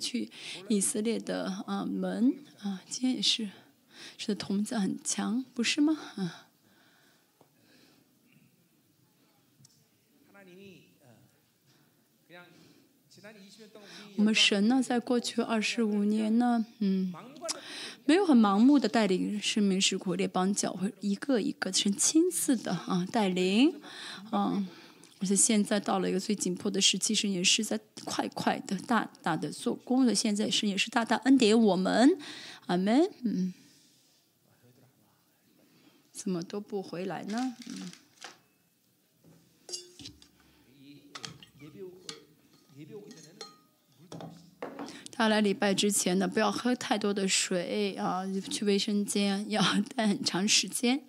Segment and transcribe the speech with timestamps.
[0.00, 0.30] 去
[0.68, 3.50] 以色列的啊门啊，今天也是，
[4.16, 5.96] 是的，同在很强，不是吗？
[6.16, 6.46] 啊。
[14.16, 17.12] 我们神呢，在过去二十五年呢，嗯，
[18.04, 23.80] 没有很盲目的带领生命是国列邦教会一个一个是亲自的啊带领，
[24.30, 24.66] 啊，
[25.20, 30.14] 而且现在到了一个最紧迫的时期，神也是在快快的大大的做工的。
[30.14, 32.18] 现在神也是大大恩典我们，
[32.66, 33.52] 阿门，嗯，
[36.10, 37.54] 怎么都不回来呢？
[37.68, 37.92] 嗯。
[45.12, 49.62] 他来礼拜之前呢，不要喝太多的水啊，去卫生间要
[49.94, 51.04] 待很长时间。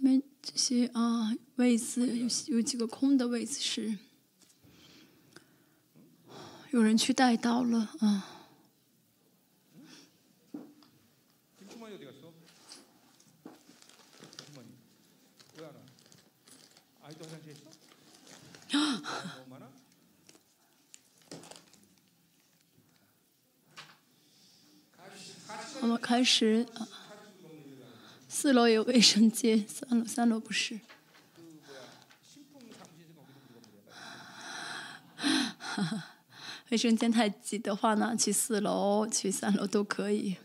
[0.00, 3.98] 前面这些啊位子有有几个空的位子是
[6.70, 8.38] 有人去带到了啊。
[25.82, 26.66] 我们开始，
[28.40, 30.80] 四楼有卫生间， 三楼三楼不是。
[36.70, 40.38] 卫生间太挤的话呢，去四楼、去三楼都可以。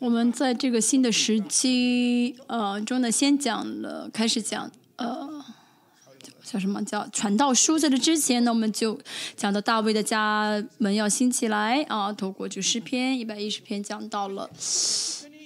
[0.00, 5.28] 我们在这个新的时期呃中呢，先讲了，开始讲呃
[6.42, 8.98] 叫什么叫传道书，在这之前呢，我们就
[9.36, 14.48] 讲到大卫的家门要兴起来啊，透过就诗篇一百一十篇讲到了，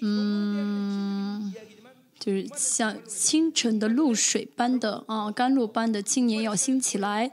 [0.00, 1.52] 嗯。
[2.18, 7.30] 就是像清晨的露水般的啊，甘露般的青年要兴起来，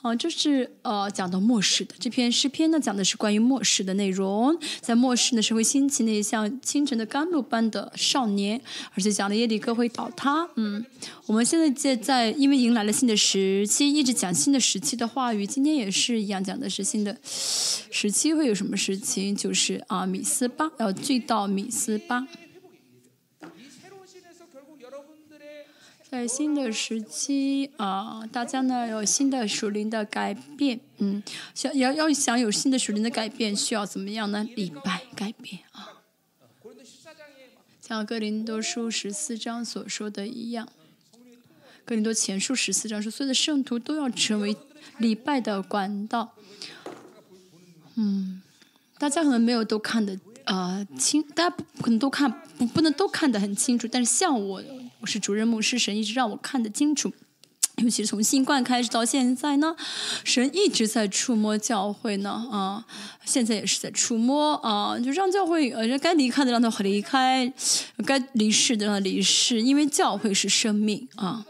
[0.00, 8.60] 啊，这是呃讲到末世的这篇诗篇呢，讲的是关于末世的内容，在末世呢是会兴起那像清晨的甘露般的少年，
[8.94, 10.48] 而且讲的耶利哥会倒塌。
[10.56, 10.84] 嗯，
[11.26, 22.26] 我们现在在在因为迎来了新的时期，一直讲新的时期的话语，今天也是一样讲的是新的时期会有什么事情，就是啊米斯巴要聚到米斯巴。
[26.12, 31.22] 在新的时期啊，大家呢有新的属灵的改变，嗯，
[31.54, 34.46] 想要要想有新的属灵的改变，需要怎么样呢？
[34.54, 36.02] 礼拜改变啊，
[37.80, 40.68] 像哥林多书十四章所说的一样，
[41.86, 44.54] 哥林多前书十四章说，所有的圣徒都要成为
[44.98, 46.34] 礼拜的管道。
[47.94, 48.42] 嗯，
[48.98, 54.62] 大家可能没有都看得啊清，大家不可能都看不不能都看得很清楚，但是像我。
[55.00, 57.12] 我是主任牧师，神一直让我看得清楚，
[57.82, 59.74] 尤其是从新冠开始到现在呢，
[60.22, 62.86] 神一直在触摸教会呢啊，
[63.24, 67.52] 现在也是在触摸啊，就让教会呃该离开的让他离开，
[68.06, 71.44] 该离世的让他离世，因为教会是生命啊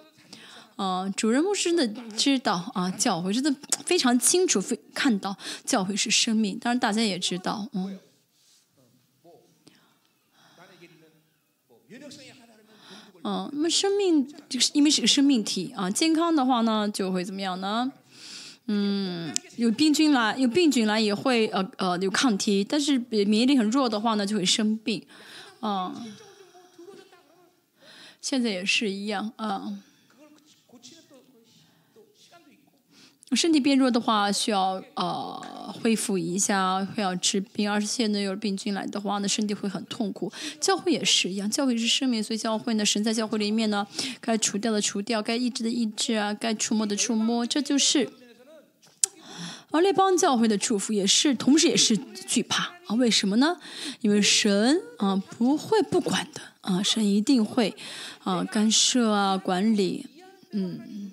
[0.77, 1.87] 啊，主任牧师的
[2.17, 3.55] 知道啊，教会真的
[3.85, 5.37] 非常清楚，非看到
[5.67, 7.99] 教会是生命，当然大家也知道嗯。
[13.25, 17.93] 嗯，那么生命就是因为是个生命体啊，健康的话呢，就会怎么样呢？
[18.67, 25.05] 嗯，有病菌来，有病菌来也会呃呃有抗体，但是免疫力很弱的话呢，就会生病，
[25.61, 25.95] 嗯，
[28.21, 29.79] 现在也是一样啊。
[33.37, 37.71] 身体变弱的话，需要呃恢复一下，会要治病。
[37.71, 40.31] 而且现在有病菌来的话呢，身体会很痛苦。
[40.61, 43.87] 教会也是一样，教会是生命，所以教会呢，神在教会里面呢，
[44.21, 48.11] 该除掉的除掉，该抑制的抑制啊，该触摸的触摸，这就是。
[49.71, 52.95] 而列邦教会的祝福也是，同时也是惧怕啊？
[52.97, 53.57] 为什么呢？
[54.03, 57.75] 因为神啊不会不管的啊，神一定会
[58.23, 60.07] 啊干涉啊管理，
[60.51, 61.12] 嗯。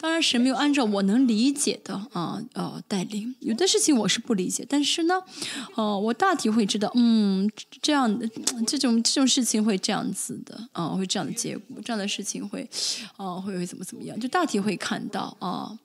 [0.00, 5.20] 当然，神没有按照我能理解的啊呃带领，有的事情我是不理解，但是呢，
[5.74, 7.50] 哦，我大体会知道，嗯，
[7.82, 8.28] 这样的
[8.64, 12.68] 这种这种事情会这样子的啊，会这样的结果，这样的事情会，
[13.16, 15.76] 啊，会会怎么怎么样，就大体会看到啊，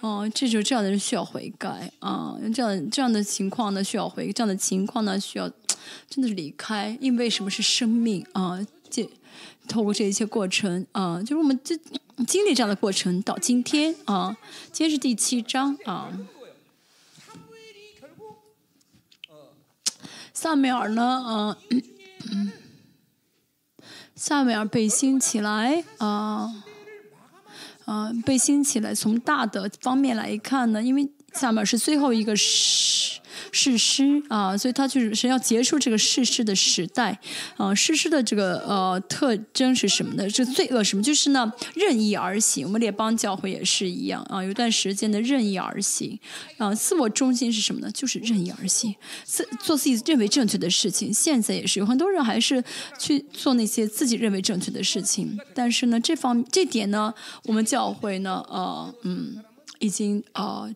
[0.00, 2.34] 哦，这就这样的人需要悔改啊！
[2.54, 5.46] 这样这样的情况呢，需要悔；这样的情况呢，需要
[6.08, 6.96] 真的是离开。
[6.98, 8.58] 因为什么是生命啊？
[8.88, 9.06] 这
[9.70, 11.78] 透过这一切过程啊，就是我们这
[12.26, 14.36] 经历这样的过程到今天啊，
[14.72, 16.10] 今天是第七章啊。
[20.34, 21.56] 萨米尔呢？
[22.32, 22.52] 嗯，
[24.16, 26.64] 萨米尔被兴起来啊。
[27.84, 28.92] 啊，被兴起来。
[28.92, 33.19] 从大的方面来看呢，因为下面是最后一个是。
[33.52, 37.18] 誓师啊，所以他就是是要结束这个誓师的时代
[37.56, 37.74] 啊。
[37.74, 40.28] 誓师的这个呃特征是什么呢？
[40.28, 41.02] 这罪恶什么？
[41.02, 42.66] 就是呢任意而行。
[42.66, 46.18] 我们列邦教会也是一样啊，有段时间的任意而行
[46.58, 46.74] 啊。
[46.74, 47.90] 自我中心是什么呢？
[47.92, 48.94] 就是任意而行，
[49.24, 51.12] 自做自己认为正确的事情。
[51.12, 52.62] 现在也是有很多人还是
[52.98, 55.38] 去做那些自己认为正确的事情。
[55.54, 57.12] 但是呢，这方这点呢，
[57.44, 59.42] 我们教会呢，呃嗯，
[59.78, 60.68] 已经啊。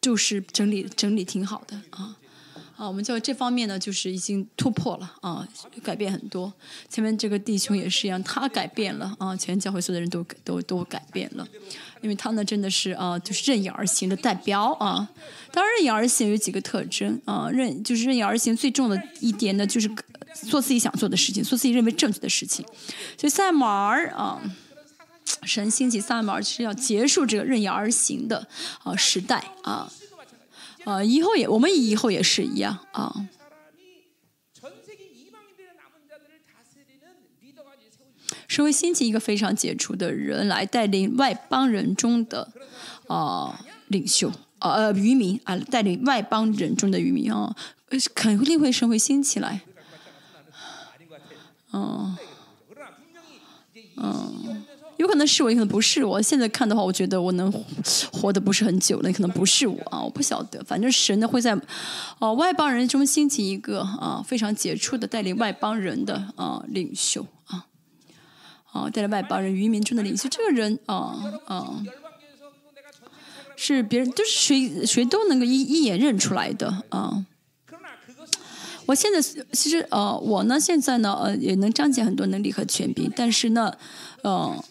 [0.00, 2.16] 就是整理整理挺好的啊，
[2.76, 5.46] 啊，我们教这方面呢，就是已经突破了啊，
[5.82, 6.50] 改变很多。
[6.88, 11.46] 前面这个弟兄也是一样，他改变了啊，全教会所有的人都都都改变了，
[12.00, 15.06] 因为他呢真的是啊，就是任意而行的代表啊。
[15.52, 19.90] 当然，任意而行有几个特征啊，任就是任意而行最重的一点呢，就是
[20.48, 22.64] 做自己想做的事情，做自己认为正确的事情。
[23.18, 24.40] 所以赛马尔啊。
[25.42, 28.46] 神兴起撒母耳是要结束这个任意而行的
[28.82, 29.90] 啊时代啊
[30.84, 33.28] 啊以后也我们以后也是一样啊。
[38.48, 42.52] 是会兴起一个非常杰出的人来带领外邦人中的
[43.06, 44.28] 啊领袖
[44.58, 47.54] 啊呃渔民啊带领外邦人中的渔民啊
[48.12, 49.60] 肯定会神会兴起来，
[51.72, 52.16] 嗯
[53.96, 54.66] 嗯。
[55.00, 56.20] 有可能是我，也可能不是我。
[56.20, 57.50] 现在看的话，我觉得我能
[58.12, 60.62] 活的不是很久了，可能不是我啊，我不晓得。
[60.64, 61.58] 反正神呢会在
[62.18, 67.64] 哦外邦人中兴起一个啊非常杰出的带领外邦人的啊领袖啊
[68.72, 70.28] 啊带领外邦人渔民中的领袖。
[70.28, 71.82] 这个人啊啊
[73.56, 77.24] 是别人都是谁谁都能够一一眼认出来的啊。
[78.84, 79.22] 我现在
[79.52, 83.72] 其实呃我呢现在呢呃也能彰显很多能力和权柄，但是呢
[84.20, 84.62] 呃。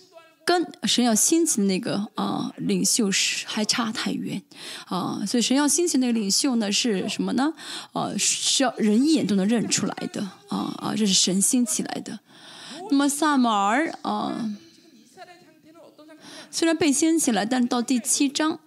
[0.50, 4.42] 跟神要兴起的那个啊领袖是还差太远
[4.88, 7.54] 啊，所以神要兴起那个领袖呢是什么呢？
[7.94, 12.20] 呃，是要人一眼都能认出来的啊啊，这是神兴起来的。
[12.90, 14.52] 那么萨马尔啊，
[16.50, 18.60] 虽然被兴起来，但到第七章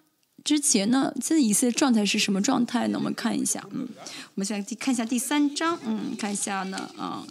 [0.44, 2.98] 之前呢，现在以色列状态是什么状态呢？
[3.00, 3.88] 我们看一下，嗯，
[4.34, 7.26] 我们先看一下第三章，嗯，看一下呢啊，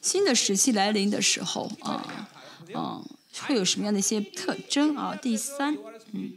[0.00, 2.04] 新的时期来临的时候啊
[2.74, 3.00] 啊。
[3.40, 5.16] 会有什么样的一些特征啊？
[5.20, 5.76] 第三，
[6.12, 6.32] 嗯，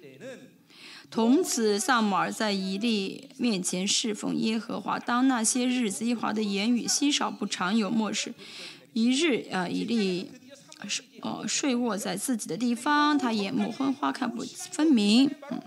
[1.11, 4.97] 童子萨姆尔在以利面前侍奉耶和华。
[4.97, 8.33] 当那些日子，耶和华的言语稀少不常有，漠视。
[8.93, 10.31] 一日啊，以利
[10.87, 14.41] 睡哦睡卧在自己的地方，他眼目昏花，看不
[14.71, 15.29] 分明。
[15.51, 15.61] 嗯，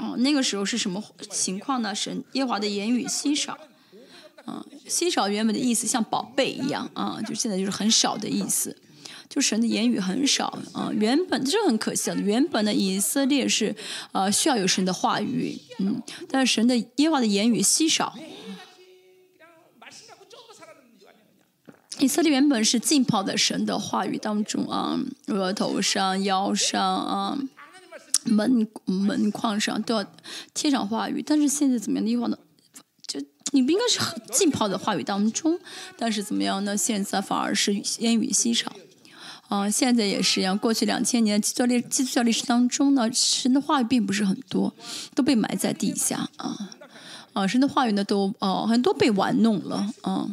[0.00, 1.94] 哦，那个时候是什么情况呢？
[1.94, 3.58] 神耶和华的言语稀少。
[4.46, 8.76] 嗯，稀少原本的意思像宝贝一样啊，就现在就是很少的意思。
[9.28, 12.20] 就神的言语很少啊，原本这很可笑的。
[12.20, 13.74] 原本的以色列是
[14.12, 18.14] 啊需要有神的话语，嗯，但是神的耶和华的言语稀少。
[21.98, 27.38] 以色列原本是浸泡在神的话语当中啊，额头上、腰上啊、
[28.24, 30.06] 门门框上都要
[30.52, 32.06] 贴上话语，但是现在怎么样？
[32.06, 32.38] 耶和华的
[33.06, 33.18] 就
[33.52, 33.98] 你不应该是
[34.30, 35.58] 浸泡在话语当中，
[35.96, 36.76] 但是怎么样呢？
[36.76, 38.70] 现在反而是言语稀少。
[39.48, 40.58] 啊，现在也是一样。
[40.58, 44.74] 过去两千年基督教历基督教历史当中呢，神的话语并不是很多，
[45.14, 46.70] 都被埋在地下啊。
[47.32, 50.28] 啊，神的话语呢，都哦很多被玩弄了啊。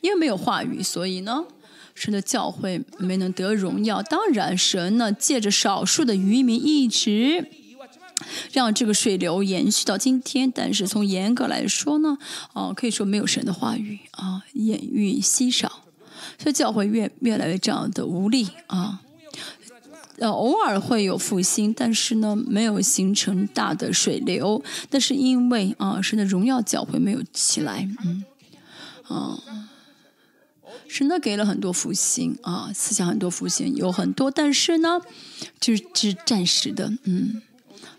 [0.00, 1.44] 因为没有话语，所以呢，
[1.94, 4.02] 神的教会没能得荣耀。
[4.02, 7.48] 当然，神呢借着少数的渔民一直
[8.52, 10.50] 让这个水流延续到今天。
[10.50, 12.16] 但是从严格来说呢，
[12.52, 15.82] 哦，可以说没有神的话语啊，言语稀少。
[16.42, 19.02] 所以教会越越来越这样的无力啊，
[20.16, 24.62] 呃，偶尔会有复兴，但是呢，没有形成大的水流。
[24.90, 28.24] 那是因为啊，神的荣耀教会没有起来，嗯，
[29.06, 29.38] 啊，
[30.88, 34.98] 神呢给了很多复兴啊，思想很多复兴有很多，但是呢，
[35.60, 37.42] 就是只暂时的，嗯。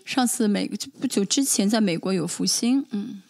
[0.04, 0.68] 上次美
[1.00, 3.22] 不久之前在美国有复兴，嗯，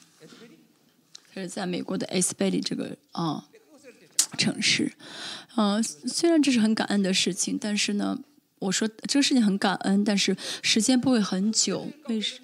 [1.35, 3.45] 是在美国的 S 贝利这个啊。
[4.37, 4.93] 城市，
[5.57, 8.19] 嗯，虽然这是很感恩的事情，但是呢，
[8.59, 12.39] 我说这个事情很感恩，但是时间不会很久，为什？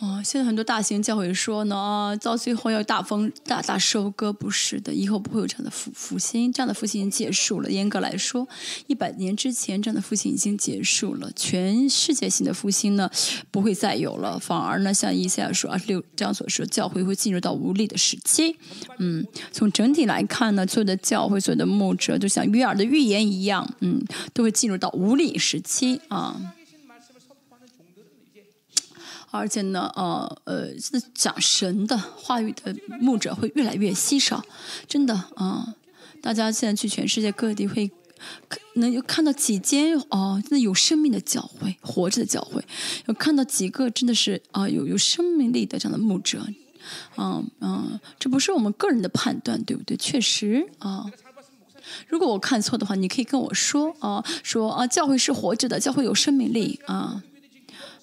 [0.00, 7.68] 哦，现在很多大型教会说呢，啊，到最后要大丰大大收割，不是的，以后不会有这样的复复兴，这样的复兴已经结束了。
[7.68, 8.46] 严格来说，
[8.86, 13.10] 一百年之前这样的复兴已经结束了，全世界性的复兴呢
[13.50, 18.56] 不会再有了，反而呢，像以赛亚说二十六这样所说，教会会进入到无力的时期。
[18.98, 24.00] 嗯，从整体来看呢，所有的教会、所有的牧者，就像约尔的预言一样，嗯，
[24.32, 26.54] 都会进入到无力时期啊。
[29.30, 30.68] 而且呢，呃呃，
[31.14, 34.42] 讲神的话语的牧者会越来越稀少，
[34.86, 35.74] 真的啊！
[36.22, 37.90] 大家现在去全世界各地会
[38.74, 42.64] 能有看到几间哦，真的有生命的教会，活着的教会，
[43.06, 46.44] 有看到几个真的是啊有有生命力的这样的牧者，
[47.16, 49.96] 嗯嗯，这不是我们个人的判断，对不对？
[49.96, 51.04] 确实啊，
[52.08, 57.22] 如果我看错的话，你可以跟我说啊，说啊，教会是活着的，教会有生命力啊。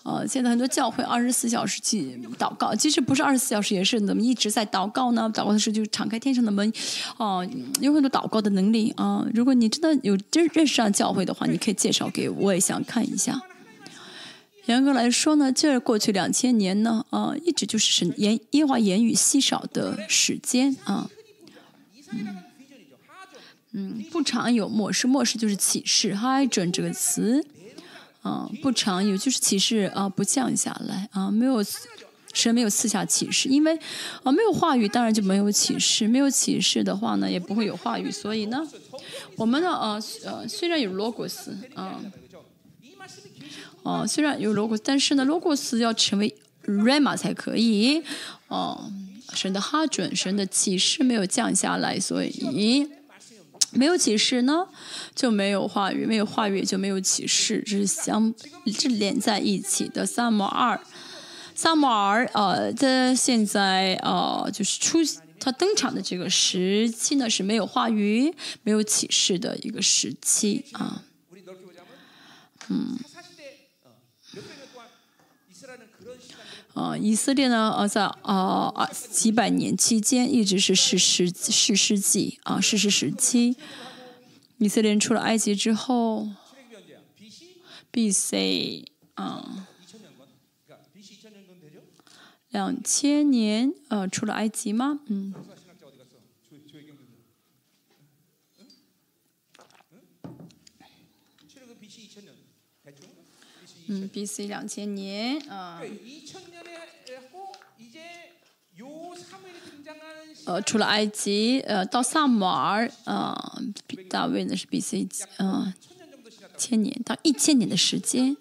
[0.05, 5.27] 呃，现在很多教会二十四小时去祷告，即使不是二十四小时，也是怎么一直在祷告呢？
[5.33, 6.71] 祷告的时候就敞开天上的门，
[7.17, 7.43] 哦，
[7.81, 9.25] 有很多祷告的能力啊。
[9.33, 13.41] 如果你真的有真认识上教会的话，你可以介绍给我，我也想看一下。
[14.67, 21.09] 严格来说呢，这过去两千年呢，啊，一直就是言耶华言语稀少的时间啊。
[22.11, 22.43] 嗯，
[23.71, 27.43] 嗯，不常有末世，末世就是启示 “high 准”这个词。
[28.25, 31.63] 啊，不常有，就是启示啊，不降下来啊，没有
[32.33, 33.77] 神没有赐下启示，因为
[34.23, 38.67] 啊没有话语，当然就没有启示，没有启示的话呢，也不会有话语，所以呢，
[39.35, 42.01] 我们呢呃呃虽然有罗果斯啊，
[43.83, 48.01] 哦虽然有罗果斯，但是呢罗果斯要成为 rama 才可以，
[48.47, 48.91] 哦
[49.33, 52.89] 神的哈准，神的启示没有降下来，所以。
[53.75, 54.67] 没有启示呢，
[55.13, 58.33] 就没有话语；没有话语，就没有启示，这是相，
[58.67, 60.05] 是连在一起的。
[60.05, 60.79] 萨摩尔，
[61.53, 64.99] 萨摩尔，呃，在现在，呃，就是出
[65.39, 71.03] 他登场的这个时期呢，是没有话语、没有启示的一个时期啊。
[72.69, 72.97] 嗯。
[76.75, 83.55] 啊，以色列呢，呃，在啊几百年期间一直是世世世世纪啊，世世时期。
[84.57, 86.29] 以色列出了埃及之后
[87.91, 88.85] ，B.C.
[89.15, 89.67] 啊，
[92.49, 94.99] 两千年呃出了埃及吗？
[95.07, 95.33] 嗯。
[103.87, 104.47] 嗯，B.C.
[104.47, 105.79] 两千年啊。
[105.79, 105.87] 呃，
[110.45, 113.35] 呃除了埃及，呃，到萨摩尔，呃，
[114.09, 115.07] 大卫呢是 B.C.
[115.37, 115.73] 嗯，
[116.57, 118.37] 千年到一千年的时间。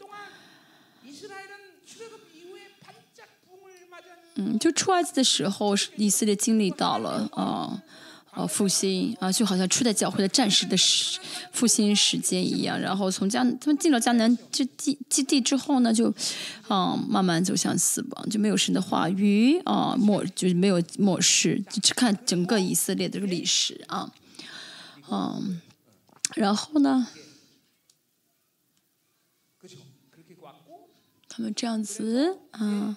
[4.37, 7.83] 嗯，就出埃及的时候，以色列经历到了呃。
[8.35, 11.21] 啊，复兴啊，就好像初代教会的战士的时
[11.53, 12.79] 复兴时间一样。
[12.81, 16.13] 然后从迦他们进了迦南之地基地之后呢，就
[16.69, 24.13] 嗯慢慢走向死亡，就没有神的话语啊，末就是没有末世，就去看整个以色列的这个历史啊，
[25.09, 25.61] 嗯，
[26.35, 27.07] 然后呢，
[31.29, 32.97] 他们这样子啊。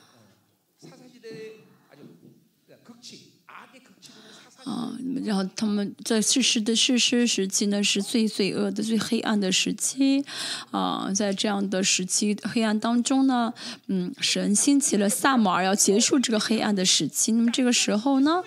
[4.68, 4.92] 啊，
[5.24, 10.26] 然后他们在世世的世世时期呢，是最罪恶的、最黑暗的时期。
[10.72, 13.54] 啊，在这样的时期黑暗当中呢，
[13.88, 17.32] 嗯，神兴起了萨摩尔，要结束这个黑暗的时期。
[17.32, 18.44] 那么这个时候呢，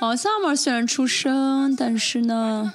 [0.00, 2.72] 啊，萨摩尔虽然出生，但是呢，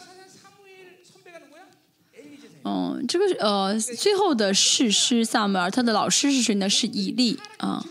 [2.64, 6.70] 嗯，这个呃，最后的士师萨摩尔，他的老师是谁呢？
[6.70, 7.84] 是以利啊。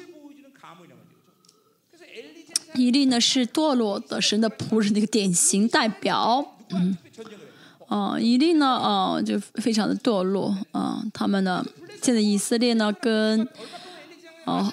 [2.75, 6.97] 以利呢是堕落的神的仆人的一个典型代表，嗯，
[7.88, 11.64] 哦，以利呢，哦，就非常的堕落，啊，他们呢，
[12.00, 13.47] 现在以色列呢跟，
[14.45, 14.73] 哦，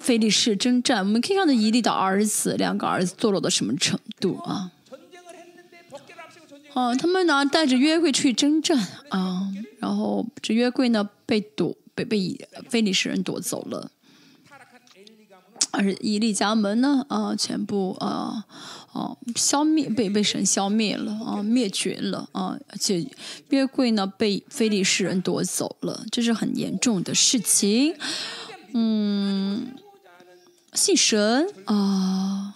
[0.00, 4.72] 菲利士征战，我们可以看到以利的儿子，两个儿子堕落到什么程度啊？
[6.74, 8.76] 哦，他们呢带着约柜去征战
[9.10, 9.48] 啊，
[9.78, 13.90] 然后这约柜呢被夺，被被菲利士人夺走了。
[15.72, 17.04] 而伊利家门呢？
[17.08, 18.44] 啊，全部啊，
[18.92, 23.06] 哦，消灭被被神消灭了啊，灭绝了啊，而且
[23.48, 27.94] 约柜呢被非利士人夺走了，这是很严重的事情。
[28.74, 29.74] 嗯，
[30.74, 32.54] 信神啊，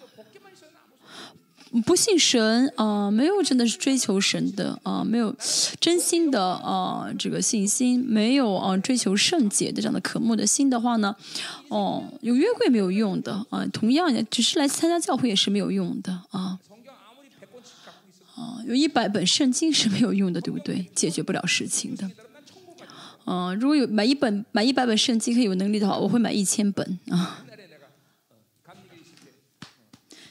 [1.85, 5.35] 不信神啊，没有真的是追求神的啊，没有
[5.81, 11.15] 真心的啊这个信心，没有啊追求圣洁的这样的渴慕的心的话呢，
[11.69, 16.59] 哦，有约柜没有用的啊，同样也，只是来参加教会也是没有用的啊。
[18.37, 20.87] 啊，有一百本圣经是没有用的，对不对？
[20.95, 22.11] 解决不了事情的。
[23.25, 27.45] 嗯，如果有买一本买一百本圣经可以有能力的话，我会买一千本啊。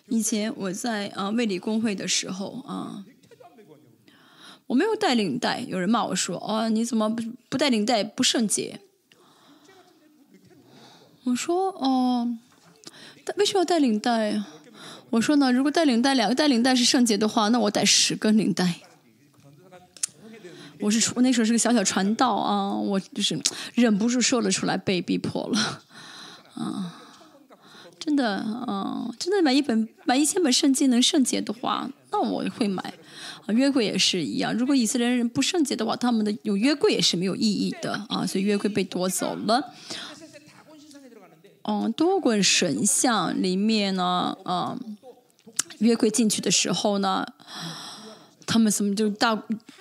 [0.08, 3.04] 以前我在啊卫理公会的时候啊，
[4.68, 8.80] 我没有带领带，有人骂我说：“哦，你怎么不不带领带不圣洁？”
[11.26, 12.38] 我说：“哦，
[13.38, 14.44] 为什么要带领带？”
[15.12, 18.82] 我说呢，如果带领带两个带领带是圣洁的话，那我带十个领带。
[20.82, 23.40] 我是我那时候是个小小传道啊，我就是
[23.76, 25.84] 忍不住说了出来，被逼迫了，
[26.54, 27.02] 啊，
[28.06, 32.94] 真的嗯，真的买一本买一千本圣经能圣洁的话，那我会买。
[33.48, 39.74] 啊，约柜也是一样，如果以色列人不圣洁的话，他们的有约柜也是没有意义的啊，所以约柜被夺走了。
[41.64, 44.98] 嗯，多滚神像里面呢，嗯，
[45.80, 47.26] 约柜进去的时候呢，
[48.46, 49.36] 他们怎么就大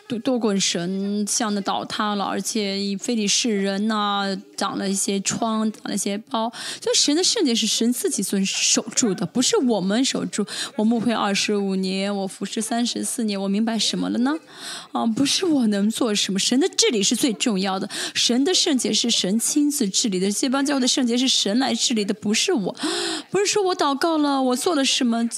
[0.07, 6.53] 多多滚神像的倒塌了，而且非利士人呐长了一些疮，长了一些包。
[6.81, 10.47] 所以神的圣洁是神自己所守住的，不是我们守住。
[10.77, 14.35] 我牧会二十五年，我服侍三十四年，我明白什么了呢？
[14.93, 17.89] 啊，不是我能做什么，神的治理是最重要的。
[18.15, 22.77] 神的圣洁是神亲自治理的，这帮教会的圣洁是神来治理的，不是我。
[23.31, 25.29] 不是说我祷告了，我做了什么。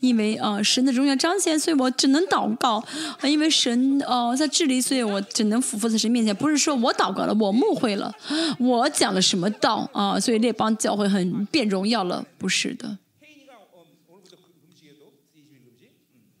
[0.00, 2.76] 因为啊，神的荣耀彰显，所以我只能祷告。
[3.20, 6.34] 啊，因为神哦在治理，所以我只能俯伏在神面前。
[6.34, 8.14] 不是说我祷告了，我误会了，
[8.58, 10.18] 我讲了什么道啊？
[10.20, 12.98] 所以那帮教会很变荣耀了，不是的。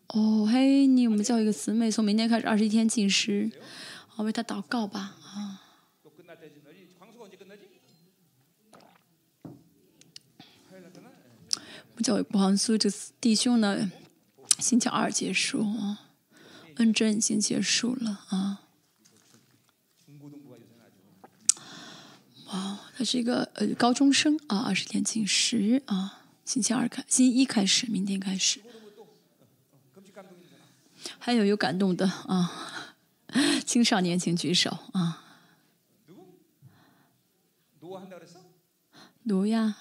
[0.08, 3.50] 哦，嘿，你我们叫一个姊妹，从明天开始二十一天禁食，
[4.06, 5.62] 好为他祷告吧啊。
[12.02, 12.88] 教黄苏这
[13.20, 13.90] 弟兄呢，
[14.58, 16.00] 星期二结束啊，
[16.76, 18.62] 恩真已经结束了啊。
[22.46, 28.60] 哇，他是一个呃高中生啊，二十天禁食啊，星期二开，星期一开始，明天开始。
[31.18, 32.94] 还有有感动的啊，
[33.66, 35.24] 青少年请举手啊。
[39.24, 39.76] 挪呀。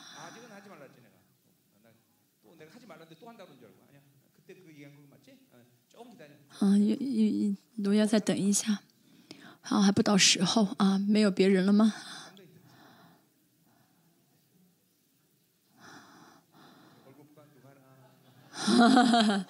[6.60, 8.80] 嗯，有有罗要再等一下，
[9.62, 11.94] 好还不到时候啊，没有别人了吗？
[18.60, 19.46] 哈哈哈哈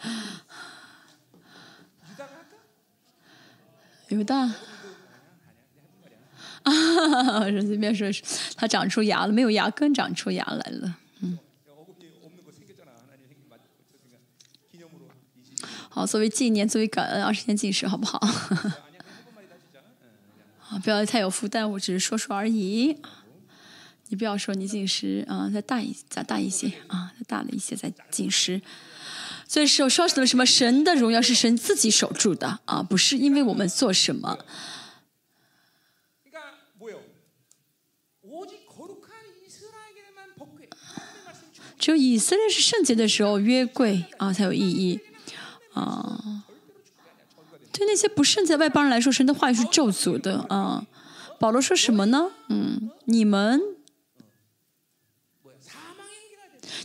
[4.09, 4.53] 有的， 啊
[6.63, 7.39] 哈哈！
[7.39, 8.07] 我说这边说
[8.55, 10.97] 它长出牙了，没有牙根长出牙来了。
[15.97, 18.19] 好，作为纪念，作为感恩，二十天禁食，好不好？
[20.69, 23.01] 啊，不要太有负担，我只是说说而已。
[24.09, 28.61] 你不要说你禁食啊，再大一再大一些啊，再大了一些再禁食。
[29.47, 34.45] 所以说，说什么什么神的荣耀是神自己守住的啊，不是因为我们做什么。
[41.79, 44.99] 只有以色列是圣洁的时候，约柜啊才有意义。
[45.77, 46.43] 啊，
[47.71, 50.85] 对那些不圣在外邦人来说，神的话语是咒诅的啊。
[51.39, 52.31] 保罗说什么呢？
[52.49, 53.61] 嗯，你们，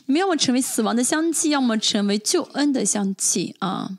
[0.05, 3.97] 你们要么成为死亡的香气，要么成为救恩的香气啊。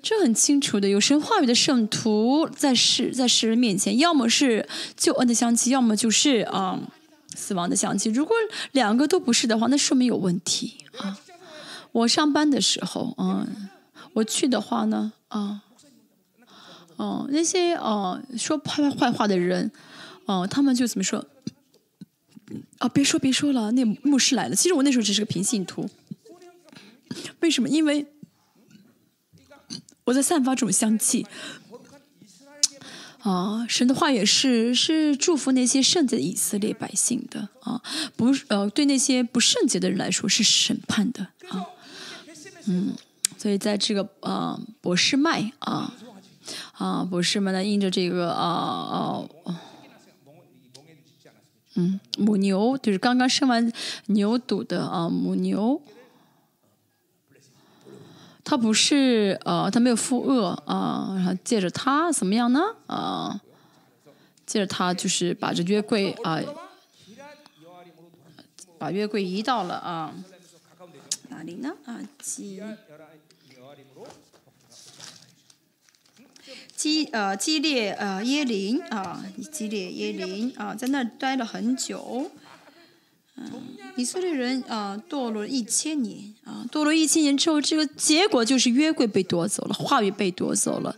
[0.00, 6.78] 这很清楚的，有神话语的圣徒在世，在世人面前，要么是救恩的香气，要么就是啊
[7.34, 8.08] 死亡的香气。
[8.10, 8.36] 如果
[8.70, 11.18] 两个都不是的话，那说明有问题啊。
[11.94, 13.68] 我上班的时候，嗯，
[14.14, 15.62] 我去的话呢，啊，
[16.96, 19.70] 哦，那些哦说坏坏话的人，
[20.26, 21.24] 哦，他们就怎么说？
[22.78, 24.56] 啊，别说别说了，那牧师来了。
[24.56, 25.88] 其实我那时候只是个平信徒，
[27.38, 27.68] 为什么？
[27.68, 28.06] 因为
[30.02, 31.24] 我在散发这种香气。
[33.20, 37.80] 啊，神的话也是是祝福那些圣洁的以色列百姓的啊，
[38.16, 41.64] 不是呃，对那些不圣洁的人来说是审判的啊。
[42.66, 42.94] 嗯，
[43.36, 45.92] 所以在这个啊博士麦啊
[46.72, 49.60] 啊博士们呢，印着这个啊啊
[51.76, 53.72] 嗯母牛，就是刚刚生完
[54.06, 55.82] 牛犊的啊母牛
[58.44, 62.60] 他不是呃，他没有负恶啊，然后借着他怎么样呢？
[62.86, 63.40] 啊，
[64.46, 66.38] 借着他就是把这约柜啊，
[68.78, 70.14] 把约柜移到了啊
[71.34, 71.74] 哪里呢？
[71.84, 72.60] 啊，基
[76.76, 82.30] 基呃基列呃耶林啊，基列耶林啊，在那儿待了很久。
[83.36, 83.50] 嗯，
[83.96, 90.96] 以色列人啊堕落一千年啊，堕落一千年之后，这个结果就是约柜被夺走了，话语被夺走了。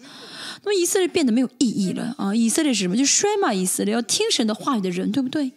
[0.63, 2.35] 那么以色列变得没有意义了啊！
[2.35, 2.97] 以色列是什么？
[2.97, 3.55] 就衰嘛！
[3.55, 5.53] 以色列要听神的话语的人，对不对？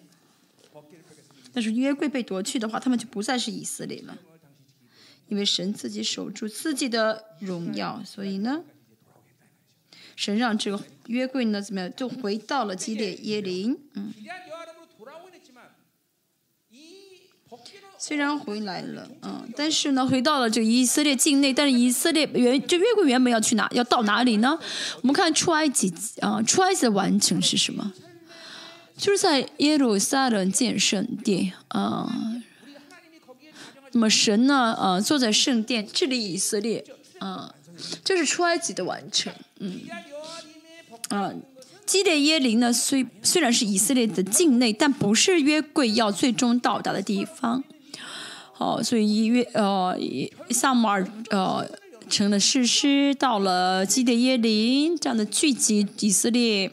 [1.52, 4.16] 但是约柜被夺去的话，他们就不再是以色列了，
[5.30, 8.64] 因为神自己守住自己的荣耀，所以呢，
[10.16, 14.14] 神让这个约柜呢怎么样，就回到了基列耶林，嗯。
[18.02, 21.54] 虽然回来了，嗯，但是呢，回到了这个以色列境内。
[21.54, 23.68] 但是以色列原就约柜原本要去哪？
[23.72, 24.58] 要到哪里呢？
[25.02, 27.94] 我们看出埃及啊，出埃及的完成是什么？
[28.96, 32.42] 就是在耶路撒冷建圣殿啊。
[34.00, 34.74] 那么神呢？
[34.80, 36.86] 呃，坐在圣殿治理以色列
[37.18, 37.54] 啊，
[38.02, 39.34] 这是出埃及的完成。
[39.60, 39.82] 嗯，
[41.10, 41.34] 啊，
[41.86, 47.62] 基列耶林呢，虽虽然是以色列的境内，但不是约柜要最终到达的地方。
[48.58, 49.94] 哦，所以约呃，
[50.52, 51.70] 萨姆尔呃
[52.10, 56.72] 成了士师，到了基列耶林这样的聚集以色列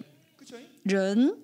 [0.84, 1.34] 人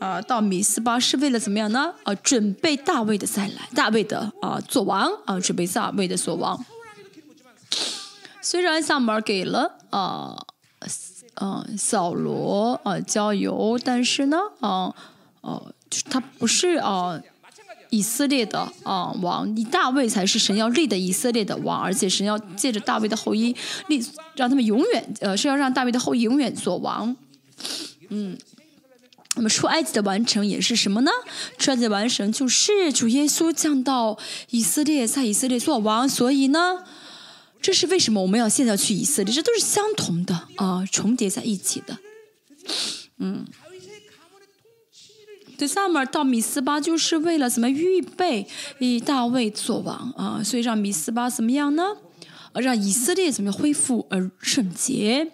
[0.00, 1.94] 啊，到米斯巴是为了怎么样呢？
[2.02, 6.64] 啊，准备大卫的再来，大卫的啊做王啊，准备大卫的做王。
[8.42, 10.36] 虽然萨姆尔给了啊
[11.34, 14.92] 啊扫罗啊浇油，但是呢啊
[15.42, 15.72] 哦，
[16.10, 17.20] 他不是啊。
[17.92, 23.52] 以色列的啊王，以大卫才是神要立的以色列的王，而且神要借着大卫的后裔
[23.88, 24.00] 立，
[24.36, 27.16] 让他们永远呃是要让大卫的后裔永远做王。
[28.10, 28.38] 嗯，
[29.36, 31.10] 那么出埃及的完成也是什么呢？
[31.56, 34.18] 出埃及的完成就是主耶稣降到
[34.50, 36.08] 以色列，在以色列做王。
[36.08, 36.84] 所以呢，
[37.62, 39.34] 这是为什么我们要现在去以色列？
[39.34, 41.98] 这都是相同的啊，重叠在一起的。
[43.18, 43.44] 嗯。
[45.56, 48.46] 对，萨母尔到米斯巴就是为了怎么预备
[48.78, 50.42] 以大卫做王啊？
[50.42, 51.84] 所以让米斯巴怎么样呢？
[52.54, 55.32] 让以色列怎么样恢复而圣洁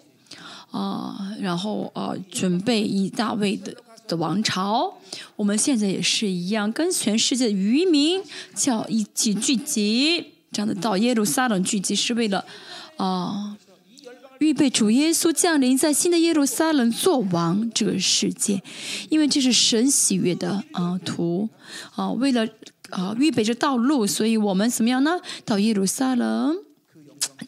[0.69, 1.33] 啊？
[1.39, 3.73] 然后啊，准备以大卫的
[4.07, 4.97] 的王朝。
[5.35, 8.21] 我们现在也是一样，跟全世界的渔民
[8.55, 12.45] 叫一起聚集，这样的到耶路撒冷聚集是为了
[12.97, 13.57] 啊。
[14.39, 18.61] 预备主耶稣降临在新的耶路撒冷做王这个世界，
[19.09, 21.49] 因为这是神喜悦的啊图
[21.95, 22.47] 啊，为了
[22.91, 25.19] 啊预备这道路，所以我们怎么样呢？
[25.43, 26.55] 到耶路撒冷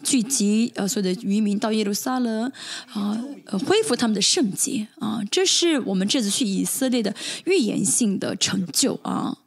[0.04, 2.52] 聚集呃所有的渔民到耶路撒冷
[2.94, 9.38] 啊，呃恢复他们的圣洁啊，这是我们这次去以色列的预言性的成就啊。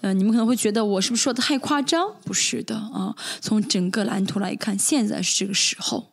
[0.00, 2.14] 呃，你们可能会觉得我是不是说的太夸张？
[2.24, 6.12] 不是的啊，从整个蓝图来看，现在是这个时候。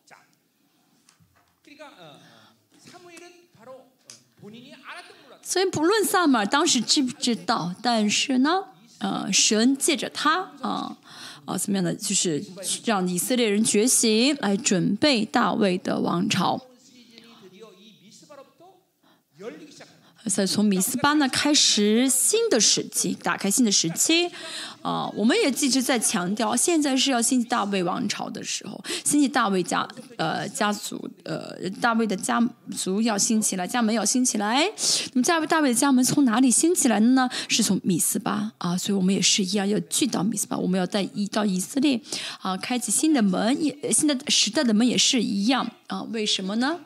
[5.42, 8.64] 所以不论萨马尔当时知不知道，但是呢，
[8.98, 10.98] 呃，神借着他啊
[11.46, 12.44] 啊怎么样的，就是
[12.84, 16.60] 让以色列人觉醒，来准备大卫的王朝。
[20.28, 24.28] 再从米斯巴呢开始新的时期，打开新的时期。
[24.86, 29.84] 啊，我们也一直在强调，现在是要兴起大卫王朝的时候，兴起大卫家
[30.16, 34.64] 呃家族呃大卫的家族要兴起来，家门要兴起来。
[35.14, 37.28] 那么大卫大卫的家门从哪里兴起来的呢？
[37.48, 42.00] 是从米斯巴啊，所以我们也是一样要去到米斯巴，我们要带一到以色列
[42.40, 46.02] 啊，开启新的门，也新的时代的门也是一样啊。
[46.12, 46.78] 为什么呢？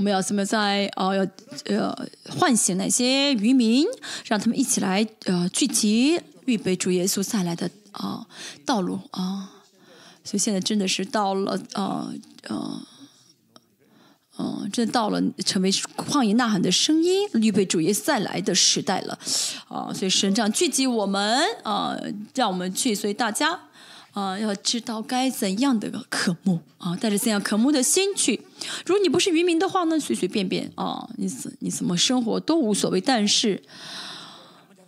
[0.00, 1.26] 我们要怎么在呃要
[1.66, 1.94] 呃
[2.30, 3.84] 唤醒那些渔民，
[4.24, 8.26] 让他们一起来呃聚集，预备主耶稣再来的啊
[8.64, 9.50] 道路啊！
[10.24, 12.10] 所以现在真的是到了啊
[12.48, 12.80] 啊
[14.38, 19.18] 嗯，真的到了成为旷野呐喊的声音，预备主耶稣再来的时代了
[19.68, 19.92] 啊！
[19.92, 21.94] 所以神这样聚集我们啊，
[22.34, 23.60] 让我们去，所以大家。
[24.12, 28.42] 啊，要知道该怎样的渴慕啊，带着怎样渴慕的心去。
[28.84, 33.00] 如果你不是渔民的话呢，随随便便啊，你怎你怎么生活都无所谓。
[33.00, 33.62] 但是，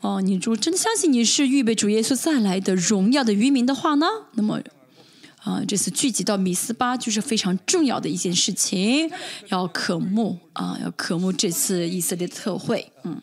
[0.00, 4.60] 哦，你如果真的相信你是预备主耶稣再来的荣耀的渔民的话呢，那么
[5.44, 9.08] 啊，这次聚集到米斯巴就是非常重要的一件事情，
[9.50, 13.22] 要渴慕啊，要渴慕这次以色列特会，嗯，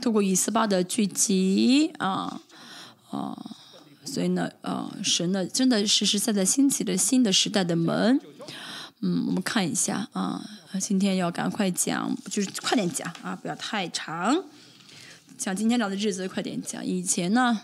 [0.00, 2.40] 透过以斯巴的聚集啊。
[3.10, 3.56] 啊
[4.02, 8.18] 所以呢，呃，神呢，真的实实在在兴起了新的时代的门。
[9.00, 10.42] 嗯，我们看一下啊，
[10.80, 14.42] 今天要赶快讲，就是快点讲啊，不要太长。
[15.36, 16.84] 讲今天聊的日子，快点讲。
[16.84, 17.60] 以前呢，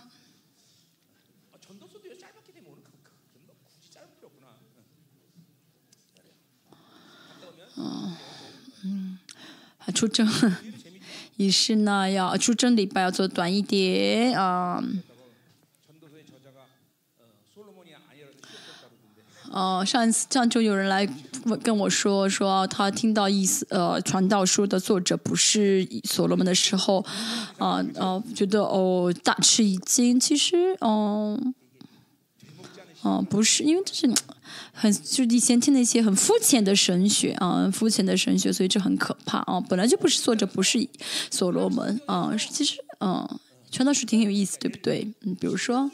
[7.76, 8.16] 嗯
[8.84, 9.18] 嗯，
[9.94, 10.28] 出征
[11.36, 14.84] 仪式呢，要出征礼拜要做短一点啊。
[19.56, 21.08] 哦，上一次上周有人来
[21.46, 27.02] 问跟我说，说他听到意思，呃，传道书的作者不是所罗门的时候，
[27.56, 30.20] 啊啊，觉得哦大吃一惊。
[30.20, 31.40] 其实，哦，
[33.00, 34.14] 哦，不是，因为这是
[34.74, 39.58] 很就以前听那些很肤浅的神学啊，肤浅的神学，所以这很可怕啊。
[39.58, 40.86] 本来就不是作者不是
[41.30, 43.26] 所罗门啊，其实，嗯，
[43.70, 45.10] 传道书挺有意思，对不对？
[45.22, 45.90] 嗯，比如说。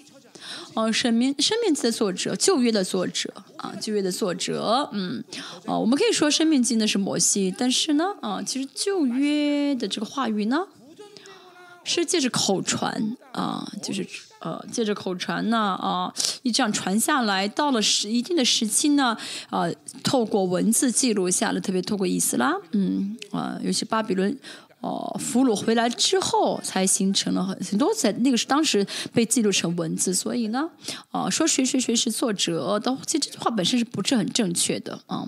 [0.75, 5.23] 哦，生命生命记的作者，旧约的作者啊，旧约的作者，嗯，
[5.67, 10.67] 哦，我们可以说生命记呢是摩西，但是呢，啊，其实旧约的这个话语呢，
[11.85, 14.07] 是借着口传啊，就是
[14.41, 16.13] 呃，借着口传呢，啊，
[16.43, 19.17] 一这样传下来，到了时一定的时期呢，
[19.51, 19.69] 啊，
[20.03, 24.37] 透过文字记录下来，特别透过以斯拉，嗯，啊，尤其巴比伦。
[24.83, 30.69] 哦，俘虏回来之后才形成了很多，在那个是当时被记录成文字，所以呢，
[31.11, 35.27] 啊，说谁谁谁是作者，都其实这句话本身是不是很正确的啊？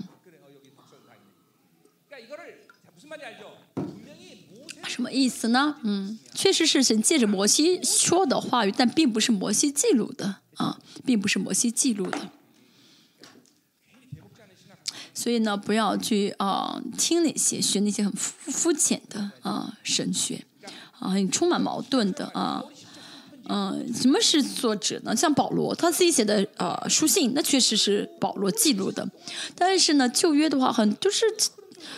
[4.87, 5.75] 什么意思呢？
[5.83, 12.29] 嗯，确实是神借着摩西说的话语，但并不是摩西记录的啊，并不是摩西记录的。
[15.17, 20.45] 所以呢，不要去啊听那些学那些很肤浅的啊神学，
[20.99, 22.61] 啊很充满矛盾的啊，
[23.45, 25.15] 嗯，什么是作者呢？
[25.15, 29.09] 像保罗他自己写的呃书信，那确实是保罗记录的。
[29.55, 31.25] 但是呢，旧约的话，很就是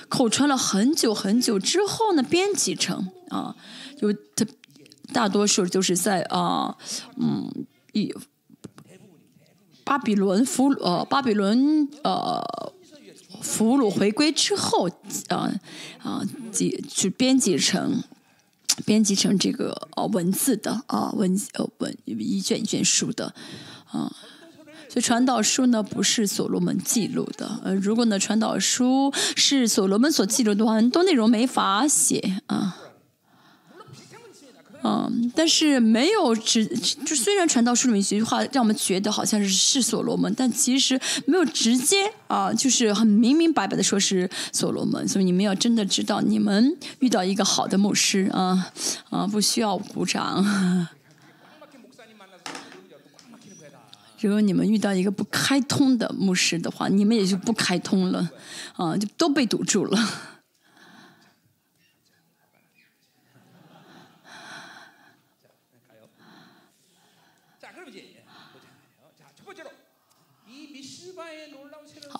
[0.07, 3.55] 口传了很久很久之后呢，编辑成啊，
[3.99, 4.45] 有他
[5.11, 6.77] 大多数就是在啊
[7.15, 8.13] 嗯以
[9.83, 12.73] 巴比伦俘呃巴比伦呃。
[13.41, 14.89] 俘虏回归之后，
[15.29, 15.51] 啊
[16.03, 16.21] 啊，
[16.51, 18.03] 记去编辑成
[18.85, 23.33] 编辑成这个呃文字的啊文呃文一卷一卷书的
[23.91, 24.11] 啊，
[24.89, 32.77] 所以传导书呢不是所罗门记录的，呃，如果呢传导书是所罗门所记录的话，很多内容没法写啊。
[34.83, 45.07] 嗯，但是没有直，就虽然传道书里面一句话让我们觉得好像是是所罗门，但其实没有直接啊，就是很明明白白的说是所罗门。
[45.07, 48.71] 所以你们要真的知道，你们遇到一个好的牧师啊
[49.09, 50.87] 啊，不需要鼓掌。
[54.19, 58.27] 如果你们遇到一个不开通的牧师的话，你们也就不开通了
[58.75, 60.09] 啊，就都被堵住了。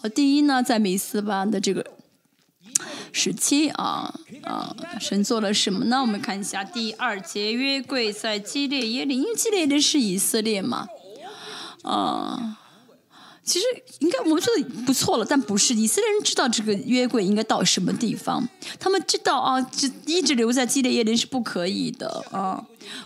[0.09, 1.85] 第一呢，在米斯巴的这个
[3.11, 6.01] 时期啊啊，神做了什么呢？
[6.01, 10.87] 我们看一下第二节约柜在基列耶林，因为基列耶林是以色列嘛，
[11.83, 12.57] 啊。
[13.47, 13.65] 其实
[13.99, 18.45] 应该我们说的不错了，但不是以色列人知道这个约柜应该到什么地方，
[18.77, 22.61] 他们知道啊，就一直留在基列耶林是不可以的啊。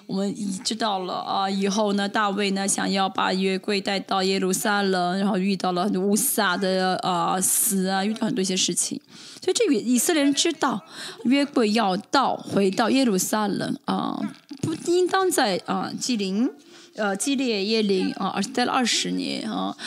[0.08, 9.00] 我们已知道了啊，以后呢，大卫呢想要把约柜带到耶路撒冷，然后遇到了很多乌撒的啊死啊，遇到很多一些事情，
[9.44, 10.82] 所以这个以色列人知道
[11.26, 14.20] 约柜要到回到耶路撒冷啊，
[14.64, 16.50] 不应当在啊基林
[16.96, 19.78] 呃基列耶林啊，而是待了二十年啊。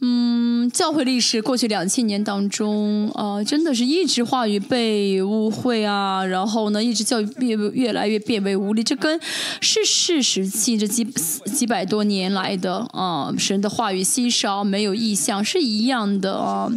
[0.00, 9.18] 嗯，教会历史过去两千年当中，啊，真的是一直话语被误会啊，然后呢，一直教育越越来越变为无力，这跟
[9.60, 16.70] 是事时期这几几百多年来的啊，神的话语稀少，没有意向是一样的啊，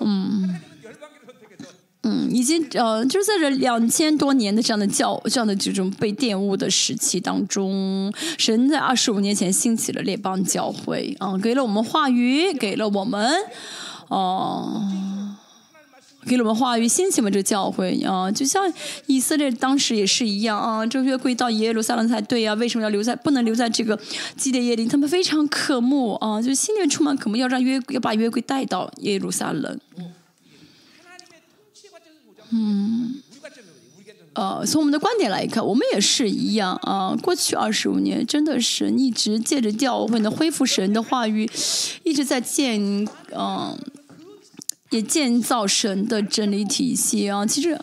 [0.00, 0.60] 嗯。
[2.02, 13.30] 嗯，已经呃，就是在这两千多年的这样的教这样的这种被玷污的时期当中，神在二十五年前兴起了列邦教会啊，给了我们话语，给了我们
[14.08, 14.82] 哦，
[16.24, 18.72] 给了我们话语，兴起了这个教会啊，就像
[19.04, 23.98] 以色列当时也是一样啊，这约柜到耶路撒冷才对啊，为什么要留在不能留在这个
[24.38, 24.88] 基列耶林？
[24.88, 29.78] 他们非常渴慕啊，就心里充满渴慕，要让约要把约柜带到耶路撒冷。
[32.50, 33.22] 嗯
[34.32, 37.16] 呃，从我们的观点来看，我们也是一样啊。
[37.20, 41.50] 过去二十五年，真的是一直借着教会的恢复神的话语，
[42.04, 42.80] 一直在建，
[43.36, 43.76] 嗯，
[44.90, 47.44] 也建造神的真理体系啊。
[47.44, 47.78] 其实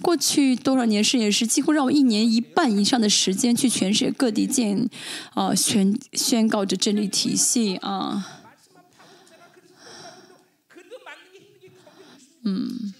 [0.00, 4.88] 过去多少年是也是几乎让我一年一半以上的时间去全世界各地建
[5.34, 8.24] 啊宣宣告着真理体系啊。
[12.44, 12.94] 嗯。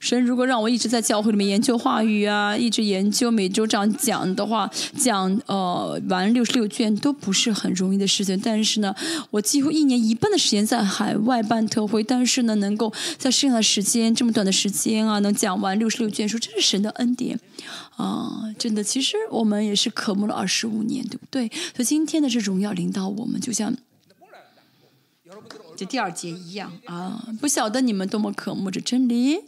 [0.00, 8.40] 神如果让我一直在教会里面研究话语啊，一直研究每周这样讲的话，讲呃完六十六卷都不是很容易的事情。
[8.42, 8.94] 但是呢，
[9.30, 17.38] 我几乎一年一半的时间在海外办特会，但是呢，能够在剩下的时间这么短的时间啊，能讲完六十六卷书，这是神的恩典
[17.96, 18.44] 啊！
[18.58, 21.46] 真的，其实我们也是渴慕了二十五年，对不对？
[21.76, 23.76] 所以今天的这荣耀领导我们，就像
[25.76, 27.22] 这第二节一样啊！
[27.38, 29.40] 不晓得你们多么渴慕着真理。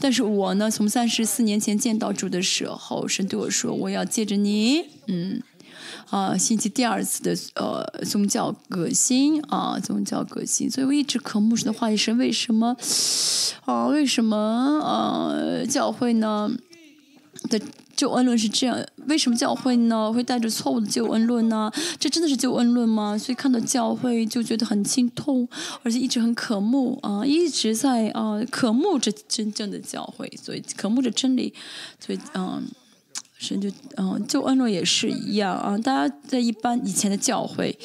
[0.00, 5.42] 但是我呢，从三十四年前见到主的时候，神对我说：“我要借着你，嗯，
[6.08, 11.96] 啊，兴起第二次的呃宗教革新啊，宗教革新。”所以我一直渴慕神的话语。
[11.96, 12.74] 神为什么
[13.66, 13.86] 啊？
[13.88, 14.36] 为什么
[14.80, 15.34] 啊？
[15.68, 16.50] 教会呢
[17.48, 17.60] 的？
[17.96, 21.70] 救恩论是这样，为什么教会呢会带着错误的救恩论呢？
[21.98, 23.18] 这真的是救恩论吗？
[23.18, 25.46] 所以看到教会就觉得很心痛，
[25.82, 31.52] 而且一直很渴慕啊，一直在啊渴慕着真正的教会，所以渴慕着真理，
[32.02, 32.62] 所以嗯，
[33.36, 35.76] 神就嗯救恩论也是一样啊。
[35.76, 37.78] 大家在一般以前的教会，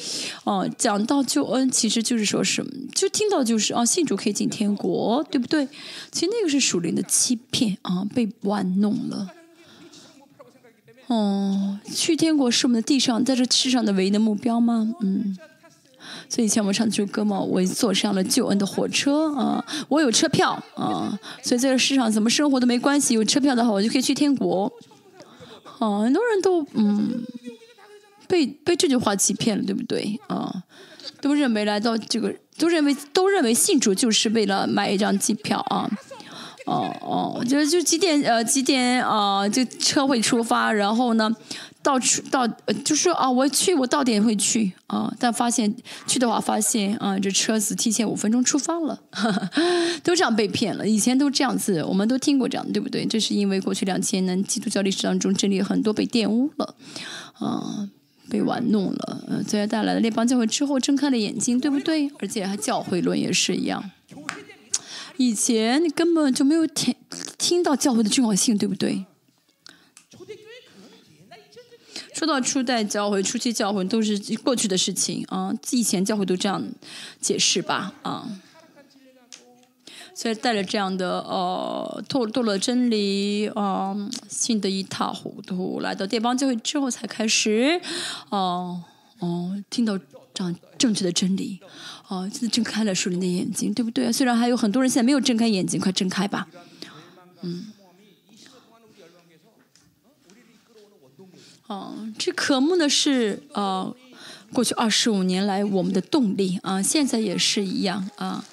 [0.44, 5.68] 啊讲到救恩，其实就是说什么，就听到就是啊信主可以进天国，对不对？
[6.10, 9.32] 其实那个是属灵的欺骗啊，被玩弄了。
[11.08, 14.94] 哦，去天国是我们的地上，在这世上的唯一的目标吗？
[15.00, 15.36] 嗯，
[16.28, 24.72] 所以以前我们唱这首歌嘛，我坐上了救恩的火车啊，我有车票啊，所以在这世上怎么生活都没关系，有车票的话我就可以去天国。
[25.78, 27.22] 啊，很多人都嗯
[28.26, 30.64] 被被这句话欺骗了，对不对啊？
[31.20, 35.88] 都认为来到这个，都认为都认为信主就是为了买一张机票啊。
[36.66, 39.48] 哦哦，就就几点呃几点啊？
[39.48, 41.30] 就车会出发，然后呢，
[41.80, 42.46] 到处到
[42.84, 45.12] 就说啊，我去，我到点会去啊。
[45.18, 45.72] 但发现
[46.08, 49.00] 去的话，发现啊，这车子提前五分钟出发了，
[50.02, 50.86] 都这样被骗了。
[50.86, 53.06] 以前都这样子，我们都听过这样，对不对？
[53.06, 56.74] 这是因为过去两千年基督教历史当中，真理很多被玷污了，
[57.34, 57.88] 啊，
[58.28, 59.22] 被玩弄了。
[59.28, 62.10] 嗯，这些带来的列邦教会之后睁开了眼睛，对不对？
[62.18, 63.92] 而且还教会论也是一样。
[65.18, 66.94] 以前你根本就没有听
[67.38, 69.04] 听到教会的重要性，对不对？
[72.14, 76.66] 说到初代教会、初期教会都是过去的事情啊，以前教会都这样
[77.20, 78.40] 解释吧啊。
[80.14, 83.94] 所以带着这样的呃透透了真理啊，
[84.30, 87.78] 信得一塌糊涂，来到电邦教会之后才开始
[88.30, 88.82] 哦
[89.18, 89.98] 哦听到
[90.32, 91.60] 这样正确的真理。
[92.08, 94.12] 哦，现在睁开了属灵的眼睛，对不对？
[94.12, 96.46] 虽然还有很多人现在没有睁开眼睛，快睁开吧。
[97.42, 97.72] 嗯。
[101.66, 103.92] 哦，这渴慕的是呃，
[104.52, 108.44] 过去二十五年来我们的动力啊，现在也是一样啊，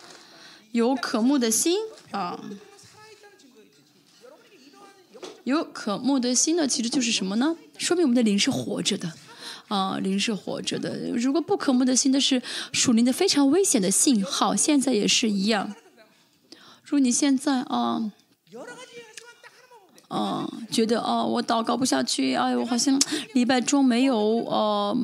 [0.71, 1.77] 有渴慕的心
[2.09, 2.43] 啊，
[5.43, 7.55] 有渴慕的心呢，其实就是什么呢？
[7.77, 9.13] 说明我们的灵是活着的。
[9.73, 11.09] 啊，灵是活着的。
[11.15, 12.39] 如果不可慕的心，那是
[12.71, 14.55] 属灵的非常危险的信号。
[14.55, 15.73] 现在也是一样。
[16.83, 18.11] 如果你现在啊，
[20.09, 23.01] 啊，觉得啊，我祷告不下去，哎，我好像
[23.33, 24.95] 礼拜中没有呃，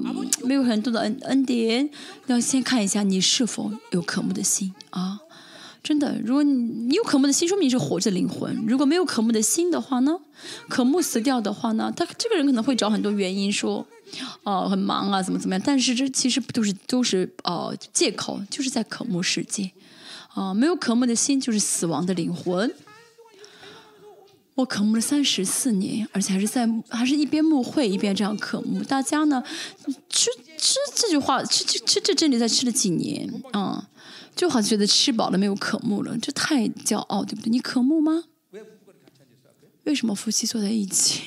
[0.43, 1.89] 没有很多的恩恩典，
[2.27, 5.21] 要先看一下你是否有渴慕的心啊。
[5.81, 6.51] 真的，如果你
[6.89, 10.19] 你有渴慕的心，说明你是活着灵魂；如果没有渴慕的心的话呢，
[10.67, 13.87] 渴慕死掉的话呢，他这个人可能会找很多原因说。
[14.43, 15.63] 哦，很忙啊，怎么怎么样？
[15.65, 19.71] 但是这其实不都是都是呃借口，就是在渴慕世界，
[20.33, 22.73] 啊，没有渴慕的心就是死亡的灵魂。
[24.55, 28.83] 我渴慕了三十四年，而且还是在还是一边慕会一边这样渴慕。
[28.83, 29.41] 大家呢，
[30.09, 33.87] 吃吃这句话，吃吃吃这真理，在吃了几年啊，
[34.35, 37.49] 就好像觉得吃饱了没有渴慕了，这太骄傲，对不对？
[37.49, 38.25] 你渴慕吗？
[39.85, 41.21] 为什么夫妻坐在一起？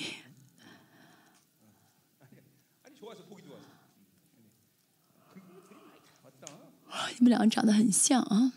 [7.19, 8.53] 你们两个长得很像啊！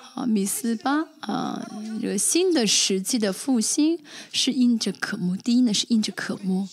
[0.00, 1.66] 好，米斯巴啊，
[2.00, 3.98] 这个新的实际的复兴
[4.32, 5.36] 是因着渴慕。
[5.36, 6.68] 第一呢是因着渴慕，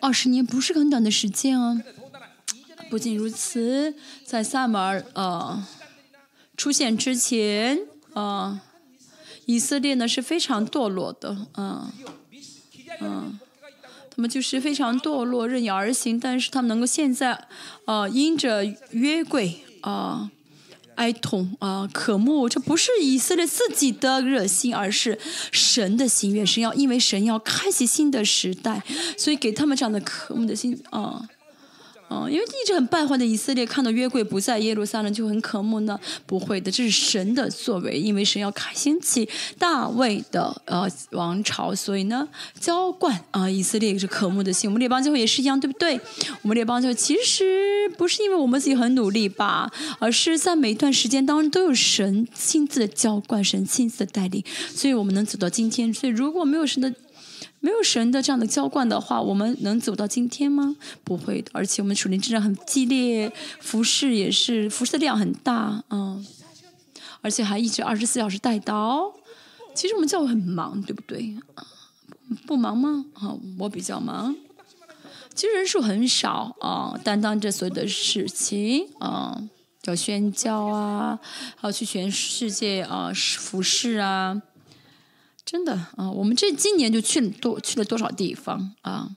[0.00, 1.82] 二十年不是很短的时间啊。
[2.88, 3.94] 不仅如此，
[4.24, 5.66] 在萨马尔呃
[6.56, 7.80] 出现之前
[8.14, 8.62] 啊，
[9.46, 11.90] 以色列呢是非常堕落的，嗯
[13.00, 13.38] 嗯，
[14.18, 17.46] 那么就是非常堕落，任意而行，但是他们能够现在，
[17.84, 20.30] 呃，因着约柜啊。
[20.96, 25.16] 哀痛啊，渴慕，这不是以色列自己的热心，而是
[25.52, 26.44] 神的心愿。
[26.44, 28.82] 神要，因为神要开启新的时代，
[29.16, 31.28] 所以给他们这样的渴慕的心啊。
[32.10, 35.98] 嗯，因为一直很败坏的以色列看到约柜不在耶路撒冷就很渴慕呢？
[36.26, 39.28] 不会的，这是神的作为，因为神要开兴起
[39.58, 42.26] 大卫的呃王朝，所以呢
[42.58, 44.70] 浇灌啊以色列也是渴慕的心。
[44.70, 46.00] 我们列邦教会也是一样，对不对？
[46.42, 54.42] 我们列邦教会其实不是因为我们自己很努力吧，而是在每一段时间当中都有神亲自的浇灌，神亲自的带领，
[54.74, 55.92] 所以我们能走到今天。
[55.92, 56.92] 所以如果没有神的。
[57.60, 60.76] 没有神的这样的浇灌的话，我们能走到今天吗？
[61.02, 61.50] 不会的。
[61.52, 66.24] 而且我们属灵之战很激烈，服饰也是服饰的量很大，嗯，
[67.20, 69.12] 而且还一直二十四小时带刀。
[69.74, 71.36] 其实我们教会很忙，对不对？
[72.46, 73.06] 不忙吗？
[73.14, 74.36] 啊，我比较忙。
[75.34, 79.40] 其实人数很少啊，担当着所有的事情啊，
[79.84, 81.18] 要宣教啊，
[81.56, 84.42] 还要去全世界啊服饰啊。
[85.50, 89.08] 真的啊，我们这今年就去多去了多少地方啊？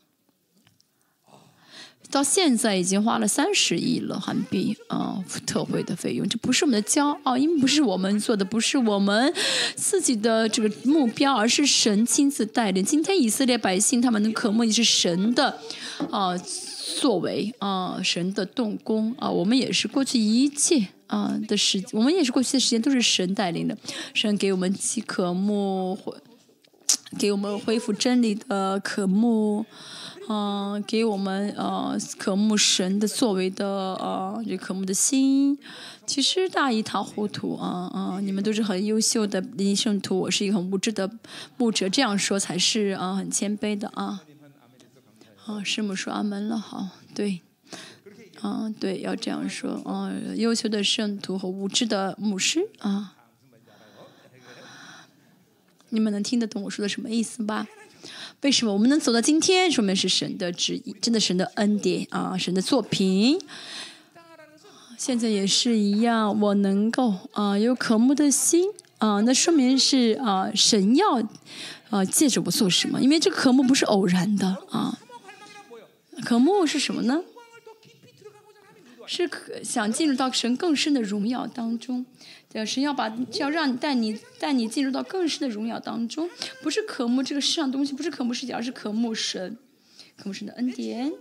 [2.10, 6.26] 到现在已经花了三十亿了韩币啊，特惠的费用。
[6.30, 9.34] 这不是我们的骄傲，因为不是我们做的，不是我们
[9.76, 12.82] 自己的这个目标，而是神亲自带领。
[12.82, 15.60] 今天以色列百姓他们的渴慕也是神的
[16.10, 16.38] 啊
[17.00, 20.88] 作为啊，神的动工啊，我们也是过去一切。
[21.08, 23.78] 啊的时，我们也是过去的时间都是神带领的，
[24.14, 25.98] 神给我们饥渴慕，
[27.20, 29.66] 给我们恢复真理的渴慕，
[30.30, 35.60] 嗯，给我们呃渴慕神的作为的呃这渴慕的心，
[36.06, 38.20] 其实大一塌糊涂啊啊！
[38.22, 41.12] 你们都是很优秀的灵圣徒，我是一个很无知的
[41.58, 44.22] 牧者，这样说才是啊很谦卑的啊。
[45.46, 47.42] 啊，师母说阿门了，好，对。
[48.42, 53.14] 啊，对，要这样说啊，优秀的圣徒和无知的牧师啊，
[55.90, 57.68] 你们能听得懂我说的什么意思吧？
[58.42, 59.70] 为什么我们能走到今天？
[59.70, 63.40] 说明是神的旨意，真的神的恩典啊，神的作品。
[64.98, 71.22] 现在也是一样，我能够啊有渴慕的心啊，那说明是啊神要
[71.92, 73.00] 啊借着我做什么？
[73.00, 74.98] 因为这个渴慕不是偶然的啊，
[76.24, 77.24] 渴慕是什么呢？
[79.08, 82.06] 是可想进入到神更深的荣耀当中，
[82.48, 86.30] 对神要把要让你带你带你进入到更深的荣耀当中，
[86.62, 89.58] 不是渴慕这个世上东西，不是渴慕世界，而是渴慕神，
[90.16, 91.12] 渴慕神的恩典。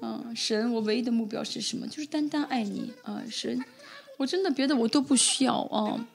[0.00, 1.86] 嗯，神，我唯一的目标是什么？
[1.86, 2.92] 就是单单爱你。
[3.02, 3.62] 啊，神，
[4.16, 5.60] 我真的别的我都不需要。
[5.64, 6.08] 啊，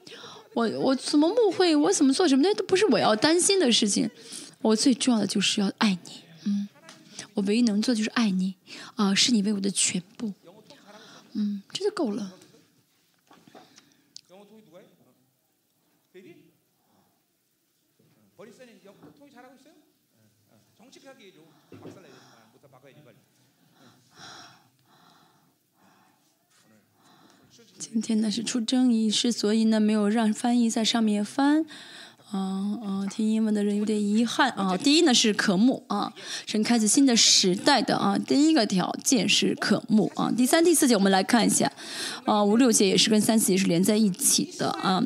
[0.53, 2.41] 我我怎么误会，我怎么做什么？
[2.41, 4.09] 那都不是我要担心的事情，
[4.61, 6.11] 我最重要的就是要爱你，
[6.45, 6.67] 嗯，
[7.34, 8.55] 我唯一能做就是爱你
[8.95, 10.34] 啊，是你为我的全部。
[11.34, 12.31] 嗯，这就够了。
[27.79, 31.65] 今天呢是出征仪式，所以呢没有让翻译在上面翻。
[32.34, 34.75] 啊啊，听英文的人有点遗憾啊。
[34.75, 36.11] 第一呢是渴慕啊，
[36.47, 40.31] 神开启新的时代的啊，第一个条件是渴慕啊。
[40.36, 41.71] 第三、第四节我们来看一下，
[42.25, 45.03] 啊五六节也是跟三四节是连在一起的啊。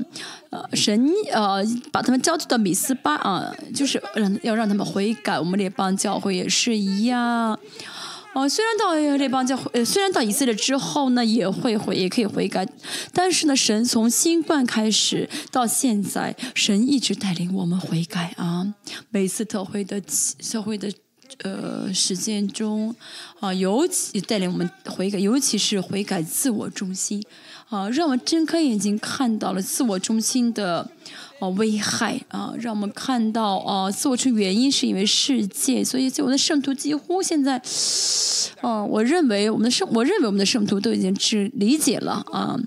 [0.49, 1.61] 呃，神呃
[1.91, 5.37] 把他们交到米斯巴啊，就是让要让他们悔改。
[5.37, 7.59] 我们列邦教会也是一样。
[8.37, 12.67] 哦，虽然到列邦教，呃，虽然到以色列之后呢，也会悔，也可以悔改，
[13.11, 18.75] 但是呢，神从新冠开始到现在，神一直带领我们悔改啊。
[19.09, 19.99] 每次特会的
[20.51, 20.87] 特会的
[21.41, 22.95] 呃实践中，
[23.39, 27.23] 啊，尤其带领我们悔改，尤其是悔改自我中心，
[27.69, 30.91] 啊，让我睁开眼睛看到了自我中心的。
[31.39, 32.51] 哦，危害啊！
[32.59, 37.61] 让我们看到啊，自我出原因是因为世界，所以我的圣徒几乎现在，
[38.61, 42.57] 哦，我认为我们的圣，我认为我们的圣徒都已经知理解了啊，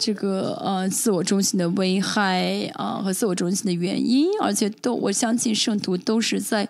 [0.00, 6.68] 这个呃自我中心的危害啊和自我中心的原因，而且都我相信圣徒都是在，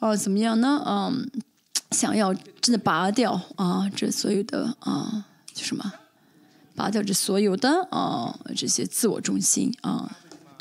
[0.00, 0.82] 哦怎么样呢？
[0.86, 1.26] 嗯，
[1.92, 5.24] 想要真的拔掉啊这所有的啊
[5.54, 5.92] 就什么，
[6.74, 10.18] 拔掉这所有的啊这些自我中心啊。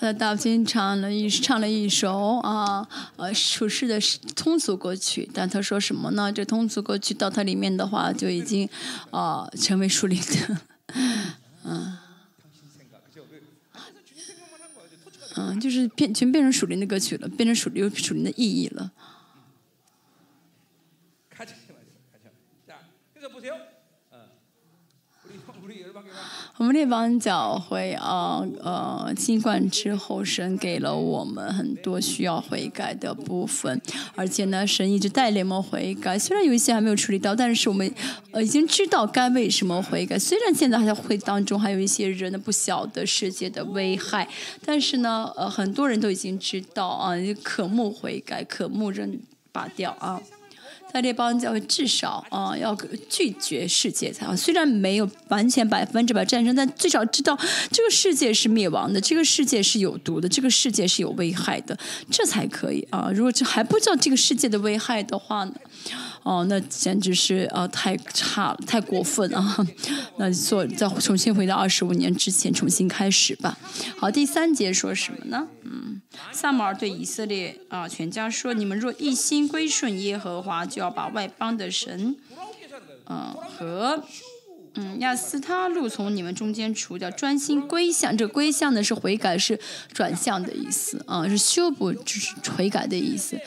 [0.00, 4.00] 在大佛唱了一唱了一首啊呃舒适的
[4.34, 6.32] 通俗歌曲，但他说什么呢？
[6.32, 8.66] 这通俗歌曲到他里面的话，就已经
[9.10, 10.58] 啊成为树林的，
[11.64, 11.98] 嗯，
[15.36, 18.90] 嗯，就是变全变成树林的歌曲了，变成树林树林的意义了。
[26.60, 33.80] 我们列邦教会啊呃新冠之后，神给了我们很多需要悔改的部分，
[34.14, 36.18] 而且呢，神一直带领我们悔改。
[36.18, 37.90] 虽然有一些还没有处理到，但是我们
[38.32, 40.18] 呃已经知道该为什么悔改。
[40.18, 44.28] 虽然现在还在会当中还有一些人呢不晓得世界的危害，
[44.62, 49.18] 但是呢，呃很多人都已经知道啊，可慕悔改，可慕认
[49.50, 50.20] 拔掉啊。
[50.92, 52.76] 在列邦教会至少啊、要
[53.08, 54.34] 拒绝世界才好。
[54.34, 57.38] 虽然没有完全百分之百战争，但至少知道
[57.70, 61.78] 这个世界是灭亡的，这个世界是有毒的，这个世界是有危害的，
[62.10, 63.10] 这才可以啊。
[63.14, 65.54] 如果这还不知道这个世界的危害的话呢？
[66.22, 69.56] 哦，那简直是啊，太差了，太过分啊。
[70.18, 73.58] 那做再重新回到二十五年之前，重新开始吧。
[73.96, 75.48] 好，第三节说什么呢？
[75.64, 76.00] 嗯，
[76.32, 82.16] 萨摩尔对以色列啊，全家说：‘你们若一心归顺耶和华，就要把外邦的神
[83.04, 84.04] 啊和
[84.74, 89.58] 嗯亚斯他路从你们中间除掉。’专心归向，这归向呢，是悔改，是
[89.92, 93.38] 转向的意思啊，是修补，就是悔改的意思。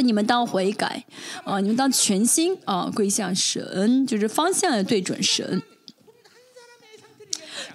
[0.00, 1.04] 你们当悔改
[1.44, 5.62] 啊、你们当全心啊、归向神，就是方向要对准神。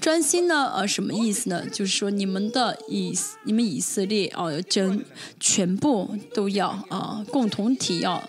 [0.04, 1.66] 专心呢，呃，什么意思呢？
[1.72, 5.06] 就是说你们的以你们以色列啊，真
[5.39, 8.22] 全部都要啊，共同体要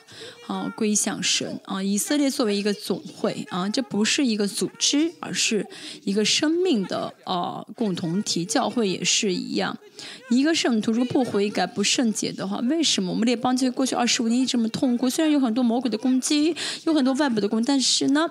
[0.46, 1.82] 啊归向神啊。
[1.82, 5.66] 以色列作为一个总会啊，这不是一个组织，而是
[6.04, 8.44] 一个生命的啊共同体。
[8.44, 9.76] 教会也是一样，
[10.30, 15.10] 一个圣徒如果不悔改、不圣洁的话，为什么我们列邦就过去二十五年这么痛苦？
[15.10, 16.54] 虽然有很多魔鬼的攻击，
[16.84, 18.30] 有很多外部的攻，但是呢，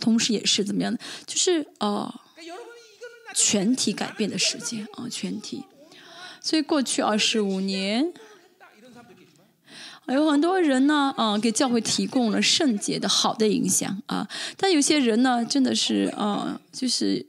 [0.00, 1.00] 同时也是怎么样的？
[1.26, 2.14] 就是呃。
[3.34, 5.64] 全体改变的时间啊全体。
[6.40, 8.12] 所以过去二十五年
[10.06, 14.26] 有很多人呢啊给教会提供了圣洁的好的影响啊。
[14.56, 17.26] 但有些人呢真的是啊就是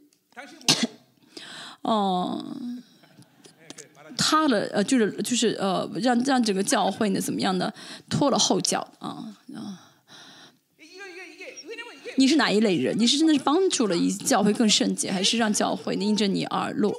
[1.81, 2.45] 哦
[4.17, 7.71] 塌了呃就是就是呃让让整个教会呢怎么样呢
[8.09, 9.84] 拖了后脚啊啊。
[12.17, 12.97] 你是哪一类人？
[12.97, 16.95] 你是真的是帮助了一教会更圣洁，还是让教会因着你而落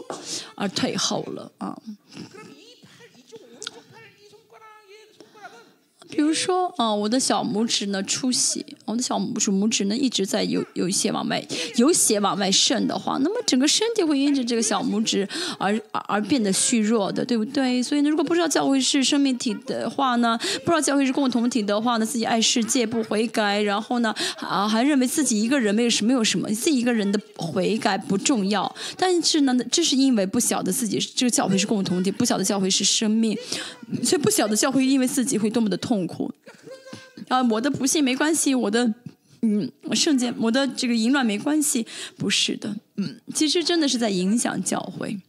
[0.54, 1.76] 而退后了啊？
[6.08, 8.64] 比如说啊，我的小拇指呢出血。
[8.86, 11.44] 我的小拇指拇指呢一直在有有一些往外
[11.76, 15.28] 有血往外渗的话，那么整个身体会因着这个小拇指
[15.58, 17.82] 而而变得虚弱的，对不对？
[17.82, 33.36] 所以呢，如果不知道教会是生命体的话呢，不知道教会是共同体的话呢，自己爱世界不悔改，然后呢啊还认为自己一个人没有什没有什么，自己一个人的悔改不重要，但是呢，这是因为不晓得自己这个教会是共同体，不晓得教会是生命，
[34.04, 36.32] 所以不晓得教会因为自己会多么的痛苦。
[37.28, 38.94] 啊，我的不幸没关系，我的
[39.42, 45.20] 嗯圣洁，我的这个淫乱没关系，不是的，嗯，其实真的是在影响教会。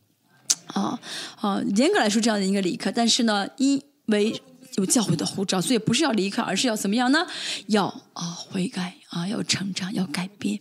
[0.67, 0.99] 啊
[1.39, 4.41] 啊，严格来说这样的一个离开，但是呢，因为
[4.75, 7.25] 有教会的护照，所以不是要离开，而是要怎么样呢？
[7.67, 10.59] 要啊悔改啊，要成长，要改变。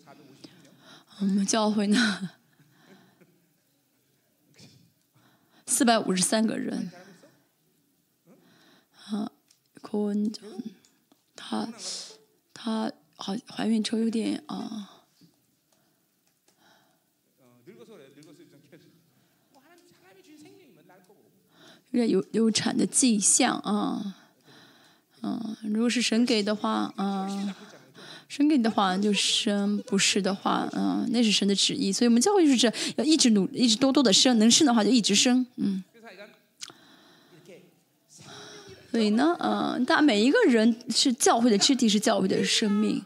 [1.18, 2.30] 我们教会呢，
[5.66, 6.92] 四百五十三个人。
[9.06, 9.30] 啊，
[9.82, 10.42] 郭文珍，
[11.48, 11.68] 她，
[12.52, 15.04] 她好怀孕，就有点啊，
[21.92, 24.16] 有点有流产的迹象啊，
[25.22, 27.54] 嗯，如果是神给的话啊，
[28.28, 35.84] 神给的话就生，不是的话，嗯，那是神的旨意，所以我们教会就是要一直努，一直多多的生，能生的话就一直生，嗯。
[38.96, 43.04] 所以呢，嗯、大每一个人是教会的肢体，是教会的生命。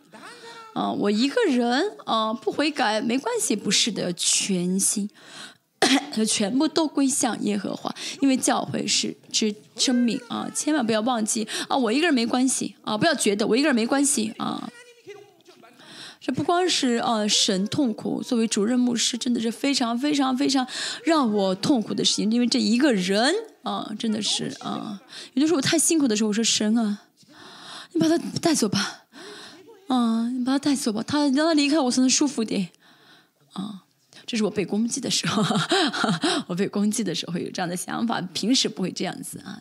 [0.73, 5.11] 啊、我一个人啊、不悔改没关系，不是的，全心
[6.25, 10.49] 全部都归向耶和华，因为教会是是生命啊！
[10.55, 14.71] 千万不要忘记啊，我一个人没关系啊，不要觉得我一个人没关系啊。
[16.21, 18.23] 这不光是啊，神痛苦。
[18.23, 20.65] 作为主任牧师，真的是非常非常非常
[21.03, 25.01] 让我痛苦的事情，因为这一个人啊，真的是啊，
[25.35, 27.03] 有的时候我太辛苦的时候，我说神啊，
[27.93, 29.05] 你把他带走吧，
[29.89, 32.71] 啊，你把他带走吧，他让他离开我才能舒服点，
[33.53, 33.85] 啊。
[34.27, 35.43] 这是我被攻击的时候，
[36.47, 39.61] 我被攻击的时候会有这样的想法，平时不会这样子啊。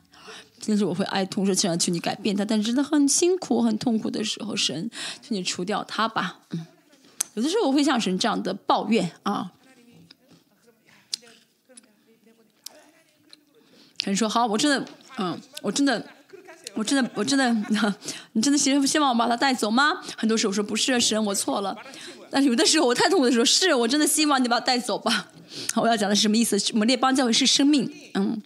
[0.62, 4.92] 平时我会哀痛说：“想求你改变他。”但是真的很辛苦、很痛苦的时候，神，
[5.24, 6.42] 求你除掉他吧。
[6.52, 6.68] 嗯，
[7.34, 9.52] 有的时候我会向神这样的抱怨啊。
[14.10, 14.86] 神说：“好，我真的，
[15.18, 16.06] 嗯，我真的，
[16.74, 17.54] 我真的，我真的，
[18.34, 21.78] 你真的希希望我把他带走吗？”很多时候我说：“不是，神，我错了。”
[22.32, 25.32] 但是有的时候我太痛苦的时候，是我真的希望你把他带走吧。
[25.76, 26.58] 我要讲的是什么意思？
[26.74, 28.42] 我们列邦教会是生命，嗯。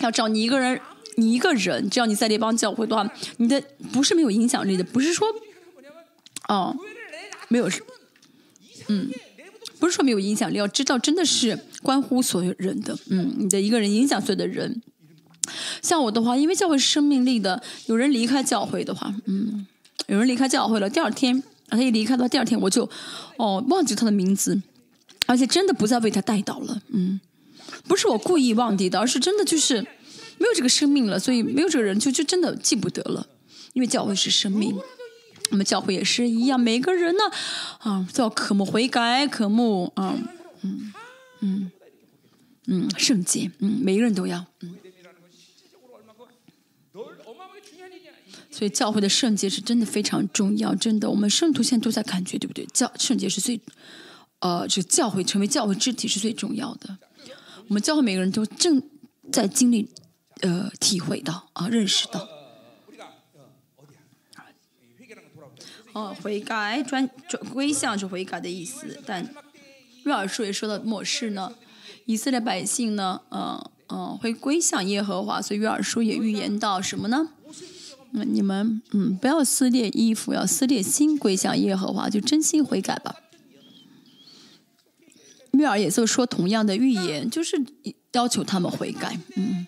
[0.00, 0.78] 要找你一个人，
[1.16, 5.26] 你一个人，只要你在列邦教会的话，你的不是没有影响力的，不是说，
[6.48, 6.76] 哦，
[7.48, 7.70] 没有，
[8.88, 9.10] 嗯，
[9.78, 10.58] 不是说没有影响力。
[10.58, 14.82] 要知道，真的是关乎所有人的，嗯，你的一个人影响所有的人。
[15.82, 19.66] 像我的话，因为教会是生命力的，有人离开教会的话，嗯。
[20.06, 22.86] 有人离开教会了，第二天，他一离开的话，第二天我就，
[23.38, 24.60] 哦，忘记他的名字，
[25.24, 27.18] 而且真的不再为他带到了，嗯，
[27.88, 33.26] 不是我故意忘记的，而是真的就是没有这个生命了，所以没有这个人就就真的记不得了，
[33.72, 34.76] 因为教会是生命，
[35.50, 37.22] 我们教会也是一样，每个人呢，
[37.78, 40.14] 啊，都要渴慕悔改，渴慕啊，
[40.60, 40.92] 嗯
[41.40, 41.70] 嗯
[42.66, 44.76] 嗯，圣洁，嗯，每个人都要，嗯。
[48.50, 52.64] 所以教会的圣洁是真的非常重要，真的，我们圣徒现在都在感觉，对不对？
[52.66, 53.60] 教圣洁是最，
[54.38, 56.96] 呃，这教会成为教会肢体是最重要的。
[57.66, 58.80] 我们教会每个人都正
[59.32, 59.90] 在经历，
[60.42, 62.28] 呃，体会到啊，认识到。
[65.92, 69.34] 哦，悔改专专归向是悔改的意思，但
[70.04, 71.52] 约尔书也说到末世呢，
[72.06, 77.28] 以色列百姓呢，嗯嗯，会归向耶和华，所以约尔书也预言到什么呢？
[78.12, 83.16] 那你们嗯，不要撕裂衣服，要撕裂心，归向耶和华，就真心悔改吧。
[85.52, 87.64] 约尔也就说同样的预言，就是
[88.12, 89.66] 要求他们悔改，嗯，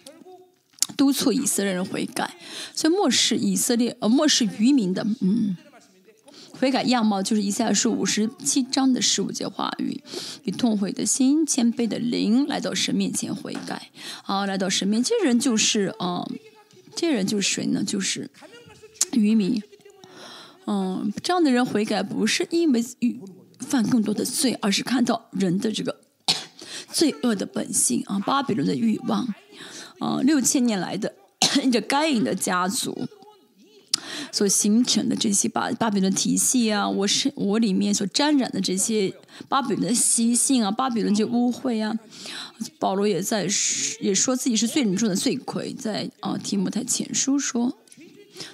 [0.96, 2.34] 督促以色列人悔改。
[2.74, 5.56] 所以漠视以色列呃漠视渔民的嗯
[6.58, 10.02] 悔改样貌，就是以下是五十七章的十五节话语：
[10.44, 13.90] 以痛悔的心、谦卑的灵来到神面前悔改。
[14.24, 16.26] 啊，来到神面前，这人就是啊。
[16.94, 17.84] 这人就是谁呢？
[17.84, 18.30] 就是
[19.12, 19.62] 渔民。
[20.66, 22.82] 嗯，这样的人悔改不是因为
[23.60, 26.00] 犯更多的罪，而是看到人的这个
[26.90, 29.28] 罪恶的本性啊，巴比伦的欲望
[29.98, 31.14] 啊，六千年来的
[31.70, 33.06] 这该隐的家族
[34.32, 39.12] 所形成的这些巴巴比伦体系啊，我是我里面所沾染的这些
[39.48, 41.98] 巴比伦的习性啊，巴比伦这污秽啊。
[42.78, 43.46] 保罗也在
[44.00, 47.76] 也说自己是最人中的罪魁，在啊提摩太前书说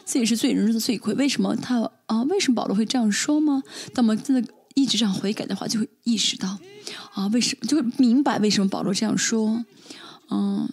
[0.05, 1.15] 自己是最人中的罪魁。
[1.15, 2.23] 为什么他啊？
[2.25, 3.63] 为什么保罗会这样说吗？
[3.95, 6.59] 当我们真的一直这样悔改的话，就会意识到
[7.15, 9.65] 啊，为什么就会明白为什么保罗这样说？
[10.31, 10.69] 嗯，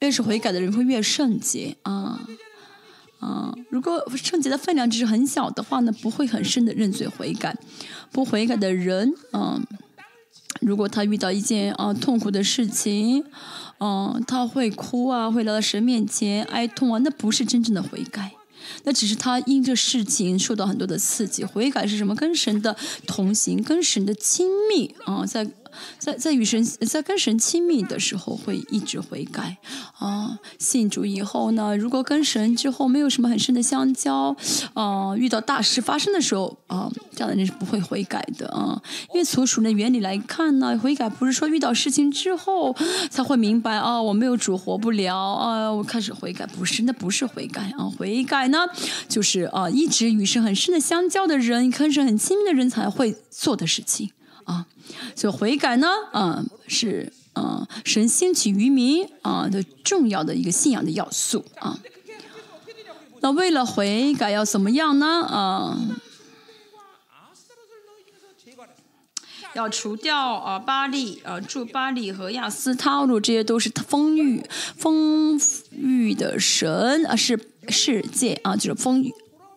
[0.00, 2.26] 越是悔改的人会越圣洁啊
[3.22, 3.54] 啊！
[3.70, 7.56] 如果圣洁的分量只是很小的话呢，不会很深的认罪悔改。
[8.10, 9.64] 不悔改的人，嗯。
[10.60, 13.24] 如果他遇到一件啊痛苦的事情，
[13.80, 18.32] 嗯，他会哭啊，会来到神面前哀痛啊，那不是真正的悔改，
[18.84, 21.44] 那只是他因这事情受到很多的刺激。
[21.44, 22.14] 悔改是什么？
[22.14, 25.48] 跟神的同行，跟神的亲密啊，在。
[25.98, 29.56] 在在与神在跟神亲密的时候，会一直悔改
[29.98, 30.38] 啊。
[30.58, 34.36] 信主以后呢，如果跟神之后没有什么很深的相交，
[34.74, 38.80] 啊，遇到大事发生的时候啊，这样的人是不会悔改的啊。
[39.12, 42.74] 因为从属的原理来看呢，悔改不是说遇到事情之后
[43.10, 47.84] 才会明白啊，我没有主活不了啊，我开始悔改，不是，那不是悔改啊。
[47.98, 48.58] 悔改呢，
[49.08, 54.10] 就是啊，一直与神很深的相交的人，跟神很亲密的人才会做的事情
[54.44, 54.66] 啊。
[55.14, 61.78] 所以悔改呢，嗯，是嗯神兴起于民啊的重要的一个信仰的要素啊。
[63.20, 65.06] 那为了悔改要怎么样呢？
[65.22, 65.78] 啊，
[69.54, 74.42] 要除掉啊巴利啊住巴利和亚斯塔路，这些都是丰裕
[74.76, 75.38] 丰
[75.70, 79.12] 裕的神啊，是世界啊，就是丰裕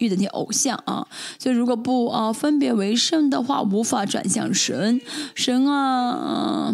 [0.06, 1.08] 裕遇的那些偶像啊。
[1.40, 5.02] 所以如果不啊分别为圣的话，无法转向神。
[5.34, 6.74] 神啊，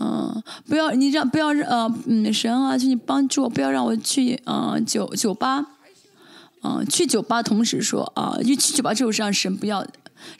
[0.00, 5.66] 嗯，不要你让不要呃嗯神啊，请你帮助我，不要让我去嗯酒酒吧，
[6.62, 9.86] 嗯，去酒吧同时说啊，因为去酒吧就是让神不要。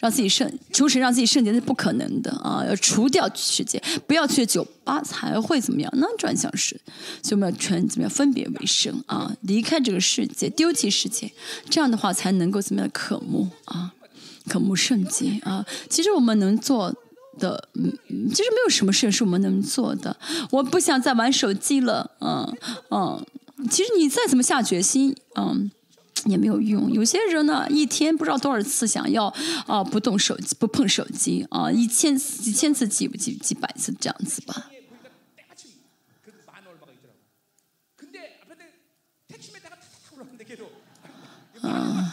[0.01, 2.65] 让自己圣，求神让自己圣洁那是不可能的啊！
[2.69, 5.91] 要除掉世界，不要去酒吧才会怎么样？
[5.97, 6.79] 那转向神，
[7.23, 9.35] 所以我们要全怎么样分别为圣啊？
[9.43, 11.33] 离开这个世界，丢弃世界，
[11.69, 13.93] 这样的话才能够怎么样渴慕啊？
[14.49, 15.65] 渴慕圣洁啊！
[15.89, 16.95] 其实我们能做
[17.39, 17.91] 的，嗯，
[18.31, 20.17] 其实没有什么事是我们能做的。
[20.51, 22.57] 我不想再玩手机了，嗯
[22.91, 23.25] 嗯。
[23.71, 25.71] 其实你再怎么下决心，嗯。
[26.27, 26.91] 也没有用。
[26.93, 29.27] 有些人呢，一天不知道多少次想要
[29.67, 34.71] 啊不动手机、不碰手机啊，一千几千次、几几几百次这样子吧。
[41.67, 42.11] 嗯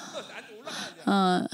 [1.06, 1.50] 嗯，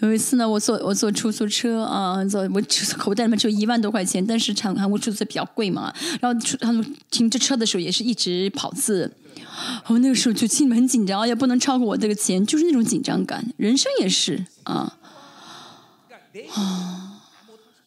[0.00, 2.62] 有一次呢，我坐我坐出租车啊，坐我
[2.98, 9.10] 口袋里面只有一万多块钱，但是韩韩国出租车比较贵嘛，然后出他们停着车的时候也是一直跑字。
[9.86, 13.52] 我那个时候就心里很紧张，也不能超过我这个钱，就是那种紧张感。
[13.56, 14.96] 人生也是啊
[16.54, 17.22] 啊！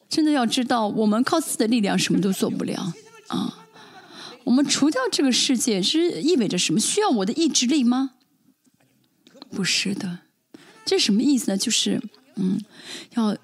[0.08, 2.94] 真的要知道，我们靠自己的力量什么都做不了
[3.28, 3.66] 啊。
[4.46, 6.80] 我们除掉这个世界是意味着什么？
[6.80, 8.12] 需要我的意志力吗？
[9.52, 10.20] 不是的，
[10.86, 11.58] 这什么意思呢？
[11.58, 12.02] 就是
[12.36, 12.64] 嗯，
[13.16, 13.36] 要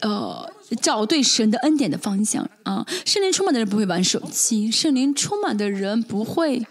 [0.00, 2.86] 呃找对神的恩典的方向啊。
[3.04, 6.64] 圣灵充满的人不会玩手机，圣灵充满的人不会。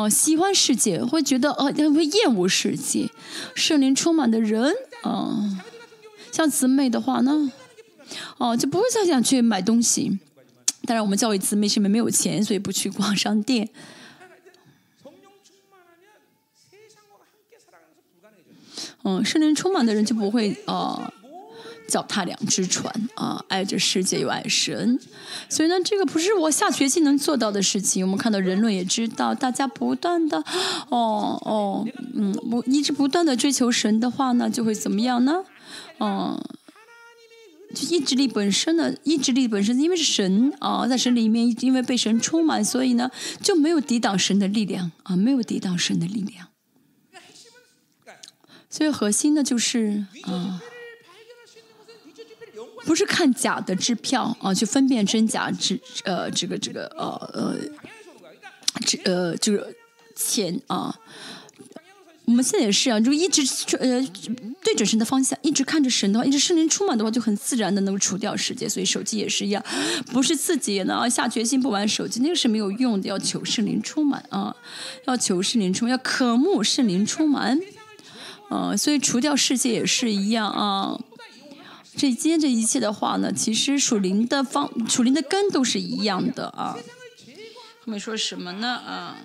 [0.00, 3.10] 哦，喜欢世界会觉得哦，会厌恶世界。
[3.54, 4.72] 圣灵充满的人，
[5.02, 5.58] 哦，
[6.32, 7.52] 像姊妹的话呢，
[8.38, 10.18] 哦，就不会再想去买东西。
[10.86, 13.68] 当然，我们教会姊妹是因为没有钱，所以不去逛商店。
[19.02, 21.12] 嗯，圣灵充满的人就不会啊。
[21.90, 24.98] 脚踏两只船啊，爱着世界又爱神，
[25.48, 28.04] 所以呢，这个不是我下决心能做到的事情。
[28.04, 30.38] 我们看到人论也知道，大家不断的，
[30.88, 35.44] 哦哦，嗯，不一直不断的追求神的话呢，就会怎么样呢？
[35.98, 36.40] 嗯，
[37.74, 43.10] 就意志力本身呢，意志力本身因为是神啊，在神里面因为被神充满，所以呢
[43.42, 46.46] 就没有抵挡神的力量啊，没有抵挡神的力量。
[48.70, 50.62] 所以核心呢就是啊。
[52.84, 57.56] 不是看假的支票啊，去分辨真假支呃这个这个呃呃
[58.86, 59.76] 这呃就是
[60.16, 60.94] 钱啊。
[62.26, 63.42] 我们现在也是啊，就一直
[63.78, 64.00] 呃
[64.62, 68.68] 对准神的方向，一直看着神的话，一直圣灵充满的话，就很自然的能够除掉世界。
[68.68, 69.60] 所以手机也是一样，
[70.12, 73.08] 不是自己呢下决心不玩手机，那个是没有用的。
[73.08, 74.54] 要求圣灵充满啊，
[75.06, 77.58] 要求圣灵充满，要渴慕圣灵充满。
[78.48, 81.00] 啊，所以除掉世界也是一样啊。
[81.96, 86.76] 这今天这一切的话呢，其实属灵的方、属灵的根都是一样的啊。
[87.84, 88.68] 后面说什么呢？
[88.68, 89.16] 啊，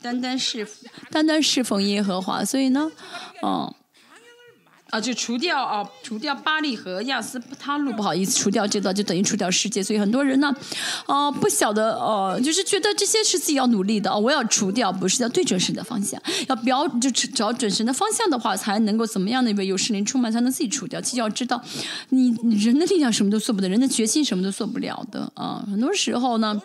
[0.00, 0.66] 单单是
[1.10, 2.90] 单单侍奉耶和华，所以呢，
[3.42, 3.50] 嗯。
[3.50, 3.74] 啊，
[4.90, 10.54] 啊就除掉啊，除掉巴利和亚斯他路，不好意思，除掉这段就等于除掉世界，所以很多人呢，
[11.06, 19.50] 啊，不晓得哦，就是觉得这些是自己要努力的，我要除掉，不是要对准神的方向，要标就找准神的方向的话，才能够怎么样的？
[19.50, 21.00] 因为有圣灵充满，才能自己除掉。
[21.00, 21.62] 其实要知道，
[22.10, 25.64] 你人的力量什么都做不得，人的决心什么都做不了的啊。
[25.70, 26.60] 很多时候呢。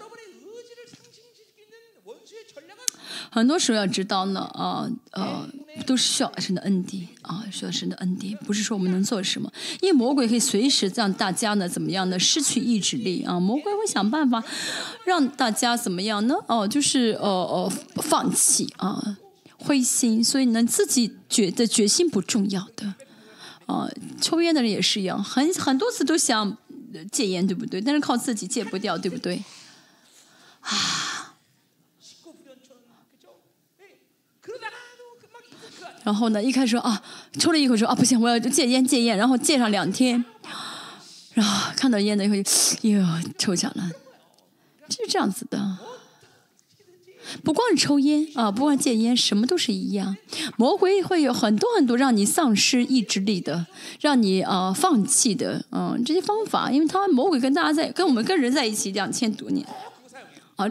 [3.36, 5.46] 很多时候要知道呢，啊呃，
[5.86, 14.42] 都是需要神的恩典啊，需要神的恩典，不是说我们能做什么，因为魔鬼可以随时让大家呢怎么样呢失去意志力啊，魔鬼会想办法
[15.04, 16.36] 让大家怎么样呢？
[16.48, 19.18] 哦，就是呃呃放弃啊，
[19.58, 22.94] 灰心，所以呢自己觉得决心不重要的
[23.66, 23.90] 啊，
[24.22, 26.58] 抽烟的人也是一样，很很多次都想
[27.12, 27.82] 戒烟，对不对？
[27.82, 29.44] 但是靠自己戒不掉，对不对？
[30.62, 31.05] 啊。
[36.06, 37.02] 然后呢，一开始说啊，
[37.40, 40.24] 抽了一口说啊，不行，我要戒烟戒烟，然后戒上两天，
[41.34, 43.04] 然后看到烟的以后又
[43.40, 43.90] 抽起来了，
[44.88, 45.78] 就是这样子的。
[47.44, 50.16] 不光是抽烟啊，不光戒烟，什么都是一样。
[50.58, 53.66] 魔鬼会有很多很多让你丧失意志力的，
[54.00, 59.66] 让你啊放弃的，嗯，这些方法，因为他魔鬼跟大家在跟我们跟人在一起两千多年，
[60.56, 60.70] 啊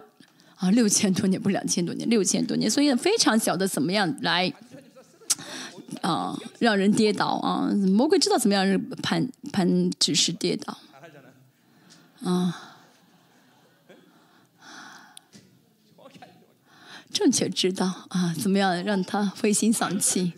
[0.55, 4.53] 啊六千多年不是两千多年，六千多年，所以非常小的怎么样来。
[6.03, 7.69] 啊，让人跌倒啊！
[7.89, 10.77] 魔鬼知道怎么样让盘盘指示跌倒
[12.23, 12.71] 啊！
[17.13, 20.33] 正确知道啊，怎么样让他灰心丧气，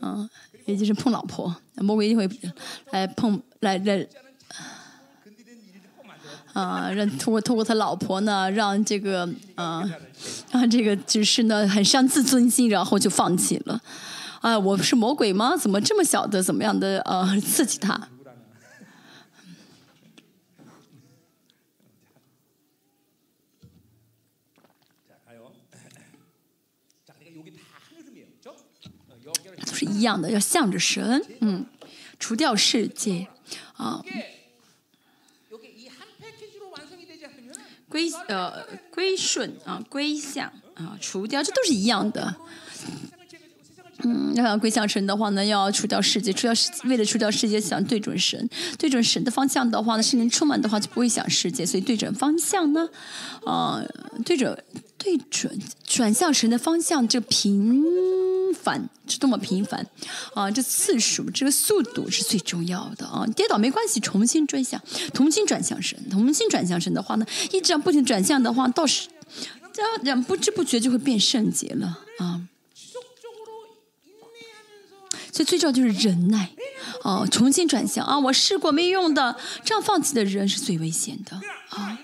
[0.00, 0.28] 啊，
[0.66, 2.28] 也就是碰老婆，魔鬼一定会
[2.90, 4.06] 来碰来来，
[6.52, 9.82] 啊，让通过通过他老婆呢，让这个啊，
[10.52, 13.80] 让这个就是呢很伤自尊心，然后就放弃了。
[14.48, 15.56] 啊我不是魔鬼吗？
[15.56, 18.08] 怎么这么小的怎么样的呃刺激他？
[29.66, 31.66] 都是一样的要向着神嗯
[32.18, 33.28] 除掉世界
[33.76, 34.02] 啊。
[37.88, 42.36] 归呃归顺啊归向啊除掉这都是一样的。
[44.04, 52.88] 嗯，要想归向神的话呢，要除掉世界，除掉世为了除掉世界，想对准神，对准神的方向的话呢，圣灵充满的话就不会想世界，所以对准方向呢，
[53.44, 53.82] 啊、
[54.24, 54.56] 对准
[54.96, 57.84] 对准转向神的方向，这频
[58.54, 59.86] 繁是多么频繁
[60.34, 60.50] 啊！
[60.50, 63.26] 这次数，这个速度是最重要的啊！
[63.34, 64.80] 跌倒没关系，重新转向，
[65.12, 69.08] 重新转向神，重新转向神的话呢，一直要不停转向的话，到时
[70.02, 72.42] 这样不知不觉就会变圣洁了啊！
[75.32, 76.50] 所以最重要就是忍耐，
[77.02, 78.18] 哦，重新转向啊！
[78.18, 81.36] 我试过没用的，这样放弃的人是最危险的
[81.70, 81.98] 啊！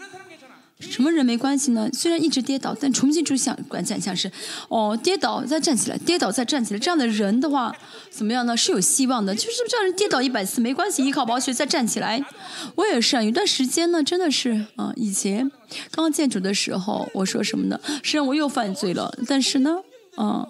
[0.81, 1.89] 什么人没关系呢？
[1.95, 4.31] 虽然一直跌倒，但重新转向，管转向是
[4.68, 7.75] 哦，跌倒再站起来，跌倒再站起来，这样的人的话
[8.11, 8.55] 怎么样呢？
[8.55, 12.22] 是有希望的，就是让人跌倒一百次没关系，依靠宝血再站起来。
[12.75, 15.51] 我也是啊，有段时间呢，真的是啊，以前
[15.91, 17.81] 刚建主的时候，我说什么呢？
[18.03, 19.79] 虽然我又犯罪了，但是呢，
[20.18, 20.47] 嗯。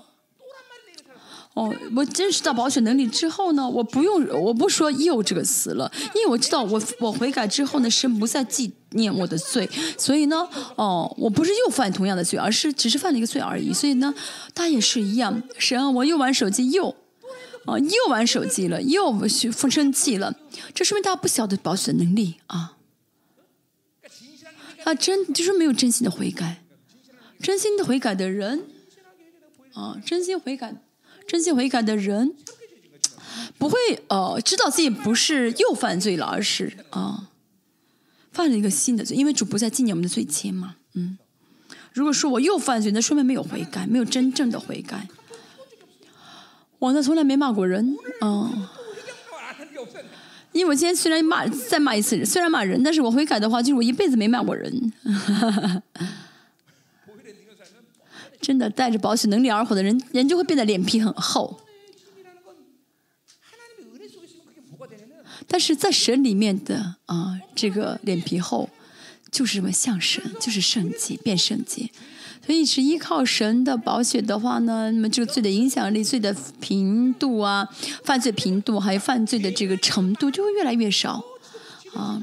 [1.55, 13.73] 哦，我认识到保险能力之后呢，我不用，我不说“又”这个词了，因为我知道我我悔改之后呢，神不再纪念我的罪，所以呢，哦，我不是又犯同样的罪，而是只是犯了一个罪而已。
[13.73, 14.13] 所以呢，
[14.53, 16.89] 他也是一样，神啊，我又玩手机又，
[17.67, 20.35] 啊，又玩手机了，又去生气了，
[20.75, 22.79] 这说明他不晓得保险能力啊，
[24.83, 26.65] 他真就是没有真心的悔改，
[27.41, 28.65] 真心的悔改的人，
[29.75, 30.75] 啊，真心悔改。
[31.27, 32.35] 真心悔改的人，
[33.59, 37.31] 不会哦，知道自己不是又犯罪了，而是啊，
[38.33, 39.17] 犯了一个新的罪。
[39.17, 41.19] 因为主播在纪念我们的罪愆嘛，嗯。
[41.93, 45.09] 如果说我又犯罪，那说明没有悔改，没有真正的悔改。
[46.79, 48.69] 我呢从来没骂过人，嗯。
[50.53, 54.93] 因为我今天虽然骂再骂一次人，虽然骂人，但是我悔改的话，就是我一辈子没骂过人。
[58.45, 61.59] 真的带着保险能力而活的人人就会变得脸皮很厚。
[65.47, 68.69] 但是在神里面的啊这个脸皮厚
[69.31, 71.89] 就是什么像神就是圣洁变圣洁。
[72.45, 77.67] 所以是依靠神的保险的话呢那么这个罪的影响力罪的频度啊
[78.05, 81.25] 犯罪频度还有犯罪的这个程度就会越来越少。
[81.95, 82.23] 啊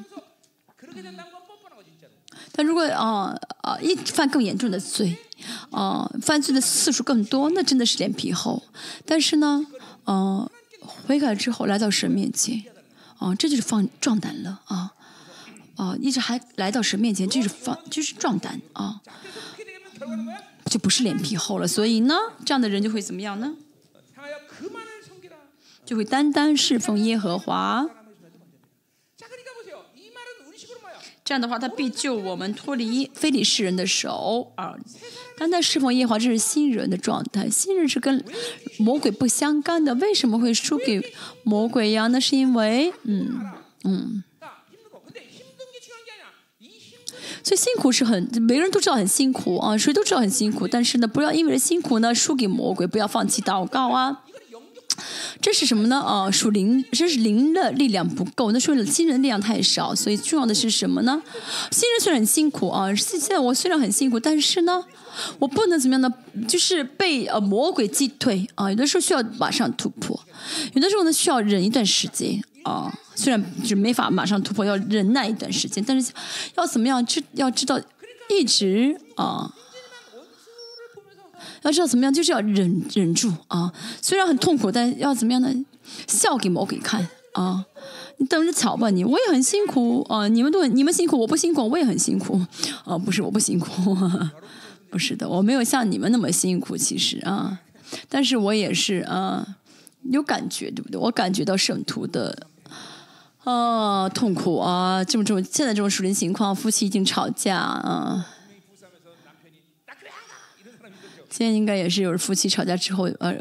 [2.54, 5.18] 但如果啊啊一犯更严重的罪，
[5.72, 8.64] 啊，犯罪的次数更多，那真的是脸皮厚，
[9.06, 9.66] 但是呢，
[10.04, 10.49] 啊，
[10.82, 12.64] 悔改之后来到神面前，
[13.18, 14.91] 啊，这就是放壮胆了，啊，
[15.76, 19.02] 啊，一直还来到神面前，这是放，就是壮胆啊。
[20.66, 23.56] 就不是脸皮厚了，所以呢，这样的人就会怎么样呢？
[25.86, 27.88] 就会单单侍奉耶和华。
[31.32, 34.75] 这样的话，他必救我们脱离非礼世人的手啊！
[35.38, 37.49] 当他侍奉耶和华，这是新人的状态。
[37.49, 38.21] 新人是跟
[38.77, 41.01] 魔鬼不相干的，为什么会输给
[41.43, 42.07] 魔鬼呀？
[42.07, 43.49] 那是因为，嗯
[43.86, 44.23] 嗯，
[47.41, 50.67] 所以辛苦是很，每个人都知道很辛苦啊，谁都知道很辛苦。
[50.67, 54.25] 但是呢，不要因为辛苦呢输给魔鬼，不要放弃祷告啊！
[55.42, 56.00] 这是什么呢？
[56.00, 59.94] 哦，属灵，这是灵的力量不够，那说明新人力量太少。
[59.94, 61.22] 所以重要的是什么呢？
[61.72, 64.84] 新人虽然很辛苦啊，现现在我虽然很辛苦，但是呢，
[65.39, 66.14] 我不能怎么样呢？
[66.48, 68.70] 就是被呃魔鬼击退啊。
[68.70, 70.20] 有的时候需要马上突破，
[70.74, 72.92] 有的时候呢需要忍一段时间啊。
[73.16, 76.12] 虽然就没法马上突破，要忍耐一段时间，但是
[76.56, 77.06] 要怎么样？
[77.06, 77.80] 知要知道
[78.30, 79.54] 一直啊。
[81.62, 83.72] 要知道怎么样，就是要忍忍住啊。
[84.01, 85.53] 虽然很痛苦，但要怎么样呢？
[86.07, 87.66] 笑给魔鬼看啊！
[88.18, 90.28] 你等着瞧吧你，我也很辛苦啊。
[90.28, 92.39] 你们都很你们辛苦，我不辛苦，我也很辛苦
[92.86, 92.97] 啊。
[92.97, 93.95] 不是我不辛苦，
[94.89, 97.59] 不是的，我没有像你们那么辛苦，其实啊。
[98.09, 99.45] 但是我也是啊，
[100.03, 100.99] 有感觉，对不对？
[100.99, 102.47] 我感觉到圣徒的。
[103.43, 105.03] 啊，痛苦啊！
[105.03, 108.24] 这种这种现在这种属灵情况，夫妻已经吵架啊，
[111.32, 113.34] 现在应该也是有夫妻吵架之后呃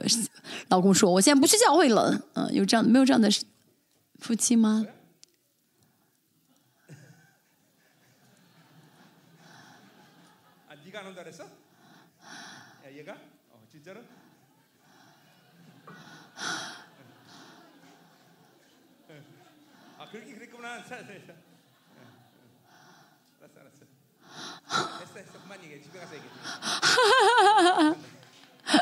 [0.68, 2.20] 老公说我现在不去教会了。
[2.34, 3.28] 嗯有这样没有这样的
[4.20, 4.86] 夫妻吗？
[26.91, 27.82] 哈，哈，哈，
[28.64, 28.80] 哈，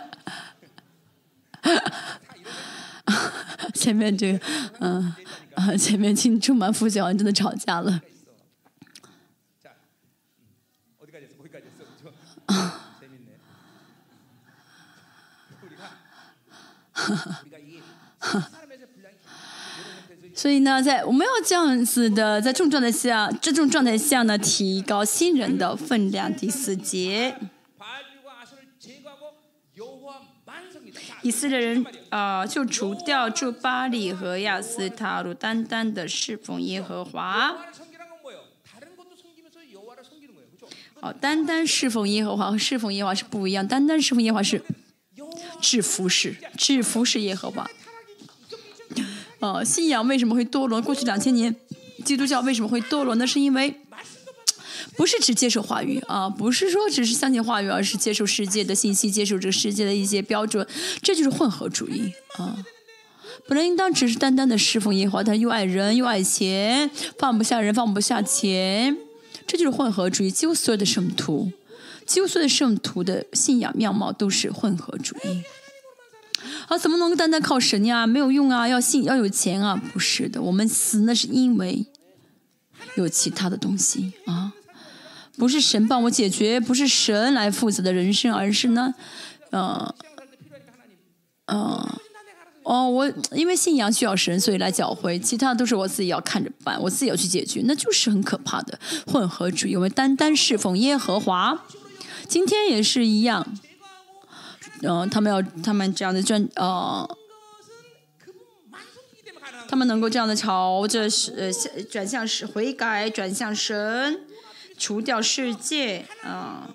[1.62, 1.74] 哈，
[3.04, 3.14] 哈，
[3.56, 4.40] 哈，前面这个，
[4.80, 5.14] 嗯，
[5.54, 8.00] 啊，前面青春满腹，好像真的吵架了。
[12.46, 12.80] 啊，
[16.92, 17.44] 哈哈，
[18.18, 18.50] 哈，
[20.34, 27.36] 所以呢，在我们要这样子的，在这种状态下，这种状态下呢，提高新人的分量，第四节。
[31.28, 37.54] 以色列人呃就除掉住巴黎和亚斯塔鲁，单单的侍奉耶和华。
[40.98, 44.62] 好，单单侍奉耶和华和侍奉耶和华是不一样，单单侍奉耶和华是
[45.60, 47.68] 制服式，制服式耶和华。
[49.40, 50.80] 呃，信仰为什么会堕落？
[50.80, 51.54] 过去两千年，
[52.06, 53.14] 基督教为什么会堕落？
[53.16, 53.82] 那是因为。
[54.98, 60.66] 不是只接受话语啊，不是说只是相信话语，而是接受世界的信息，接受这个世界的一些标准，
[61.00, 62.58] 这就是混合主义啊。
[63.46, 68.98] 本来应当只是单单的侍奉耶和华，但又爱人又爱钱，放不下人放不下钱，
[69.46, 70.32] 这就是混合主义。
[70.32, 71.52] 几乎所有的圣徒，
[72.04, 75.44] 几乎所有的圣徒的信仰面貌都是混合主义。
[76.66, 78.04] 啊，怎么能够单单靠神呀？
[78.04, 78.66] 没有用啊！
[78.66, 79.80] 要信要有钱啊！
[79.92, 81.86] 不是的，我们死那是因为
[82.96, 84.52] 有其他的东西啊，
[85.38, 88.92] 不是神帮我解决，不是神来负责的人生，而是呢，
[89.50, 89.94] 呃，
[91.46, 91.98] 呃，
[92.64, 99.76] 哦，我因为信仰需要神，所以来教会，其他都是我自己要看着办，我自己要去解决，那就是很可怕的混合主义。
[99.76, 101.64] 我们单单侍奉耶和华，
[102.26, 103.46] 今天也是一样。
[104.82, 107.16] 嗯，他们要他们这样的转，呃，
[109.68, 114.20] 他们能够这样的朝着是呃转向是悔改，转向神。
[114.78, 116.72] 除掉世界啊，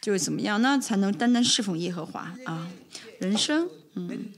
[0.00, 0.60] 就是怎么样？
[0.60, 2.68] 那才能单单侍奉耶和华啊？
[3.20, 4.32] 人生，嗯，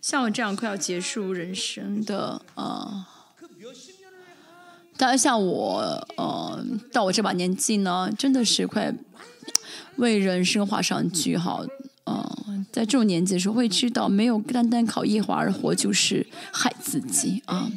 [0.00, 3.08] 像我这样快要结束人生的啊，
[4.96, 8.92] 但家像我呃，到我这把年纪呢，真的是快
[9.96, 11.64] 为人生画上句号
[12.06, 12.66] 嗯。
[12.70, 17.70] 在这种年纪的时候，会知道没有单单靠耶和华而活，就是害自己啊。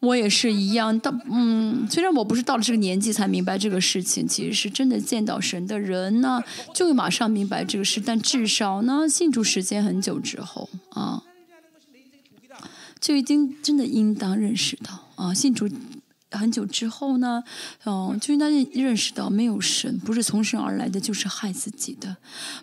[0.00, 6.42] 我也是一样，到嗯，虽然我不是到了这个年纪才明白这个事情，其实是真的见到神的人呢，
[6.72, 8.00] 就会马上明白这个事。
[8.00, 11.24] 但至少呢，信主时间很久之后啊，
[13.00, 15.68] 就已经真的应当认识到啊，信主
[16.30, 17.42] 很久之后呢，
[17.84, 22.16] 嗯、就应当认识到没有神不是从神而来的，就是害自己的。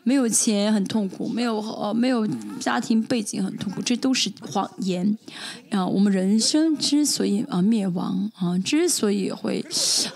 [0.03, 2.27] 没有钱很痛苦，没有呃没有
[2.59, 5.17] 家庭背景很痛苦，这都是谎言。
[5.71, 9.65] 啊、我们人生之所以啊、灭亡啊、之所以会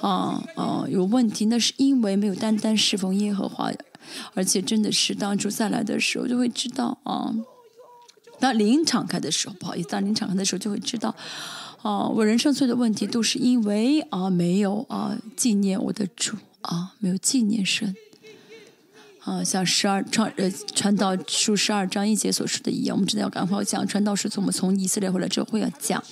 [0.02, 3.72] 啊啊、有问题，那是因为没有单单侍奉耶和华，
[4.34, 7.34] 而且真的是当主再来的时候，就会知道啊。
[8.40, 11.14] 当灵敞开的时候，不好意思，当灵敞开的时候，就会知道，
[11.82, 17.96] 啊、我人生所有的问题都是因为啊、没有啊、纪念我的主啊、没有纪念神。
[19.22, 24.28] 啊，像十二创呃传道书十二章一节所说的一样，我们真的要赶快讲传道书。
[24.28, 26.04] 从我们从以色列回来之后会要讲，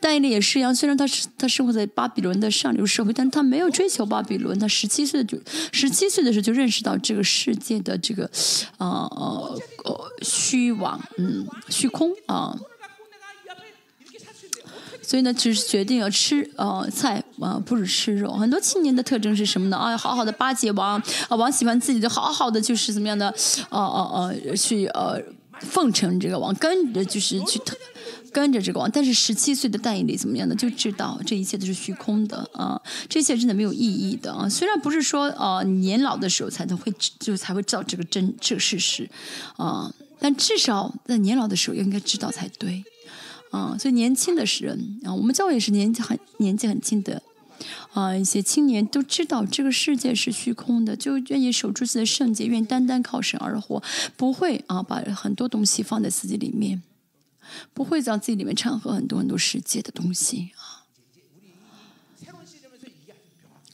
[0.00, 0.74] 但以理也是一样。
[0.74, 4.58] 虽然他是他生活在巴比伦的上流社会，但他没有追求巴比伦。
[4.58, 5.38] 他十七岁就
[5.72, 8.28] 十七岁的时候就认识到这个世界的这个
[8.78, 8.86] 呃
[9.84, 12.58] 呃虚妄，嗯，虚空啊。
[15.06, 18.32] 所以呢，就是决定要吃呃菜啊、不是吃肉。
[18.32, 19.76] 很多青年的特征是什么呢？
[19.76, 23.28] 啊，好好的巴结王啊，王喜欢自己的，好好的就是怎么样的，
[23.68, 25.20] 呃呃呃，去呃
[25.60, 27.60] 奉承这个王，跟着就是去
[28.32, 28.90] 跟着这个王。
[28.90, 30.54] 但是十七岁的戴以理怎么样呢？
[30.54, 34.48] 就知道这一切都是虚空的啊，这一切真的没有意义的啊。
[34.48, 39.08] 虽然不是说呃年老的时候才能会就才会知道这个真这个事实
[39.56, 42.82] 啊，但至少在年老的时候应该知道才对。
[43.54, 47.22] 啊，所以年轻的时人啊，我们教也是年纪很年纪很轻的，
[47.92, 53.80] 啊，一些青年都知道这个世界是虚空的，就愿意守住自己的圣洁，愿意单单靠神而活，
[54.16, 56.82] 不会啊把很多东西放在自己里面，
[57.72, 60.82] 不会在自己里面掺和很多很多世界的东西啊。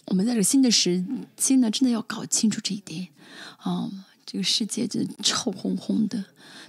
[0.09, 1.03] 我们在这个新的时
[1.39, 3.09] 新的真的要搞清楚这一点
[3.57, 3.89] 啊，
[4.27, 6.19] 这个世界就臭烘烘的，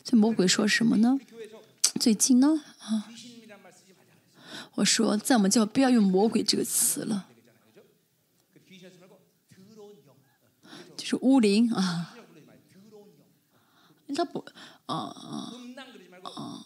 [0.06, 1.20] 所以魔鬼说什么呢？
[2.00, 2.62] 最近呢？
[2.82, 3.10] 啊，
[4.76, 7.28] 我说在我们叫不要用魔鬼这个词了。
[10.98, 12.16] 就是乌灵啊，
[14.16, 14.46] 他不，
[14.86, 15.54] 啊，啊
[16.24, 16.66] 啊！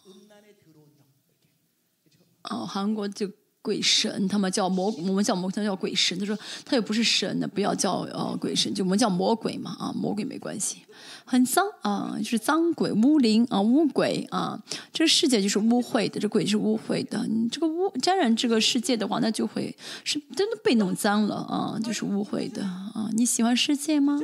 [2.44, 10.85] 哦，韩国就鬼神，他妈叫魔，我们叫魔，他叫鬼神，他说他又不是神的，不要叫呃鬼神，就我们叫魔鬼嘛，啊，魔鬼没关系。
[11.26, 14.64] 很脏啊，就是脏鬼、污灵啊、污鬼啊，
[14.94, 17.26] 这个世界就是污秽的，这鬼是污秽的。
[17.26, 23.10] 你这个污沾染这个世界的话，那就会是真的被弄脏了啊，就是污秽的啊。
[23.14, 24.22] 你喜欢世界吗？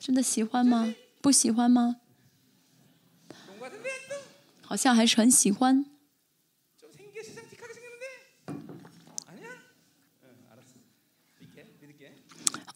[0.00, 0.92] 真的喜欢吗？
[1.20, 1.96] 不喜欢吗？
[4.62, 5.84] 好像还是很喜欢。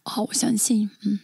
[0.05, 1.19] 好，我相信，嗯。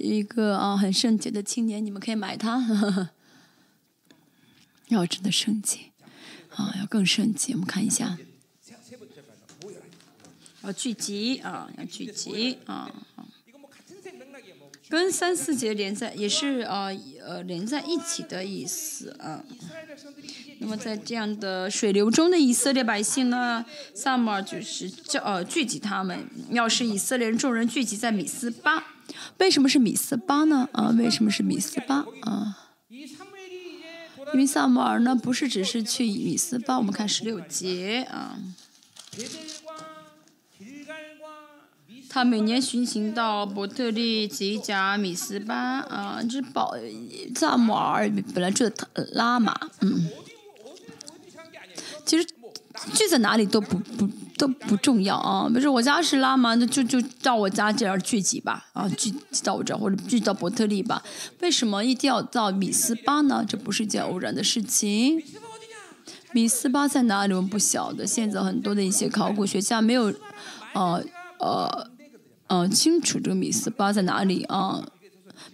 [0.00, 3.10] 一个啊，很圣洁的青年，你们可以买它。
[4.88, 5.92] 要真的圣洁
[6.56, 7.52] 啊，要更圣洁。
[7.52, 8.18] 我们看一下，
[10.62, 12.90] 要聚集啊，要聚集啊。
[14.88, 16.88] 跟三四节连在，也是啊
[17.24, 19.44] 呃连在一起的意思啊。
[20.58, 28.96] 那么在这样的水流中的以色列百姓呢，在嘛就是叫呃聚集，他们要是以色列人众人聚集在米斯巴。
[29.38, 30.68] 为什么是米斯巴呢？
[30.72, 32.04] 啊，为什么是米斯巴？
[32.22, 32.56] 啊，
[32.88, 36.78] 因为萨摩尔呢，不是只是去米斯巴。
[36.78, 38.38] 我们看十六节啊，
[42.08, 46.74] 他每年巡行到伯特利、吉甲、米斯巴啊，这保
[47.34, 50.08] 萨摩尔本来住特拉嘛，嗯，
[52.04, 54.08] 其实住在哪里都不不。
[54.40, 59.12] 都不重要啊，不是我家是拉玛，那就就到我家这儿聚集吧，啊，聚
[59.44, 61.02] 到我这儿或者聚到伯特利吧。
[61.40, 63.44] 为什么一定要到米斯巴呢？
[63.46, 65.22] 这不是一件偶然的事情。
[66.32, 67.34] 米斯巴在哪里？
[67.34, 68.06] 我们不晓得。
[68.06, 70.14] 现在很多的一些考古学家没有，
[70.72, 71.04] 呃
[71.38, 71.90] 呃
[72.46, 74.82] 呃清楚这个米斯巴在哪里啊？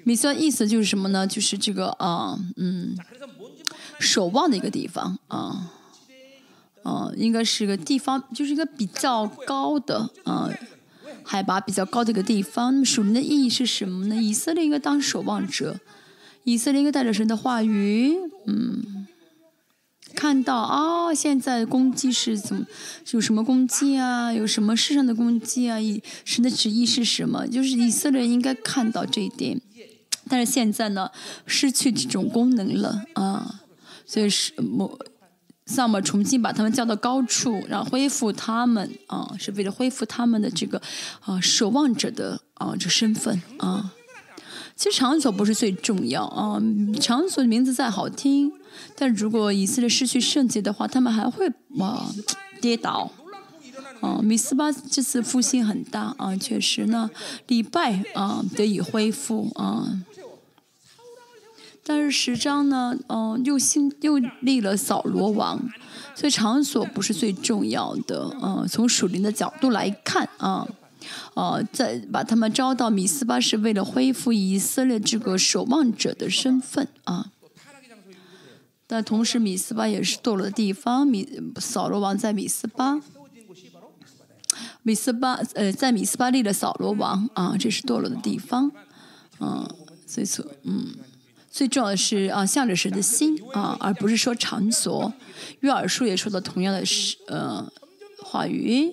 [0.05, 1.26] 米斯巴意思就是什么呢？
[1.26, 2.97] 就是这个啊，嗯，
[3.99, 5.72] 守望的一个地方啊。
[6.87, 10.49] 嗯，应该是个地方，就是一个比较高的啊，
[11.24, 12.72] 海拔比较高的一个地方。
[12.72, 14.14] 那么属灵的意义是什么呢？
[14.14, 15.80] 以色列应该当守望者，
[16.45, 18.14] 以色列应该带着神的话语，
[18.47, 19.09] 嗯，
[20.14, 22.64] 看到啊、现在攻击是怎么，
[23.11, 24.32] 有什么攻击啊？
[24.32, 25.80] 有什么世上的攻击啊？
[25.80, 27.49] 以神的旨意是什么？
[27.49, 29.61] 就是以色列应该看到这一点。
[30.28, 31.11] 但是现在呢，
[31.47, 33.61] 失去这种功能了啊，
[34.07, 34.99] 所以是某
[35.75, 40.81] 要么重新把他们叫到高处，然后恢复他们啊，是为了恢复他们的这个
[41.21, 43.93] 啊守望者的啊这身份啊。
[44.77, 46.61] 其实场所不是最重要啊，
[47.01, 48.53] 场所的名字再好听，
[48.95, 51.49] 但如果以色列失去圣洁的话，他们还会、
[51.81, 52.12] 啊、
[52.61, 53.11] 跌倒。
[54.03, 57.11] 啊，米斯巴这次复兴很大啊，确实呢，
[57.49, 60.03] 礼拜啊得以恢复啊。
[61.89, 65.57] 但是十章呢，嗯，又新又立了扫罗王，
[66.16, 70.66] 所以场所不是最重要的，嗯，从属灵的角度来看啊，
[71.34, 77.30] 哦，在把他们招到米斯巴是为了恢复以色列这个守望者的身份啊，
[78.88, 83.00] 但同时米斯巴也是堕落的地方，米扫罗王在米斯巴，
[84.83, 88.72] 米斯巴呃，在米斯巴立了扫罗王啊，这是堕落的地方，
[89.38, 89.71] 嗯，
[90.04, 90.88] 所以说嗯。
[91.57, 95.11] 最重要的是啊，向着神的心啊，而不是说场所。
[95.61, 97.66] 约尔书也说了同样的是呃
[98.18, 98.92] 话语，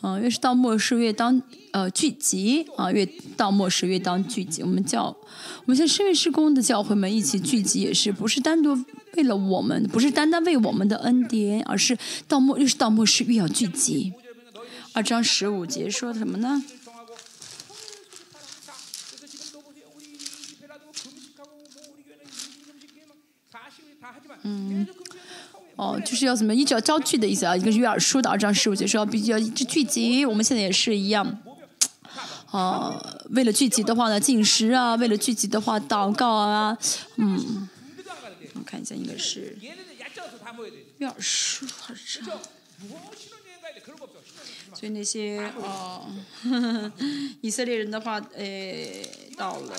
[0.00, 1.40] 啊，越是到末世越当
[1.70, 3.06] 呃聚集啊，越
[3.36, 4.60] 到末世越当聚集。
[4.64, 8.76] 我们教我们现在圣约施工的教会们一起聚集，也是不是单独
[9.14, 14.12] 为了我们，不是单单为我们的恩典，而是到末越是到末世越要聚集。
[14.94, 16.60] 二章十五节说什么呢？
[24.42, 24.86] 嗯
[25.76, 27.56] 哦，就是要怎么一直要造句的意思啊？
[27.56, 31.26] 一个是约尔书的二章十五节说要必须要一直聚集，我们现在也是一样。
[32.50, 36.76] 哦、呃，为了聚集的话呢，进食啊；为了聚集的话，祷告啊。
[37.16, 37.68] 嗯，
[38.54, 39.56] 我看一下，应该是
[40.98, 42.38] 约尔书二章。
[44.74, 46.06] 所以那些哦
[46.42, 46.92] 呵呵，
[47.40, 49.74] 以色列人的话，诶、哎，到了。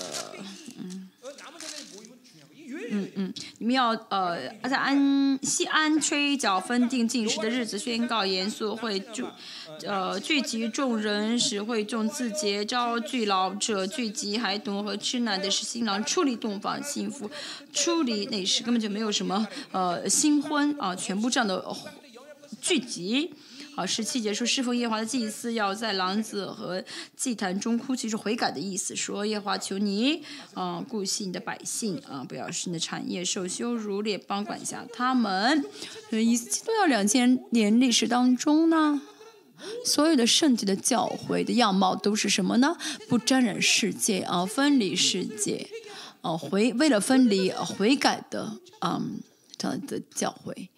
[2.90, 9.24] 嗯嗯，你们要呃在安西安吹角分定进食的日子，宣告严肃会聚
[9.86, 17.30] 呃聚集众人，使会众自洁，招聚老者，聚集孩童和吃奶的是新郎，处理洞房幸福，
[17.72, 21.64] 处理那时根本就没有什么呃新婚啊，全部这样的
[22.60, 23.34] 聚集。
[23.76, 26.84] 好，十七节说，侍奉耶华的祭司要在廊子和
[27.16, 28.94] 祭坛中哭泣，是悔改的意思。
[28.94, 30.22] 说耶华求你，
[30.54, 35.64] 啊、顾惜你的百姓，啊、不要使你的产业受羞辱，列邦管辖他们。
[36.08, 39.02] 所以，基督教两千年历史当中呢，
[39.84, 42.76] 所有的圣洁的教会的样貌都是什么呢？
[43.08, 45.68] 不沾染世界啊，分离世界，
[46.20, 49.02] 啊，回为了分离呃悔改的啊、
[49.58, 50.70] 这样的教会。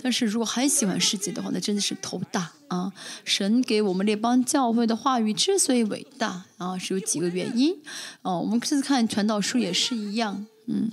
[0.00, 2.92] 但是如果还喜欢世界的话那真的是头大啊。
[3.24, 7.76] 神给我们列帮教会的话语之所以伟大啊是有几个原因
[8.22, 10.90] 哦我们这次看传道书也是一样嗯。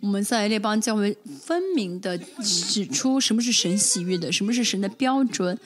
[0.00, 5.56] 我们在列帮教会分明的指出什么是神喜悦的什么是神的标准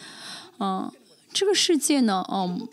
[0.59, 0.93] 啊。
[1.33, 2.69] 这个世界呢嗯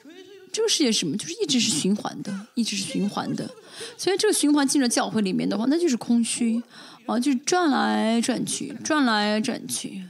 [0.52, 1.16] 这个世界什么？
[1.18, 3.50] 就是一直是循环的一直是循环的
[3.98, 6.62] 所以这个循环进了教会里面的话，那就是空虚，
[7.06, 10.04] 啊，就是转来转去，转来转去。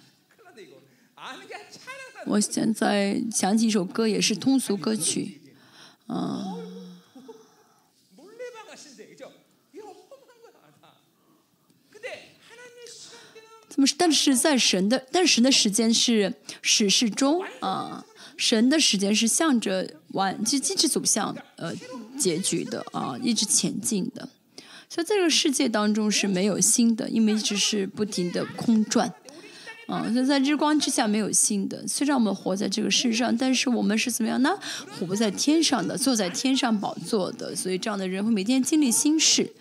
[2.26, 5.42] 我现在想起一首歌，也是通俗歌曲，
[6.08, 6.56] 啊。
[13.70, 13.96] 怎么是？
[13.98, 18.06] 但是在神的，但神的时间是始是终啊，
[18.38, 21.74] 神的时间是向着完，就积极走向呃。
[22.24, 24.30] 结局的啊，一直前进的。
[24.90, 29.14] 所以这个世界当中是没有新的，因为一直是不停的空转。
[29.88, 31.86] 啊，所以在日光之下没有新的。
[31.86, 34.52] 虽然我们活在这个世上，但是我们是怎么样呢？
[34.98, 37.54] 活在天上的，坐在天上宝座的。
[37.54, 39.52] 所以这样的人会每天经历心事。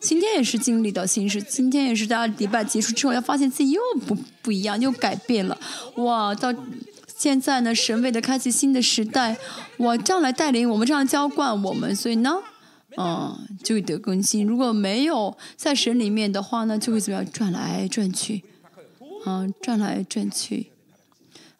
[0.00, 5.58] 今天也是经历到心事，今天也是大家礼拜结束之后，要发现自己又不不一样，又改变了。
[5.96, 6.54] 哇，到
[7.18, 9.36] 现在呢，神为了开启新的时代，
[9.76, 12.36] 我，这样来带领我们，这样浇灌我们，所以呢，
[12.96, 14.46] 嗯，就会得更新。
[14.46, 18.44] 如果没有在神里面的话呢，就会怎么样转来转去，
[19.24, 20.70] 啊，转来转去，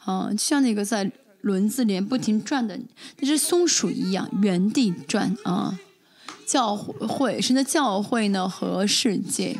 [0.04, 1.10] 啊，就像那个在
[1.40, 2.78] 轮子里面不停转的
[3.18, 5.76] 那只松鼠一样，原地转啊。
[6.46, 9.58] 教会，神的教会呢和世界，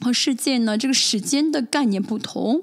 [0.00, 2.62] 和世界呢这个时间的概念不同。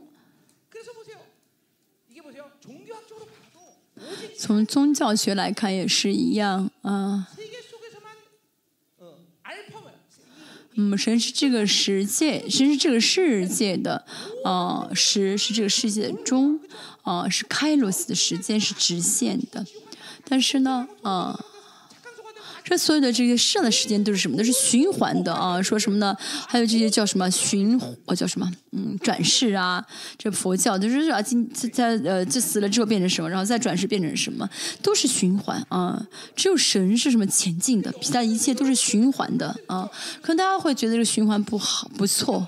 [4.37, 7.27] 从宗教学来看也是一样啊。
[10.77, 14.05] 嗯，神是这个世界，神是这个世界的，
[14.43, 16.59] 啊，时是这个世界中，
[17.03, 19.65] 啊，是开罗斯的时间是直线的，
[20.25, 21.45] 但是呢，啊。
[22.65, 24.35] 这所有的这些世上的时间都是什么？
[24.35, 25.61] 都是循环的啊！
[25.61, 26.17] 说什么呢？
[26.47, 28.51] 还有这些叫什么循，呃，叫什么？
[28.71, 29.85] 嗯，转世啊，
[30.17, 34.49] 这佛教就是啊，今在呃，这死了之后变成什么，然后再转世变成什么，
[34.81, 36.03] 都是循环啊。
[36.35, 39.87] 只有神是什么前进的，其他一切都是循环的啊。
[40.21, 42.47] 可能大家会觉得这个循环不好，不错。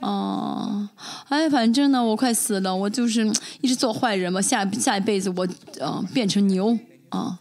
[0.00, 0.88] 哦，
[1.28, 3.30] 哎，反正呢，我快死了，我就是
[3.60, 4.40] 一直做坏人嘛。
[4.40, 5.46] 下下一辈子我
[5.80, 6.78] 呃变成牛
[7.10, 7.38] 啊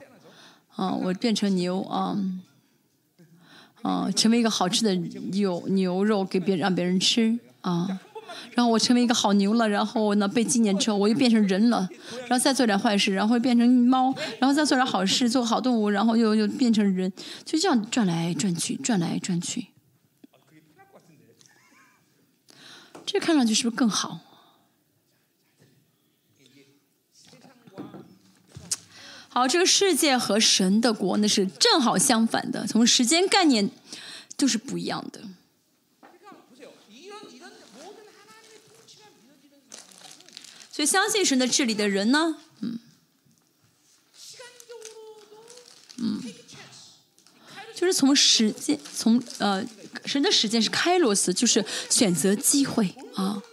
[0.78, 2.18] 啊，我变成牛啊
[3.82, 8.00] 啊，成为一个好吃的牛牛肉给别人让别人吃啊。
[8.54, 11.90] 然后我成为一个好牛了，然后呢被纪念之后，我又变成人了，
[12.28, 17.12] 然后再做点坏事，然后变成猫，然后再做点好事，做好动物，然后又又变成人，
[17.44, 19.68] 就这样转来转去，转来转去。
[23.06, 24.20] 这看上去是不是更好？
[29.40, 33.70] 而这个世界和神的国呢，是正好相反的，从时间概念
[34.36, 35.22] 就是不一样的。
[40.72, 42.80] 所以相信神的治理的人呢，嗯，
[45.98, 46.22] 嗯
[47.76, 49.64] 就是从时间，从呃
[50.06, 53.44] 神的时间是开罗斯，就是选择机会啊。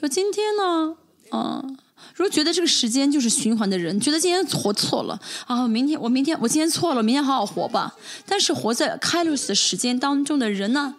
[0.00, 0.96] 就今天呢，
[1.32, 1.78] 嗯。
[2.16, 7.94] 如果觉得这个时间就是循环的人，觉得今天活错了啊，明天我明天我今天错了，明天好好活吧。
[8.24, 10.94] 但是活在开路的时间当中的人呢，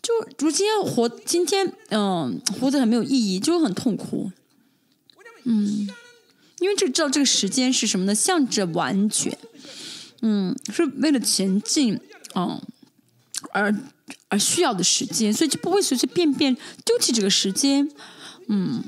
[0.00, 4.30] 就如今天活今天嗯，活得很没有意义，就很痛苦。
[5.42, 5.88] 嗯，
[6.60, 8.14] 因为这知道这个时间是什么呢？
[8.14, 9.36] 向着完全，
[10.22, 11.98] 嗯，是为了前进，
[12.36, 12.62] 嗯，
[13.50, 13.74] 而
[14.28, 17.90] 而需要的时间，所以就不会随随便便丢弃这个时间，
[18.46, 18.84] 嗯。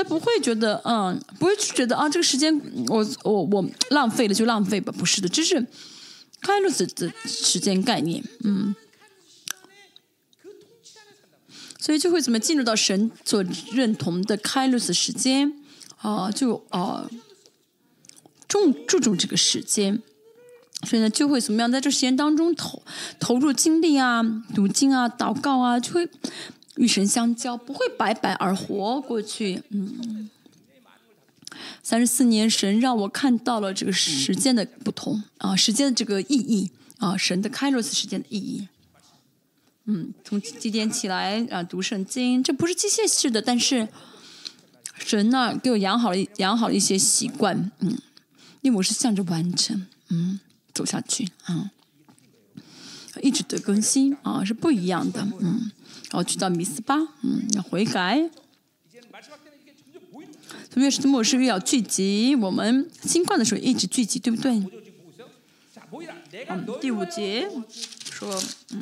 [0.00, 2.56] 他不会觉得，嗯，不会去觉得啊，这个时间
[2.86, 5.66] 我我我浪费了就浪费吧，不是的，这是
[6.40, 8.76] 开路子的时间概念，嗯，
[11.80, 15.52] 所以就会怎么进入到神所认同的开路子时间
[15.96, 17.10] 啊，就啊
[18.46, 20.00] 重注重这个时间，
[20.86, 22.84] 所以呢，就会怎么样在这时间当中投
[23.18, 24.22] 投入精力啊，
[24.54, 26.08] 读经啊，祷告啊，就会。
[26.78, 29.64] 与神相交，不会白白而活过去。
[29.70, 30.30] 嗯，
[31.82, 38.68] 三十四年，神让我看到了这个时间的不同啊，时间的这个意义啊，神的开罗斯时间的意义。
[39.86, 43.88] 嗯，从几点起来啊，读圣经，这不是机械式的，但是
[44.96, 47.72] 神呢，给我养好了养好了一些习惯。
[47.80, 47.98] 嗯，
[48.60, 50.38] 因为我是向着完成，嗯，
[50.72, 51.72] 走下去啊，
[53.20, 55.26] 一直的更新啊，是不一样的。
[55.40, 55.72] 嗯。
[56.10, 58.30] 然后去到米斯巴，嗯，要悔改。
[60.74, 64.62] 越是末世越要聚集，我们新冠的时候一直聚集，对不对？
[66.48, 67.50] 嗯，第五节
[68.10, 68.40] 说，
[68.70, 68.80] 嗯，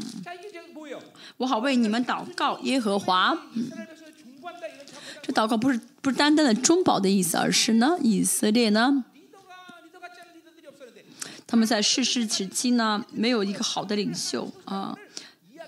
[1.38, 3.36] 我好为你们祷告，耶和华。
[3.54, 3.70] 嗯，
[5.22, 9.04] 这祷告不是不是单单的中保的意思，而是呢，以色列呢，
[11.46, 14.94] 他们在世世时期呢，没有一个好的领袖啊，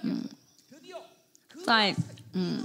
[0.02, 0.18] 嗯。
[1.68, 1.94] 在
[2.32, 2.64] 嗯，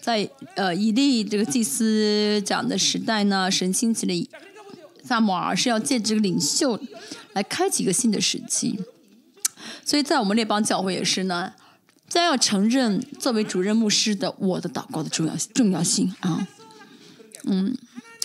[0.00, 4.28] 在呃以利这个祭司讲的时代呢，神兴起了
[5.04, 6.80] 萨摩尔是要借这个领袖
[7.34, 8.80] 来开启一个新的时期，
[9.84, 11.52] 所以在我们列邦教会也是呢，
[12.08, 16.48] 将要承认作为主任牧师的我的祷告的重要性重要性啊，
[17.44, 17.76] 嗯，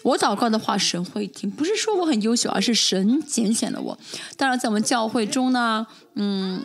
[0.03, 3.99] 我祷告的话神会听，不是说我很优秀，而是神拣选了我。
[4.37, 5.85] 当然，在我们教会中呢，
[6.15, 6.63] 嗯。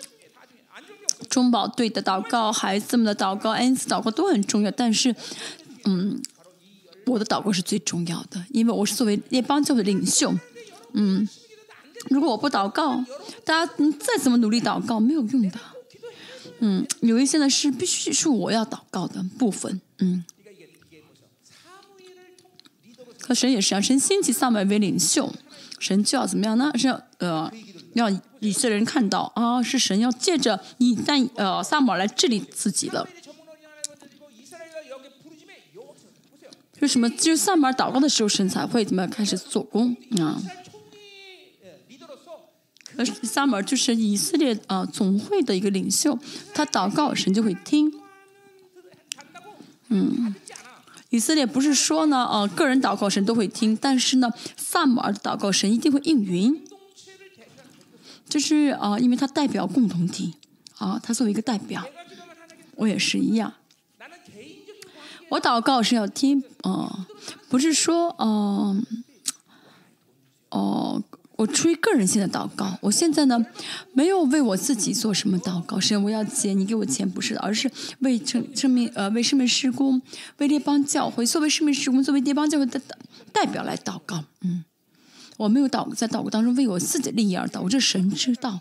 [1.28, 4.70] 中保队的祷告，孩子们的祷告，恩赐祷告都很重要。
[4.70, 5.14] 但是，
[5.84, 6.20] 嗯，
[7.06, 10.34] 我的祷告是最重要的，因为我是作为列邦教的领袖。
[10.92, 11.28] 嗯，
[12.08, 13.04] 如果我不祷告，
[13.44, 15.58] 大家再怎么努力祷告没有用的。
[16.60, 19.80] 嗯，有一些呢是必须是我要祷告的部分。
[19.98, 20.24] 嗯，
[23.20, 25.32] 可神也是啊，神兴起撒母为领袖，
[25.78, 26.70] 神就要怎么样呢？
[26.76, 27.52] 是要呃。
[27.96, 28.10] 要
[28.40, 33.08] 以色列人看到啊，是神要借着以但呃撒母来治理自己了。
[36.80, 37.08] 为什么？
[37.08, 40.38] 就是撒母祷告的时候，神才会怎么开始做工啊？
[42.98, 46.18] 而撒母就是以色列啊总会的一个领袖，
[46.52, 47.92] 他祷告神就会听。
[49.88, 50.34] 嗯，
[51.08, 56.62] 以色列不是说呢，呃，个人祷告神都会听，但是呢，撒母耳的祷告神一定会应允。
[58.28, 60.34] 就是啊，因为他代表共同体
[60.78, 61.84] 啊，他作为一个代表，
[62.74, 63.54] 我也是一样。
[65.28, 67.06] 我祷告是要听啊，
[67.48, 68.80] 不是说哦
[70.50, 71.02] 哦，
[71.36, 72.78] 我出于个人性的祷告。
[72.82, 73.44] 我现在呢，
[73.92, 77.68] 没有为我自己做什么祷告，是我要钱，你给我钱不是的，而是
[78.00, 80.00] 为生生命呃为生命施工，
[80.38, 82.80] 为列邦教会，作为生命施工，作为列邦教会的
[83.32, 84.64] 代表来祷告，嗯。
[85.36, 88.60] 我没有祷在祷告当中为我自己的利益而祷，这神知道。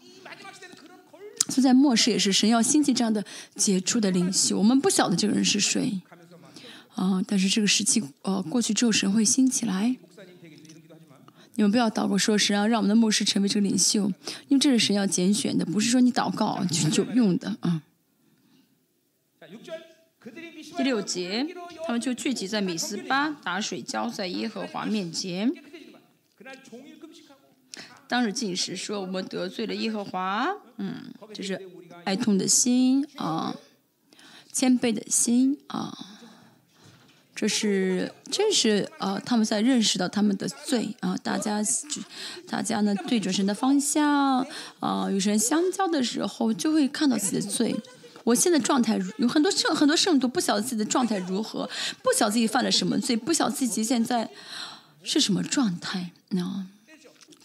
[1.48, 3.24] 所以在末世也是神要兴起这样的
[3.56, 6.02] 杰出的领袖，我们不晓得这个人是谁
[6.96, 9.96] 啊，但是这个时期呃过去之后，神会兴起来。
[11.54, 14.12] 你们不要祷告说神要让我们的牧师成为这个领袖，
[14.48, 17.84] 因为这是神要拣选的，不是说你祷告就有用的啊。
[20.76, 21.48] 第六节，
[21.86, 25.54] 他们就聚集在米斯巴打水浇在耶和华面前。
[28.08, 30.48] 当日进食说我们得罪了耶和华，
[30.78, 31.60] 嗯，就是
[32.04, 33.56] 哀痛的心啊，
[34.52, 35.98] 谦卑的心啊，
[37.36, 41.62] 这是这是呃他们在认识到他们的罪啊，大家
[42.48, 44.46] 大家呢对准神的方向
[44.80, 47.76] 啊，与神相交的时候就会看到自己的罪。
[48.24, 51.68] 我现在状态有很多圣很多圣徒不晓得自己的状态如何，
[52.04, 54.30] 不晓得自己犯了什么罪，不晓得自己现在
[55.06, 56.68] 是什么状态呢。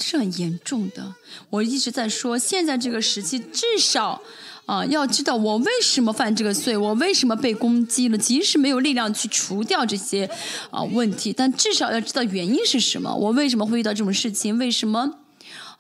[0.03, 1.15] 是很严重的。
[1.51, 4.23] 我一直在说，现在这个时期，至少
[4.65, 8.17] 啊，要知道我为什么犯这个罪，我为什么被攻击了。
[8.17, 10.25] 即使没有力量去除掉这些
[10.71, 13.15] 啊问题，但至少要知道原因是什么。
[13.15, 14.57] 我为什么会遇到这种事情？
[14.57, 15.19] 为什么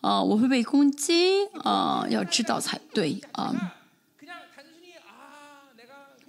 [0.02, 2.06] 啊我会被攻击啊？
[2.10, 3.72] 要知道才对啊。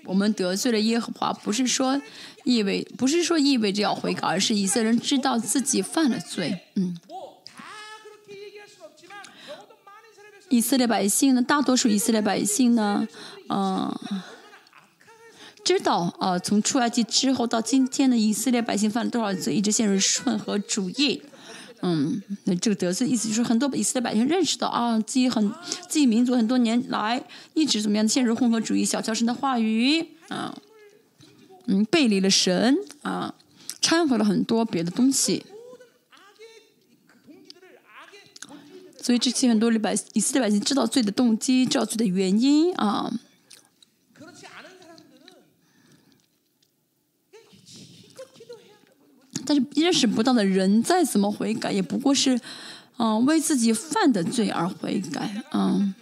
[0.05, 2.01] 我们得罪了耶和华，不是说
[2.43, 6.59] 意味，不是说意味着要悔改，而是以色列人知道自己犯了罪。
[6.75, 6.97] 嗯。
[10.49, 13.07] 以色列百姓呢，大多数以色列百姓呢，
[13.47, 13.97] 嗯，
[15.63, 21.21] 知道啊，从出埃及之后到今天的以色列百姓犯了多少罪，一直陷入混合主义。
[21.83, 25.49] 嗯，那这个得罪意思就是很多以色列百姓认识到啊，自己很
[25.87, 27.23] 自己民族很多年来
[27.53, 30.53] 一直怎么样陷入混合主义，小瞧神的话语啊，
[31.65, 33.33] 嗯背离了神啊，
[33.81, 35.45] 掺和了很多别的东西。
[39.01, 43.11] 所以这些很多百以色列百姓知道罪的动机，知道罪的原因啊。
[49.43, 52.39] 但是认识不到的人再怎么悔改，也不过是，
[52.97, 55.93] 嗯，为自己犯的罪而悔改，嗯。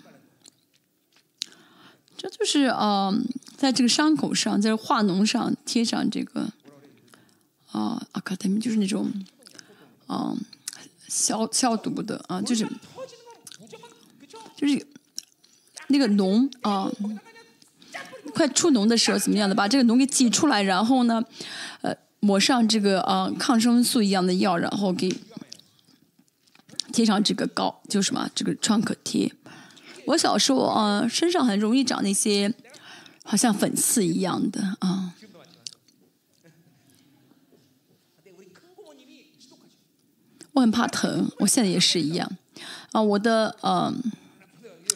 [2.19, 3.25] 这就是嗯，
[3.55, 6.49] 在这个伤口上，在化脓上贴上这个，
[7.71, 9.09] 啊，阿卡他们就是那种，
[10.09, 10.37] 嗯，
[11.07, 12.67] 消消毒的啊，就是，
[14.57, 14.85] 就是
[15.87, 16.91] 那个脓啊，
[18.33, 21.23] 快出脓的时候怎么样的，把这个脓给挤出来，然后呢，
[21.79, 21.95] 呃。
[22.21, 25.09] 抹上这个啊抗生素一样的药，然后给
[26.91, 29.31] 贴上这个膏，就什么这个创可贴。
[30.09, 32.51] 我小时候啊，身上很容易长那些
[33.23, 35.13] 好像粉刺一样的啊。
[40.53, 42.27] 我很怕疼，我现在也是一样
[42.91, 42.99] 啊。
[42.99, 43.95] 我的嗯，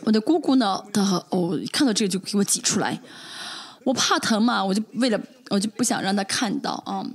[0.03, 2.99] 我的姑姑呢，她哦看到这个就给我挤出来。
[3.83, 5.19] 我怕疼嘛，我就为了。
[5.49, 7.05] 我就不想让她看到啊，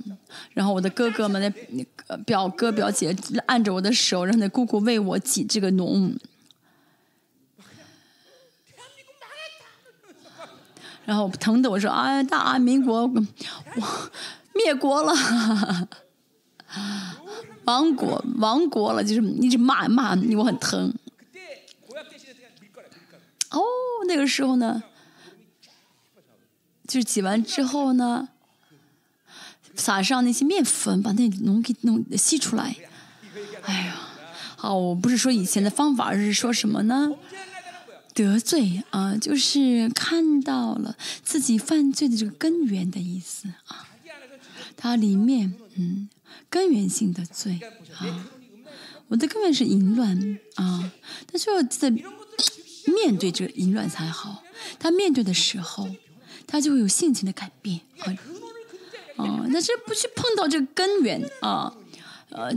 [0.53, 3.13] 然后我的哥哥们、那表哥表姐
[3.47, 6.15] 按着我的手，让那姑姑为我挤这个脓，
[11.09, 13.25] 然后疼的我说：“哎，大民国，我
[14.53, 15.11] 灭国了，
[17.63, 20.93] 亡国亡国了，就是一直骂骂你，我很疼。”
[23.49, 23.59] 哦，
[24.07, 24.83] 那个时候呢？
[26.87, 28.29] 就是挤完之后呢，
[29.73, 32.75] 撒上那些面粉，把那脓给弄吸出来。
[33.63, 33.95] 哎呀，
[34.55, 37.09] 好，我不是说以前的方法，而是说什么呢？
[38.23, 43.87] 得罪啊，就是看到了自己犯罪的这个根源的意思啊。
[44.75, 46.09] 它里面嗯，
[46.49, 47.59] 根源性的罪
[47.97, 48.27] 啊，
[49.07, 50.91] 我的根源是淫乱啊，
[51.31, 54.43] 但是要在面对这个淫乱才好。
[54.77, 55.89] 他面对的时候。
[56.51, 58.09] 他就会有性情的改变啊，
[59.17, 61.71] 啊，但是不去碰到这个根源啊，
[62.31, 62.51] 呃，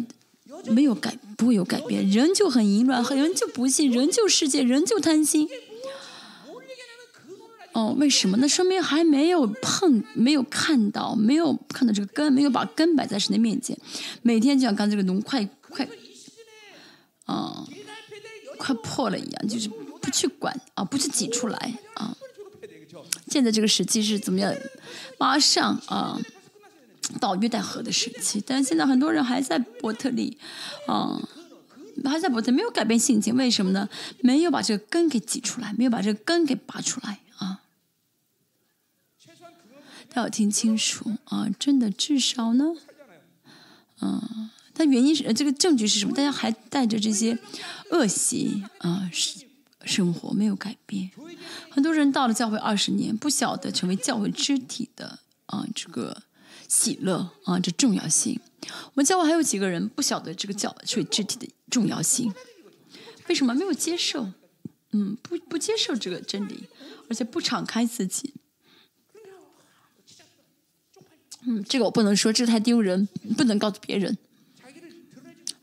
[0.66, 5.48] 没有改，不会有改变，人就很淫乱，人就不信，人就世界，人就贪心。
[7.72, 8.36] 哦，为什么？
[8.38, 13.76] 那说明还没有碰，没有看到，没有看到这个根，没有把根摆在神的面前。
[14.20, 15.88] 每天就像刚这个脓快快，
[17.24, 17.66] 啊，
[18.58, 22.14] 快破了一样，就是不去管啊，不去挤出来啊。
[23.28, 24.54] 现在这个时期是怎么样？
[25.18, 26.20] 马上啊，
[27.20, 30.38] 到约旦河的时期，但是现在很多人还在伯特利，
[30.86, 31.20] 啊，
[32.04, 33.88] 还在伯特，没有改变性情，为什么呢？
[34.20, 37.62] 没有把这个根给挤出来，没有把这个根给拔出来啊！
[40.08, 42.74] 他要听清楚啊，真的，至少呢，
[44.00, 46.14] 嗯，但原因是这个证据是什么？
[46.14, 47.38] 大家还带着这些
[47.90, 49.48] 恶习啊，生
[49.84, 51.10] 生活没有改变。
[51.70, 56.22] 很多人到了教会二十年，不晓得成为教会肢体的啊这个
[56.72, 58.40] 喜乐啊这重要性。
[58.62, 62.32] 我们教会还有几个人不晓得这个教会肢体的重要性？
[63.28, 64.32] 为什么没有接受？
[64.92, 66.64] 嗯，不不接受这个真理，
[67.10, 68.32] 而且不敞开自己。
[71.42, 74.16] 嗯，这个我不能说，这太丢人，不能告诉别人。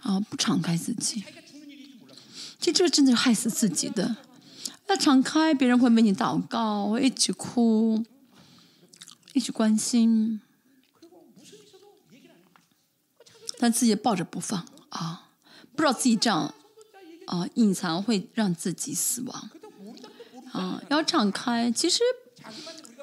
[0.02, 1.23] 啊，不敞开自己，
[2.60, 4.18] 其实这个真的是害死自己的。
[4.88, 8.06] 要敞开，别人会为你祷告，会一起哭，
[9.34, 10.40] 一起关心，
[13.60, 15.30] 但自己抱着不放啊！
[15.76, 16.56] 不知道自己这样
[17.27, 19.49] 啊，隐藏会让自己死亡
[20.53, 20.81] 啊！
[20.90, 21.99] 要敞开，其实，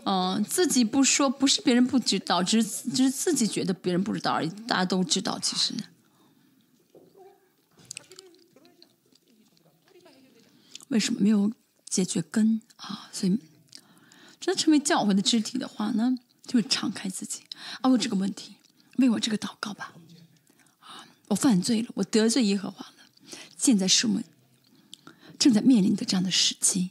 [0.05, 5.75] 嗯，自己不说，不是别人不知道，只是只是自己觉得别人不知道而已，大家都知道，其实。
[10.89, 11.53] 为什么没有？
[11.89, 13.39] 解决根啊，所以
[14.39, 17.45] 真成为教会的肢体的话呢，就敞开自己
[17.81, 18.57] 啊，我这个问题，
[18.99, 19.95] 为我这个祷告吧，
[21.29, 22.95] 我犯罪了，我得罪耶和华了，
[23.57, 24.25] 现在是我们
[25.39, 26.91] 正在面临的这样的时期。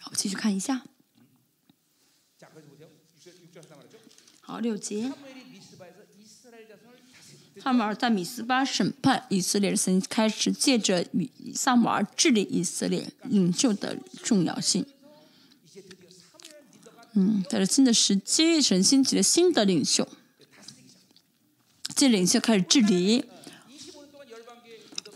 [0.00, 0.82] 好，继续看一下，
[4.40, 5.12] 好六节。
[7.62, 14.84] 萨姆尔在米斯巴审判以色列人开始借着与萨姆尔治理以色列领袖的重要性。
[17.12, 20.06] 嗯，在这新的时机，神兴起了新的领袖，
[21.94, 23.24] 这领袖开始治理。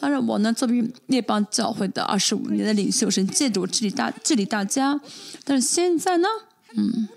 [0.01, 5.01] 当然，我呢作为列邦教会的二十五年的领袖，神借着我治理大治理大家。
[5.45, 6.29] 但是现在呢，
[6.77, 7.09] 嗯，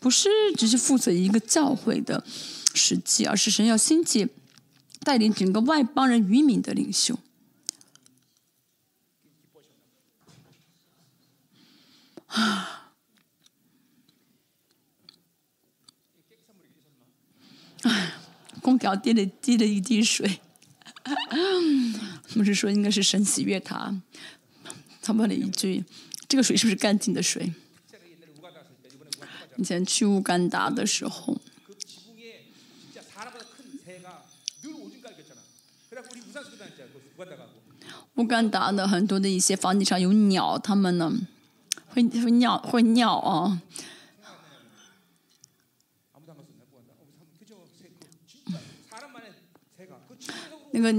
[0.00, 2.24] 不是只是负责一个教会的
[2.74, 4.28] 时期，而是神要兴起
[5.00, 7.18] 带领整个外邦人渔民的领袖。
[12.28, 12.92] 啊，
[17.82, 18.14] 唉。
[18.62, 20.40] 空调滴了滴了一滴水。
[21.04, 23.94] 他们是说应该是神喜月塔
[25.02, 25.84] 他问了一句
[26.26, 27.52] 这个水是不是干净的水？
[29.58, 31.38] 以前去乌干达的时候
[38.14, 41.12] 乌干达的很多的一些房顶上有鸟他们呢
[41.88, 43.60] 会会尿会尿啊。
[50.72, 50.92] 那个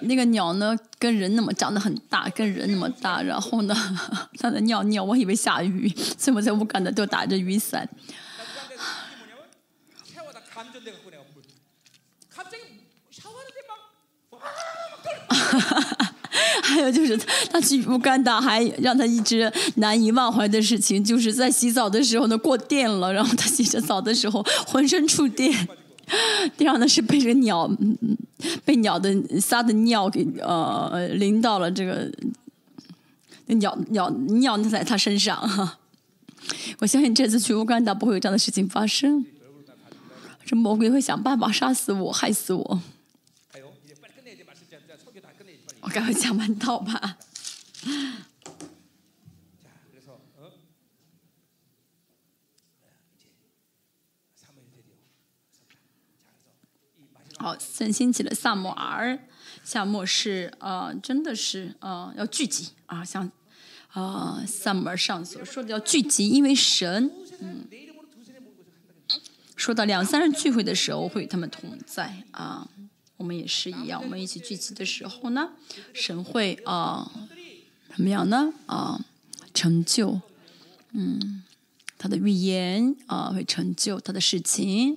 [0.00, 3.74] 那个鸟呢，跟人那么长得很大，跟人那么大，然后呢，
[4.38, 5.88] 他在尿尿，我以为下雨，
[6.18, 7.88] 所以我在乌干达都打着雨伞。
[16.62, 17.16] 还有就是
[17.50, 25.68] 他去乌干达还让他一直难以忘怀的事情，就是在洗澡的时候呢过电了，然后他洗着澡的时候浑身触电。
[26.56, 27.70] 第二呢是被这个鸟
[28.64, 32.10] 被鸟的撒的尿给呃淋到了这个
[33.46, 35.78] 鸟鸟尿在他身上。
[36.80, 39.24] 我相信这次去乌干达不会有这样的事情发生。
[40.44, 42.82] 这魔鬼会想办法杀死我害死我。
[45.80, 47.16] 我赶快讲完道吧。
[57.44, 59.18] 好，身兴起了萨摩尔，
[59.62, 63.04] 夏末是啊，真的是啊，要聚集啊。
[63.04, 63.30] 像
[63.90, 67.10] 啊，萨摩尔上所说的要聚集，因为神。
[67.40, 67.66] 嗯，
[69.56, 72.66] 说到两三人聚会的时候会与他们同在啊，
[73.18, 75.50] 我们也是一样，我们一起聚集的时候呢，
[75.92, 77.12] 神会啊，
[77.94, 78.54] 怎么样呢？
[78.64, 78.98] 啊，
[79.52, 80.18] 成就
[80.92, 81.42] 嗯，
[81.98, 84.96] 他的预言啊，会成就他的事情。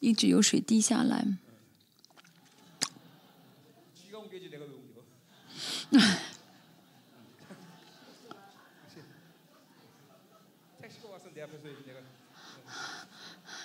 [0.00, 1.26] 一直有水滴下来。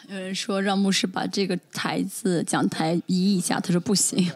[0.08, 4.32] 有人说让牧师把这个台子讲台移一下他说不行。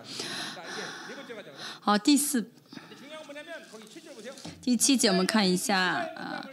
[1.79, 2.51] 好第四。
[4.61, 6.45] 第七节我们看一下啊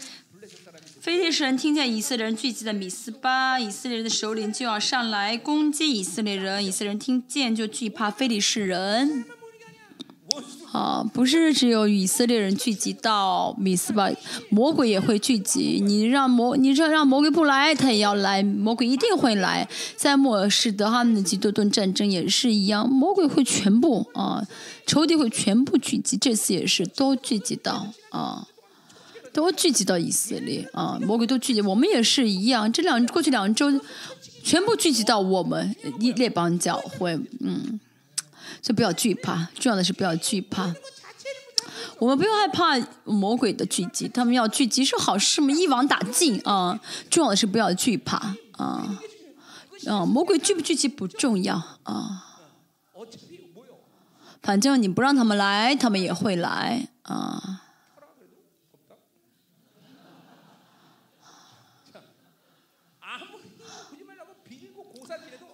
[1.04, 9.26] 非利士人听见以色列人聚集在米斯巴，以色列人的首领就要上来攻击以色列人，以色列人听见就惧怕非利士人。
[10.72, 14.10] 啊，不是只有以色列人聚集到米斯巴，
[14.48, 15.78] 魔鬼也会聚集。
[15.84, 19.68] 你让魔，你让让魔鬼不来，他也要来，魔鬼一定会来。
[19.96, 24.42] 在末世德哈们的基督顿战争也是一样，魔鬼会全部啊，
[24.86, 26.16] 仇敌会全部聚集。
[26.16, 28.48] 这次也是都聚集到啊，
[29.34, 32.72] 都聚集到以色列啊，魔鬼都聚集，我们也是一样。
[32.72, 33.68] 这两过去两周，
[34.44, 37.80] 全部聚集到我们一列邦教会，嗯，
[38.62, 40.72] 所以不要惧怕，重要的是不要惧怕。
[41.98, 46.80] 我们不用害怕魔鬼的聚集，他们要聚集是好事嘛，一网打尽啊。
[47.10, 48.96] 重要的是不要惧怕啊，
[49.88, 52.38] 啊，魔鬼聚不聚集不重要啊。
[54.42, 57.62] 反正你不让他们来，他们也会来啊。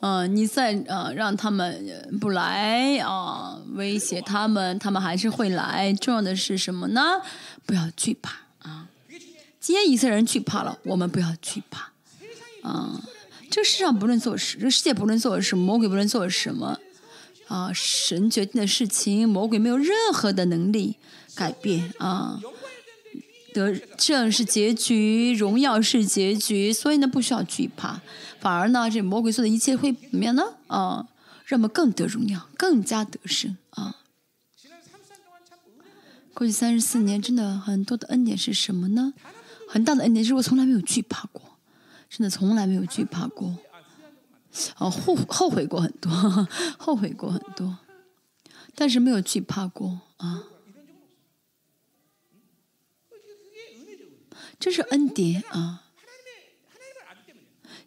[0.01, 5.93] 嗯，你再呃，让他们不来啊，威胁他们，他们还是会来。
[5.93, 7.21] 重要的是什么呢？
[7.67, 8.89] 不要惧怕啊。
[9.61, 11.91] 今天以色列人惧怕了，我们不要惧怕。
[12.63, 13.03] 啊，
[13.51, 16.79] 这世上不论做什，这个世界不论做什么，魔鬼不论做什么。
[17.49, 20.97] 啊，神决定的事情，魔鬼没有任何的能力
[21.35, 21.93] 改变。
[21.99, 22.41] 啊，
[23.53, 26.73] 得正是结局，荣耀是结局。
[26.73, 28.01] 所以呢，不需要惧怕。
[28.41, 30.43] 反而呢这魔鬼做的一切会怎么样呢？
[30.69, 31.09] 啊
[31.45, 33.97] 让我们更得荣耀更加得胜啊。
[36.33, 39.13] 过去三十四年真的很多的恩典是什么呢？
[39.69, 41.59] 很大的恩典是我从来没有惧怕过
[42.09, 43.59] 真的从来没有惧怕过。
[44.75, 46.11] 啊后后悔过很多
[46.77, 47.79] 后悔过很多
[48.75, 50.45] 但是没有惧怕过啊。
[54.59, 55.85] 这是恩典啊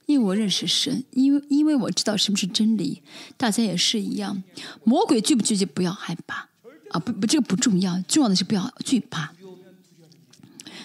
[0.05, 3.01] 因为我认识神，因为因为我知道什么是真理，
[3.37, 4.43] 大家也是一样。
[4.83, 6.49] 魔鬼惧不惧就不要害怕
[6.89, 6.99] 啊！
[6.99, 9.31] 不不，这个不重要，重要的是不要惧怕。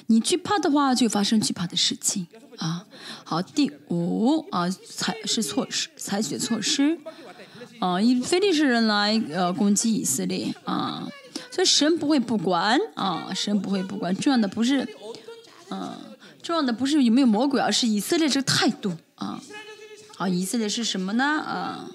[0.07, 2.27] 你惧怕的话，就发生惧怕的事情
[2.57, 2.87] 啊。
[3.25, 6.99] 好，第五啊，采是措施，采取措施
[7.81, 11.07] 啊，以非利士人来呃攻击以色列啊，
[11.51, 14.15] 所以神不会不管啊，神不会不管。
[14.17, 14.89] 重要的不是
[15.71, 15.95] 嗯，
[16.41, 18.93] 重要的不是有没有魔鬼，而是以色列这个态度。
[19.19, 19.41] 啊，
[20.17, 21.25] 好，以色列是什么呢？
[21.25, 21.91] 啊，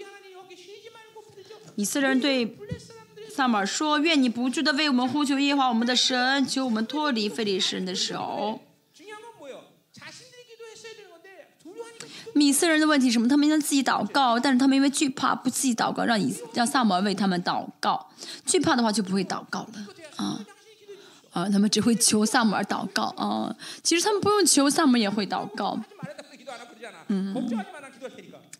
[1.75, 2.57] 以色列人对
[3.33, 8.59] 撒母耳说：“愿你不住的为我们呼求耶和华我们的神，求我们脱离非利士人的手。”
[12.35, 13.27] 米色人的问题是什么？
[13.27, 18.09] 他们应该自己祷告，但是他们因为惧怕，不自己祷告，让以让撒母耳为他们祷告。
[18.43, 20.43] 惧怕的话就不会祷告了啊
[21.31, 21.49] 啊！
[21.49, 23.55] 他们只会求撒母耳祷告啊。
[23.83, 25.79] 其实他们不用求，撒母耳也会祷告。
[27.07, 27.33] 嗯，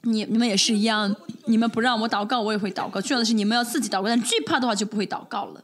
[0.02, 1.15] 你你们也是一样，
[1.45, 2.99] 你们不让我祷告，我也会祷告。
[2.99, 5.64] 重要的是你们要自己祷告，但惧怕的话就不会祷告了。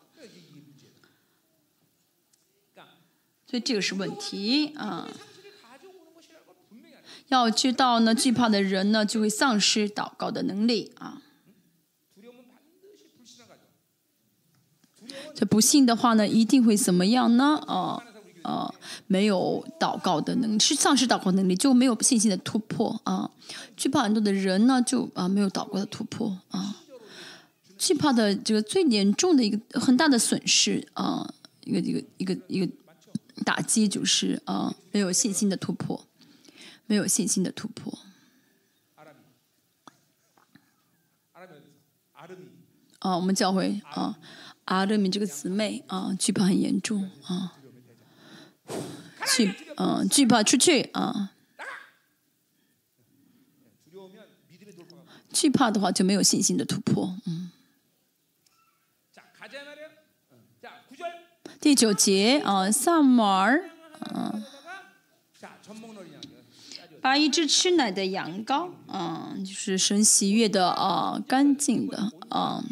[3.45, 5.07] 所以这个是问题啊。
[7.29, 11.21] 要知道呢，惧怕的人呢就会丧失祷告的能力啊。
[15.35, 17.61] 这不信的话呢，一定会怎么样呢？
[17.67, 18.03] 啊。
[18.43, 18.73] 呃，
[19.07, 23.31] 没有祷告的能力，是丧失祷告能力，就没有信心的突破啊。
[23.75, 26.75] 惧怕很多的人呢，就啊没有祷告的突破啊。
[27.77, 31.33] 惧怕的这个最严重的一个很大的损失啊，
[31.63, 32.71] 一个一个一个一个
[33.45, 36.05] 打击就是啊，没有信心的突破，
[36.87, 37.97] 没有信心的突破。
[42.99, 44.19] 啊，我们教会啊，
[44.65, 47.55] 阿勒米这个姊妹啊，惧怕很严重啊。
[49.25, 51.31] 去，嗯，惧怕出去啊！
[55.31, 57.51] 惧怕的话就没有信心的突破，嗯。
[61.61, 63.69] 第九节啊，萨摩尔，
[64.13, 64.43] 嗯，
[67.01, 72.63] 把一只吃奶的羊羔，嗯，就是神喜悦的啊，干净的啊，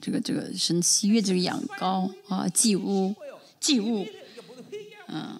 [0.00, 3.14] 这个这个神喜悦这个羊羔啊，祭物，
[3.60, 4.06] 祭物。
[5.12, 5.38] 嗯，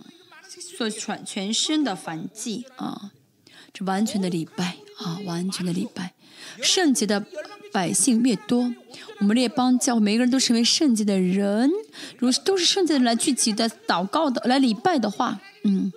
[0.77, 3.11] 做全全身的反击啊，
[3.73, 6.13] 这完全的礼拜啊，完全的礼拜。
[6.61, 7.25] 圣洁的
[7.73, 8.75] 百姓越多，
[9.21, 11.71] 我们列邦教每个人都成为圣洁的人。
[12.19, 15.93] 如果都是圣洁的来聚集的祷告的来礼拜的话，嗯。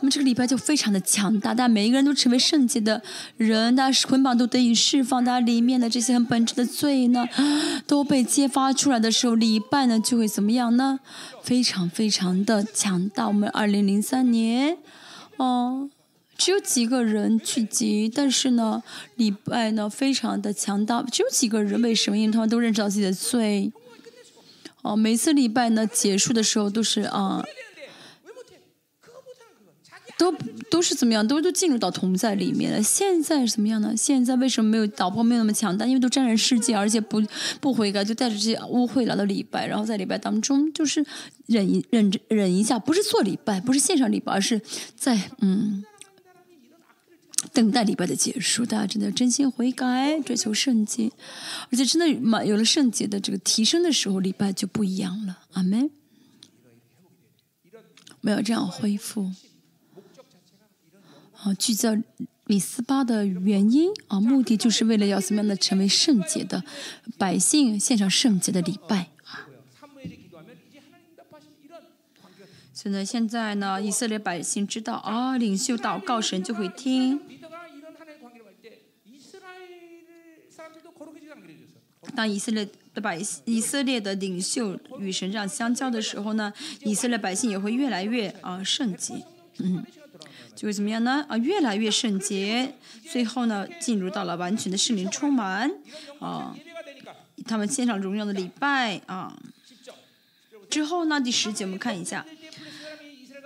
[0.00, 3.02] 那么这个礼拜就非常的强大，大家每一个人都成为圣洁的
[3.36, 7.28] 人，大家捆绑都得以释放，大家里面的这些很本质的罪呢，
[7.86, 11.00] 都被揭发出来的时候，礼拜呢就会怎么样呢？
[11.42, 13.28] 非常非常的强大。
[13.28, 14.78] 我们二零零三年，
[15.36, 15.90] 哦，
[16.38, 18.82] 只有几个人聚集，但是呢，
[19.16, 22.16] 礼拜呢非常的强大，只有几个人，为什么？
[22.16, 23.70] 因为他们都认识到自己的罪。
[24.80, 27.44] 哦，每次礼拜呢结束的时候都是啊。
[30.20, 30.30] 都
[30.68, 31.26] 都是怎么样？
[31.26, 32.82] 都都进入到同在里面了。
[32.82, 33.96] 现在怎么样呢？
[33.96, 35.86] 现在为什么没有老婆没有那么强大？
[35.86, 37.22] 因为都沾染世界，而且不
[37.58, 41.02] 不悔改，就带着这些污秽来到礼拜，然后在礼拜当中就是
[41.46, 44.60] 忍一忍忍一下，不是做礼拜，不是线上礼拜，而是
[44.94, 45.82] 在嗯
[47.54, 48.66] 等待礼拜的结束。
[48.66, 51.10] 大家真的真心悔改，追求圣洁，
[51.72, 55.38] 而且真的满有了圣洁的这个提升的时候，礼拜就不一样了。
[55.54, 55.90] 阿门。
[58.20, 59.30] 没有这样恢复。
[61.42, 61.96] 啊，聚焦
[62.44, 66.62] 米斯巴的原因啊，目的就是为了要怎么样的成为圣洁的
[67.16, 69.48] 百姓，献上圣洁的礼拜啊。
[72.74, 77.18] 所以呢，现在呢，以色列百姓知道啊，领袖祷告神就会听。
[82.14, 86.52] 当以色列的百以色列的领袖与神这样相交的时候呢，
[86.82, 89.24] 以色列百姓也会越来越啊圣洁，
[89.58, 89.82] 嗯。
[90.60, 91.24] 就会怎么样呢？
[91.26, 92.74] 啊，越来越圣洁，
[93.10, 95.70] 最后呢，进入到了完全的圣灵充满，
[96.18, 96.54] 啊，
[97.46, 99.34] 他们献上荣耀的礼拜啊。
[100.68, 102.26] 之后呢，第十节我们看一下，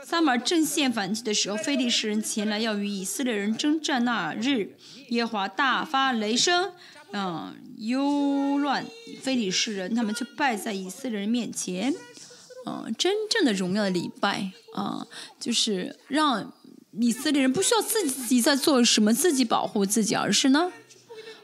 [0.02, 4.74] 撒马正线反击的时候，非利士人前来要与以色列人征战那日，
[5.10, 6.72] 耶华大发雷声，
[7.12, 8.84] 嗯，忧乱
[9.22, 11.94] 非利士人，他们就败在以色列人面前，
[12.66, 15.06] 嗯，真正的荣耀的礼拜啊，
[15.38, 16.52] 就是让。
[16.98, 20.70] 以色列人不需要自己在做什么，自己保护自己，而是呢，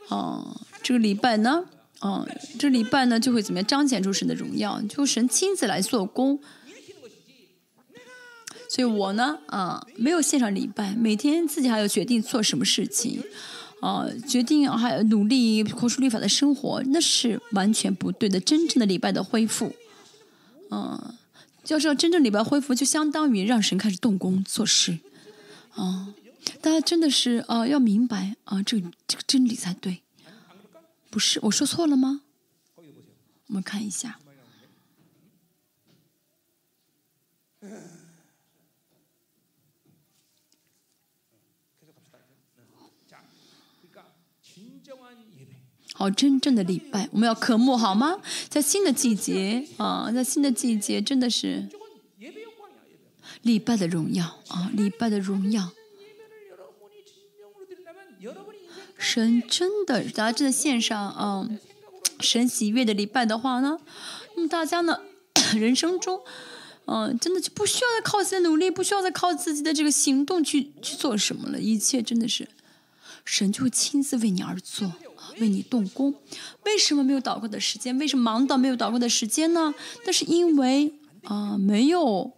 [0.09, 1.65] 哦，这个礼拜呢，
[2.01, 2.29] 哦，
[2.59, 6.41] 这礼拜呢就会怎么样彰显出神的荣耀，就神亲自来做工。
[8.69, 13.21] 所以我呢，啊，没有线上礼拜，每天自己还要决定做什么事情，
[13.81, 18.39] 啊，决定还要努力活出律法的生活，那是完全不对的。
[18.39, 19.75] 真正的礼拜的恢复，
[20.71, 21.15] 嗯，
[21.67, 25.01] 要知道真正礼拜恢复，就相当于让神开始动工做事，
[25.75, 26.15] 啊，
[26.61, 30.03] 大家真的是啊，要明白啊，这个这个真理才对。
[31.11, 32.23] 不是，我说错了吗？
[33.47, 34.19] 我们看一下。
[45.93, 48.23] 好，真正的礼拜，我们要渴慕好吗？
[48.49, 51.69] 在新的季节啊，在新的季节，真的是。
[53.43, 55.71] 礼拜的荣耀啊礼拜的荣耀。
[58.99, 61.59] 神真的杂志的线上嗯
[62.21, 63.79] 神喜悦的礼拜的话呢
[64.37, 65.01] 那么大家呢
[65.57, 66.21] 人生中
[66.85, 72.47] 嗯真的就不需要再靠自己的努力不需要再靠自己的这个行动去去做什么了一切真的是
[73.25, 74.93] 神就亲自为你而做
[75.39, 76.15] 为你动工。
[76.65, 77.97] 为什么没有祷告的时间？
[77.99, 79.73] 为什么忙到没有祷告的时间呢？
[80.05, 80.93] 那是因为
[81.25, 82.33] 啊没有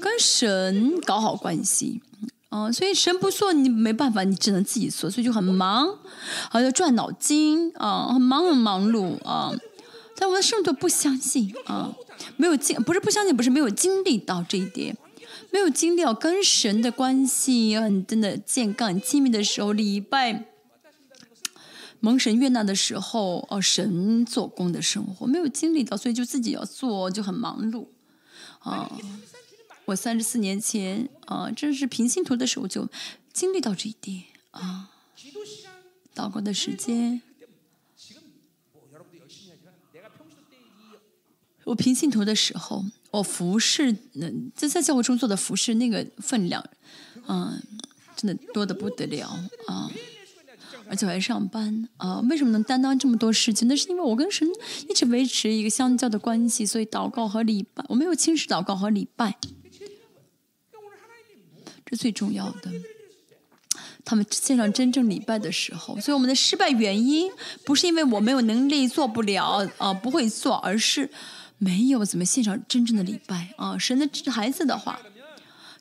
[0.00, 2.02] 跟神搞好关系。
[2.48, 5.98] 啊、所以神不做，你没办法，你只能自己做，所以就很忙，
[6.48, 9.52] 还，要转脑筋啊，很忙很忙碌啊。
[10.16, 11.94] 但我们的圣徒不相信啊，
[12.38, 14.96] 没有经，不是不相信，不是没有经历到这一点，
[15.50, 20.44] 没有经历到跟神的关系很真的健康、很亲密的时候，礼拜
[22.00, 27.88] 蒙神悦纳的时候，哦，神做工的生活没有经历到，所以就自己要做，就很忙碌
[28.60, 28.90] 啊。
[29.86, 32.88] 我三十四年前啊，正是平信徒的时候就
[33.32, 34.90] 经历到这一点啊。
[36.14, 37.20] 祷告的时间，
[41.64, 46.64] 我平信徒的时候，我服侍，嗯，在在教会中做的服侍那个分量，
[47.26, 47.62] 嗯、啊，
[48.16, 49.28] 真的多的不得了
[49.66, 49.90] 啊。
[50.88, 52.20] 而且我还上班啊！
[52.30, 53.66] 为什么能担当这么多事情？
[53.66, 54.48] 那是因为我跟神
[54.88, 59.36] 一直维持一个相交的关系，所以祷告和礼拜，我没有轻视祷告和礼拜。
[61.86, 62.72] 这最重要的，
[64.04, 67.30] 他们献上真正礼拜的时候，所以我们的失败原因
[67.64, 71.08] 不是因为我没有能力做不了，啊，不会做，而是
[71.58, 75.00] 没有怎么献上真正的礼拜，啊，神的孩子的话，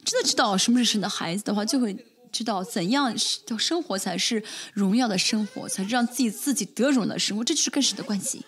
[0.03, 1.97] 真的知道什么是神的孩子的话，就会
[2.31, 3.11] 知道怎样
[3.47, 8.45] 叫，生活才是荣耀的生活，才让自己自己得荣的生活，这就是跟神的关系。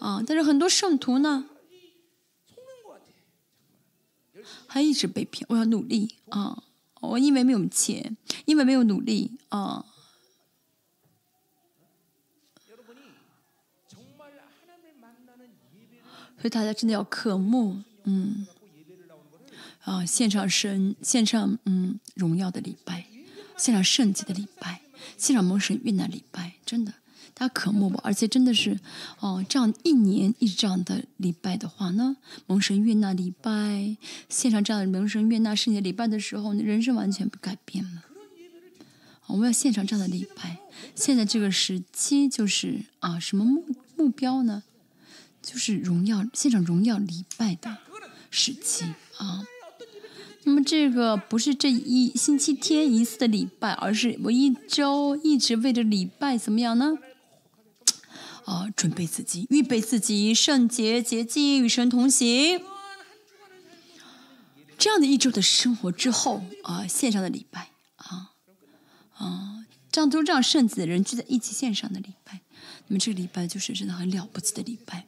[0.00, 1.46] 啊，但是很多圣徒呢。
[4.66, 6.16] 还一直被骗，我要努力。
[6.28, 6.62] 啊。
[7.00, 9.84] 我因为没有钱，因为没有努力，啊。
[16.38, 18.46] 所以大家真的要渴慕，嗯，
[19.82, 23.06] 啊，献上神，献上嗯荣耀的礼拜，
[23.58, 24.80] 献上圣洁的礼拜，
[25.18, 26.94] 献上蒙神运的礼拜，真的。
[27.40, 27.98] 大家渴慕吧。
[28.04, 28.78] 而且真的是，
[29.20, 33.96] 哦，这样一年一直这样的礼拜的话呢，蒙神悦纳礼拜，
[34.28, 38.04] 献上这样的蒙神悦纳圣洁礼拜的时候，你人生完全不改变了。
[39.28, 40.58] 我们要献上这样的礼拜。
[40.94, 43.64] 现在这个时期就是啊，什么目
[43.96, 44.64] 目标呢？
[45.40, 47.78] 就是荣耀献上荣耀礼拜的
[48.30, 48.84] 时期
[49.16, 49.46] 啊。
[50.44, 56.98] 那么这个不是这一星期天一次的礼拜，而是我一周一直为着礼拜怎么样呢？
[58.44, 62.60] 啊，准备自己，预备自己，圣洁洁净，与神同行。
[64.78, 68.32] 这样的一周的生活之后啊，线上的礼拜啊
[69.14, 72.40] 啊，这样都这样圣子的人聚在一起线上的礼拜，
[72.88, 75.06] 那么这个礼拜就是真的很了不起的礼拜。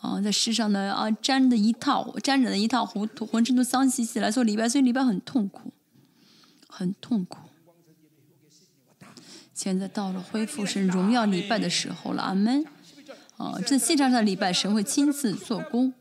[0.00, 5.72] 啊，在世上呢啊，沾的一套沾染的一塌糊涂，浑身都脏兮兮来做礼拜，所以礼拜很痛苦，
[6.68, 7.49] 很痛苦。
[9.62, 12.64] 现在到了恢复神荣耀礼拜的时候了，阿门。
[13.36, 15.92] 啊，这现场上的礼拜，神会亲自做工。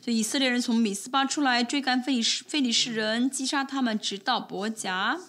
[0.00, 5.20] 所以以色列人从米斯巴出来追赶非利士非利士人，击杀他们，直到伯甲。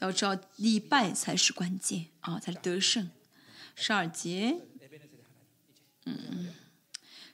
[0.00, 3.08] 要知道，礼拜才是关键啊，才是得胜。
[3.74, 4.58] 十二节，
[6.04, 6.50] 嗯。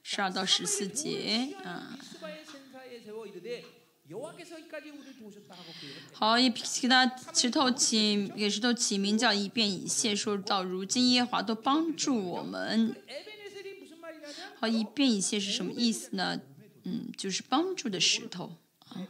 [0.02, 1.98] 十二到十四节，嗯。
[6.12, 12.94] 好，伊给他石头起，给石头起名叫伊便以谢，说到如今耶华都帮助我们。
[14.58, 16.38] 好，伊便以谢是什么意思呢？
[16.84, 18.56] 嗯，就是帮助的石头
[18.88, 19.08] 啊。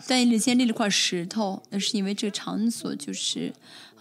[0.00, 3.54] 在里先立了块石头，那是因为这场所就是。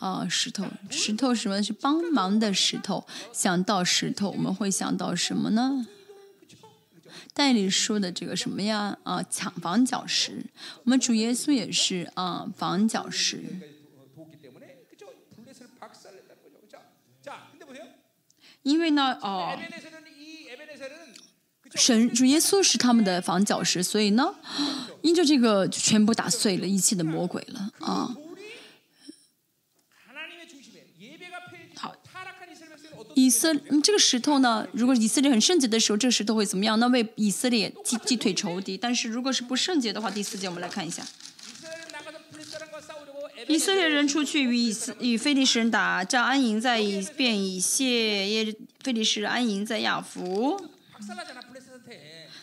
[0.04, 1.64] 啊石头石头什么？
[1.64, 5.88] 是帮忙的石头想到石头我们会想到什么呢？
[7.34, 8.98] 代理说的这个什么呀？
[9.04, 10.46] 啊抢房角石。
[10.84, 13.46] 我们主耶稣也是啊房角石。
[18.64, 19.58] 因为呢哦
[21.76, 24.36] 神主耶稣是他们的房角石所以呢
[25.02, 28.14] 因着这个全部打碎了一切的魔鬼了啊。
[33.24, 36.78] 以色、这个石头呢，如果以色列很圣洁的时候，这个石头会怎么样？
[36.78, 38.78] 那为以色列击击退仇敌。
[38.78, 41.02] 但是如果是不圣洁的话，第四节我们来看一下。
[43.48, 50.60] 以色列人出去与以色与非利士人打，叫安营在以便以谢耶非利士人安营在亚福。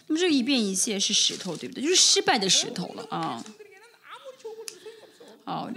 [0.06, 1.82] 那么这个以便以谢是石头，对不对？
[1.82, 3.44] 就是失败的石头了啊。
[5.44, 5.70] 好、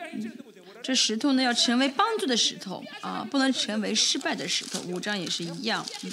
[0.84, 4.80] 这石头呢要成为帮助的石头啊，不能成为失败的石头。
[4.82, 6.12] 五章也是一样，嗯。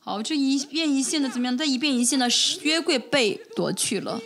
[0.00, 1.56] 好，这一遍一线的怎么样？
[1.56, 2.28] 再一遍一线的
[2.60, 4.20] 约柜被夺去了，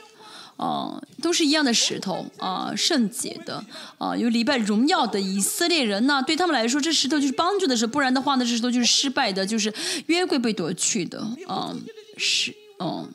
[0.56, 3.65] 啊，都是一样的石头啊，圣洁的
[3.97, 9.73] 啊，有礼拜荣耀的以色列人呢、对他们来说，这石头就是帮助的石头，不然的话呢，这石头就是失败的，就是
[10.06, 11.73] 约柜被夺去的啊，
[12.16, 13.09] 是，嗯、啊，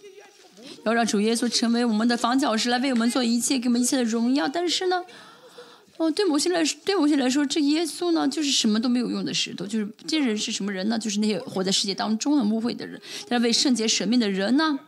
[0.86, 4.48] 要让主耶稣成为我们的房角石，来为我们做一切，给我们一切的荣耀。
[4.48, 5.04] 但是呢，
[5.98, 9.65] 哦，对某些来说，对某些来说，这耶稣呢，就是什么都没有用的石头。
[9.65, 10.98] 就是这些人是什么人呢？
[10.98, 12.99] 就是那些活在世界当中的污秽的人，
[13.30, 14.80] 但是为圣洁舍命的人呢。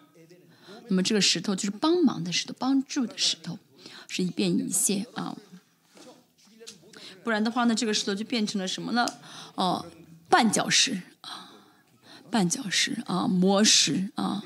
[0.88, 3.58] 那么这个石头就是帮忙的石头，帮助的石头，
[4.08, 5.36] 是一变一谢啊。
[7.24, 9.06] 不然的话呢，这个石头就变成了什么呢？
[9.56, 9.86] 哦、
[10.30, 11.52] 绊脚石啊，
[12.32, 14.44] 绊脚石啊，磨石啊，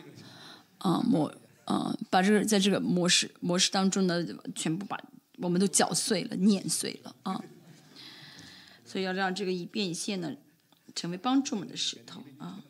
[0.77, 1.33] 啊磨
[1.65, 4.25] 啊，把这个在这个磨石磨石当中呢，
[4.55, 4.97] 全部把
[5.41, 7.43] 我们都搅碎了、碾碎了啊。
[8.85, 10.35] 所以要让这个以变现呢，
[10.95, 12.63] 成为帮助我们的石头啊。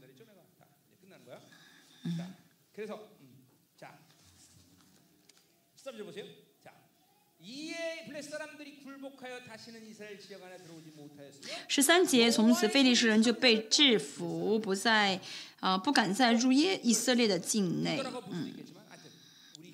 [11.68, 15.22] 十三节，从此非利士人就被制服，不再
[15.62, 18.04] 啊、不敢再入耶以色列的境内。
[18.30, 18.52] 嗯，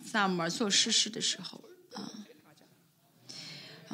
[0.04, 1.62] 萨摩尔做诗事的时候
[1.94, 2.12] 啊。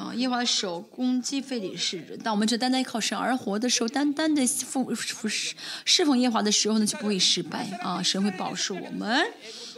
[0.02, 2.18] 啊，耶华的手攻击非利士人。
[2.18, 5.54] 当我们这单单靠神而活的时候，单单的奉服侍
[5.84, 8.02] 侍奉耶华的时候呢，就不会失败啊！
[8.02, 9.24] 神会保守我们。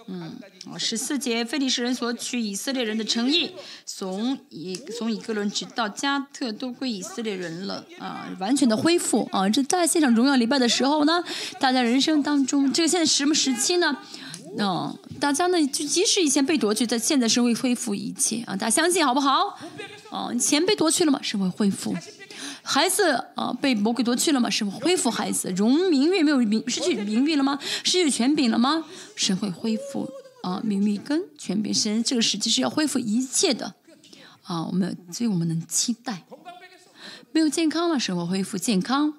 [0.06, 0.34] 嗯，
[0.70, 3.50] 啊，十四节，非利士人所取以色列人的诚意，
[3.84, 9.48] 从以从以哥伦直到加特都归以色列人了啊，完全的恢复啊！
[9.48, 11.22] 这在现场荣耀礼拜的时候呢，
[11.58, 13.96] 大家人生当中，这个现在什么时期呢？
[14.56, 18.54] 嗯，大家呢，就即使以前被夺去，在现在是会恢复一切啊！
[18.54, 19.58] 大家相信好不好？
[20.14, 21.20] 啊，钱被夺去了吗？
[21.20, 21.92] 是会恢复。
[22.62, 24.48] 孩子啊，被魔鬼夺去了吗？
[24.48, 25.50] 神会恢复孩子。
[25.50, 27.58] 荣名誉没有名，失去名誉了吗？
[27.82, 28.84] 失去权柄了吗？
[29.16, 30.08] 神会恢复
[30.44, 31.74] 啊，名誉跟权柄。
[31.74, 33.74] 神这个时期是要恢复一切的
[34.42, 34.64] 啊。
[34.66, 36.24] 我们所以我们能期待，
[37.32, 39.14] 没有健康的时候恢复健康。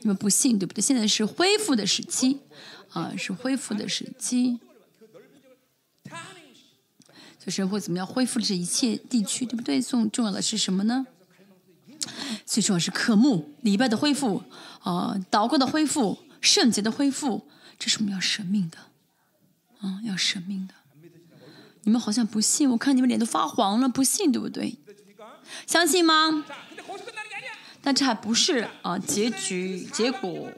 [0.00, 0.80] 你们不信对不对？
[0.80, 2.38] 现在是恢复的时期
[2.92, 4.60] 啊，是恢复的时期。
[7.50, 9.80] 神会怎么样恢复这一切地区对不对？
[9.80, 11.06] 重重要的是什么呢？
[12.46, 14.42] 最重要是科目礼拜的恢复
[14.80, 17.48] 啊祷告的恢复圣洁的恢复
[17.78, 18.78] 这是我们要舍命的
[20.04, 20.74] 要舍命的。
[21.82, 24.76] 你们好像不信我看你们脸都发黄了不信对不对？
[25.66, 26.44] 相信吗？
[27.82, 30.50] 但这还不是啊结局结果。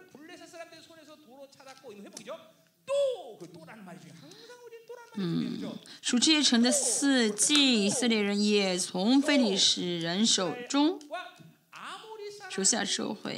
[5.14, 5.58] 嗯。
[6.02, 10.98] 属这些城的四季以色列人也从非利士人手中
[12.48, 13.30] 收下收获，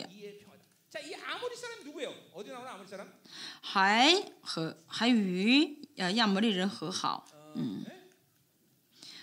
[3.60, 7.84] 还和还与啊亚摩利人和好，嗯，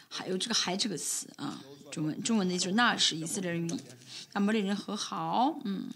[0.07, 3.71] 还有这个还这个词啊，中文中文的意思，那是以色列人与
[4.33, 5.89] 亚摩利人和好，嗯。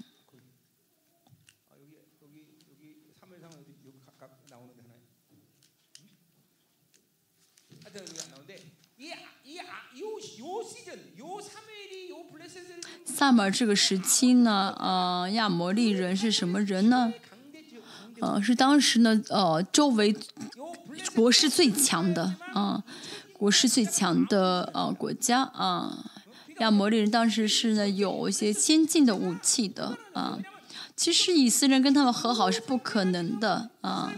[13.16, 17.14] 萨满这个时期呢呃亚摩利人是什么人呢？
[18.20, 20.16] 呃是当时呢呃周围
[21.16, 22.84] 国势最强的啊
[23.32, 26.06] 国势最强的呃国家啊
[26.58, 30.40] 亚摩利人当时是呢有一些先进的武器的啊
[30.96, 34.12] 其实以色列跟他们和好是不可能的啊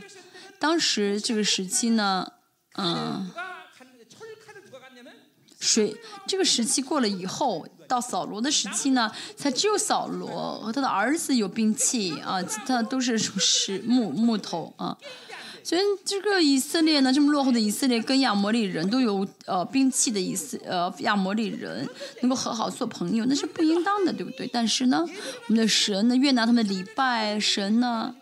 [0.57, 2.31] 当时这个时期呢
[2.77, 3.29] 嗯
[5.59, 14.97] 水这个时期过了以后到扫罗的时期呢，才只有扫罗和他的儿子有兵器啊，其他都是石木木头啊。
[15.63, 21.89] 所以这个以色列呢，这么落后的以色列跟亚摩利人都有呃兵器的以色呃亚摩利人
[22.21, 24.47] 能够和好做朋友，那是不应当的，对不对？
[24.53, 25.03] 但是呢，
[25.47, 28.13] 我们的神呢悦纳他们礼拜，神呢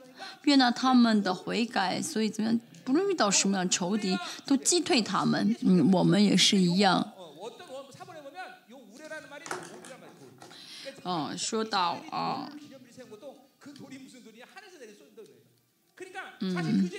[0.43, 2.59] 悦纳他们的悔改，所以怎么样？
[2.85, 5.55] 不论遇到什么样仇敌，都击退他们。
[5.61, 7.12] 嗯，我们也是一样。
[11.37, 12.49] 说到啊。
[16.39, 16.89] 嗯，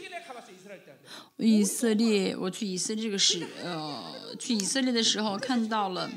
[1.36, 6.10] 以色列，我去以色列这个时，呃，去以色列的时候看到了，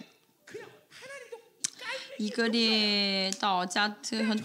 [2.17, 4.41] 以色列到加特很，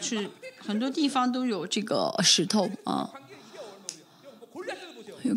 [0.00, 3.10] 去很多地方都有这个石头啊。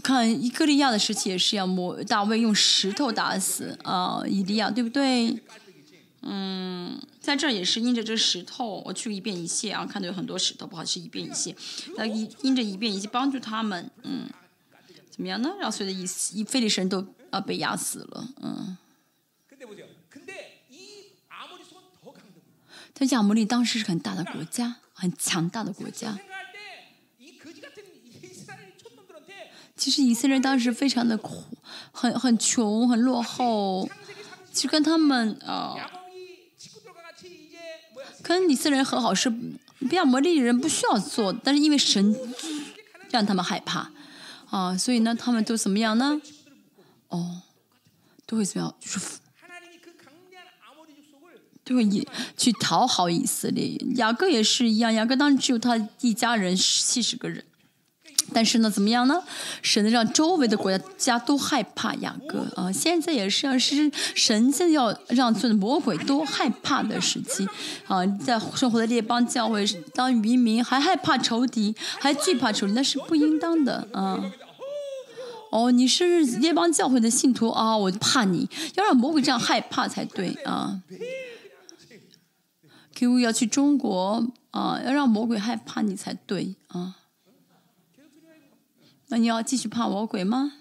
[0.04, 5.42] 看以色列亚的时期也是要摸，大卫用石头打死啊，以利亚对不对？
[6.26, 11.56] 嗯在这儿也是因着这石头我去一遍一屑啊看到有很多石头不好是一遍一屑
[11.98, 14.28] 那因因着一遍一屑帮助他们嗯
[15.10, 18.28] 怎么样呢让所有的以以非利神都啊被压死了。
[18.42, 18.78] 嗯。
[22.94, 26.18] 但亚摩利当时是很大的国家很强大的国家。
[29.76, 31.44] 其实以色列当时非常的苦
[31.92, 33.90] 很很穷很落后。
[34.54, 35.76] 其实跟他们啊
[38.24, 42.16] 跟以色列人和好是比亚魔力的人不需要做，但是因为神
[43.12, 43.92] 让他们害怕
[44.50, 46.22] 啊，所以呢他们都怎么样呢？
[47.10, 47.42] 哦，
[48.26, 48.76] 都会怎么样？
[48.80, 49.20] 就是
[51.66, 57.46] 都会以去讨好以色列，雅各也是一样，雅各当时只有他一家人七十个人。
[58.34, 59.22] 但是呢，怎么样呢？
[59.62, 62.72] 神让周围的国家家都害怕雅各啊！
[62.72, 67.48] 现在也是啊，是神现在要让所有的魔鬼都害怕的时期
[67.88, 68.06] 啊！
[68.06, 74.20] 在生活的列邦教会当渔民，还害怕仇敌，还惧怕仇敌，那是不应当的啊！
[75.52, 80.82] 哦，你是列邦教会的信徒啊，我就怕你，要让魔鬼这样害怕才对啊！
[82.96, 86.96] 给我要去中国啊，要让魔鬼害怕你才对啊。
[89.14, 90.54] 那你要继续怕魔鬼吗？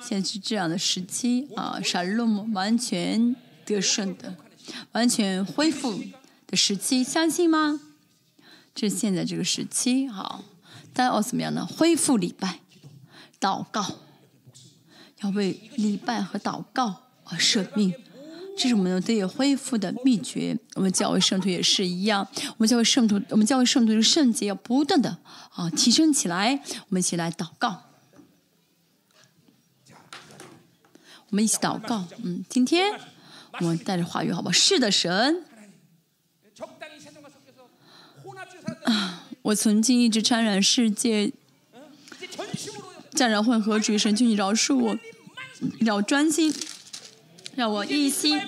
[0.00, 3.36] 现在是这样的时期啊，沙鲁姆完全
[3.66, 4.38] 得胜的，
[4.92, 6.02] 完全恢复
[6.46, 7.78] 的时期，相信吗？
[8.74, 10.42] 这现在这个时期，好，
[10.94, 11.66] 但要怎么样呢？
[11.66, 12.60] 恢复礼拜、
[13.38, 13.98] 祷告，
[15.20, 17.92] 要为礼拜和祷告而舍命。
[18.56, 20.58] 这是我们得以恢复的秘诀。
[20.74, 25.18] 我们教会圣徒也是一样，我们教会圣徒，我们教会圣徒的圣洁要不断的
[25.54, 26.62] 啊提升起来。
[26.74, 27.82] 我们一起来祷告，
[31.28, 32.06] 我们一起祷告。
[32.22, 32.98] 嗯，今天
[33.60, 34.52] 我们带着话语，好不好？
[34.52, 35.44] 是的，神。
[39.42, 41.32] 我曾经一直沾染世界，
[43.10, 44.98] 沾染混合主义神，求你饶恕我，
[45.60, 46.52] 你要专心。
[47.56, 48.40] 让我一心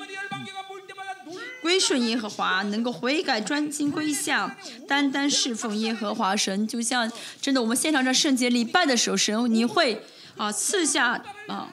[1.60, 4.54] 归顺耶和华，能够悔改、专心归向、
[4.86, 7.10] 单单侍奉耶和华神，就像
[7.40, 10.02] 真的，我们现场这圣洁礼拜的时候，神，你会
[10.36, 11.68] 啊赐下啊。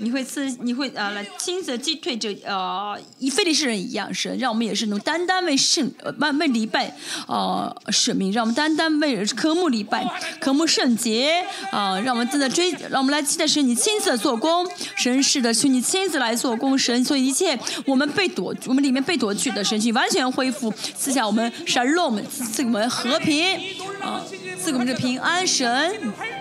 [0.00, 6.94] 你会赐，你会呃来亲自击退这呃以非利士人一样，神让我们也是能单单为圣呃为为礼拜
[7.26, 10.04] 呃使命，让我们单单为科目礼拜，
[10.40, 14.66] 科目圣洁啊、让我们真的追，让我们来期待神你亲自做工，
[14.96, 23.58] 神是的，求你亲自来做工，神，所以一切我们被夺，我们里面被夺去的神，请完全恢复，赐下我们神让我们赐给我们和平
[24.00, 24.24] 啊、
[24.60, 26.37] 赐给我们这平安神。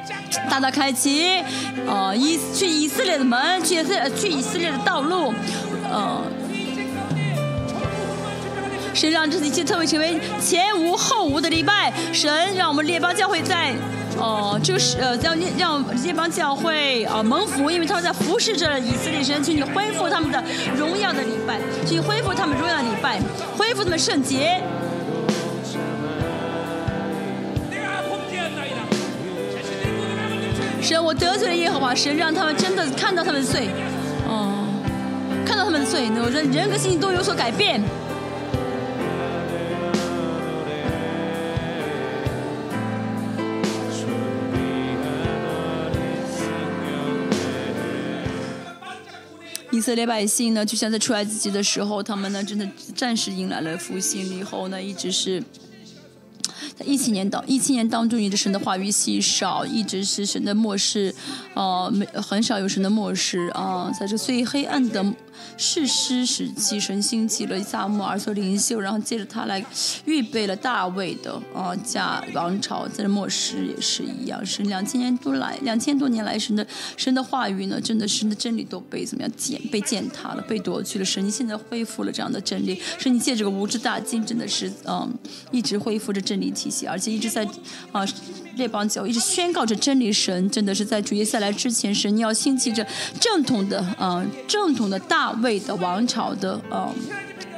[0.50, 1.44] 大大开启，
[1.88, 5.34] 呃，以去以色列的门，去以色列去以色列的道路，
[5.84, 6.24] 呃，
[8.94, 13.74] 神让这一切特会成为前无后无的礼拜，神让我们列邦教会在。
[14.20, 20.44] 哦，就是呃，让让列邦教会啊、呃、蒙福，因为他们在服侍着以色列神，请你恢复他们的
[20.76, 23.20] 荣耀的礼拜，请你恢复他们荣耀的礼拜，
[23.56, 24.60] 恢复他们圣洁。
[30.88, 33.68] 神，我得罪了耶和华神，让他们真的看到他们的罪，
[34.26, 34.66] 哦，
[35.46, 37.84] 看到他们的罪，我人人格心情都有所改变。
[49.72, 52.66] 以色列百姓呢，就像在出埃及己的时候，他们呢，真的
[52.96, 55.44] 暂时迎来了复兴，以后呢，一直是。
[56.78, 61.14] 在一七年当一七年当中，一直神的话语稀少，一直是神的漠视，
[61.56, 65.04] 呃，没很少有神的漠视啊，在这最黑暗的。
[65.58, 69.64] 士师时期，神兴起了萨母尔做领袖，然后接着他来
[70.06, 76.66] 预备了大卫的啊家王朝，在末世也是一样，是两千年多来，两千多年来神的
[76.96, 81.06] 神的话语呢，真的神的真理都被怎么样践被践踏了，被夺去了。
[81.06, 85.12] 神现在恢复了这样的真理，神你借这个无知大金，真的是嗯
[85.52, 87.48] 一直恢复着真理体系，而且一直在
[87.92, 88.06] 啊。
[88.58, 92.86] 列邦教一直宣告着真理，神真的是在主耶稣来之前，神要兴起着
[93.20, 96.94] 正统的，嗯，正统的大卫的王朝的，嗯，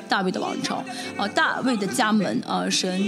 [0.08, 0.84] 大卫的王朝，
[1.18, 3.02] 啊，大卫的家门，啊，神。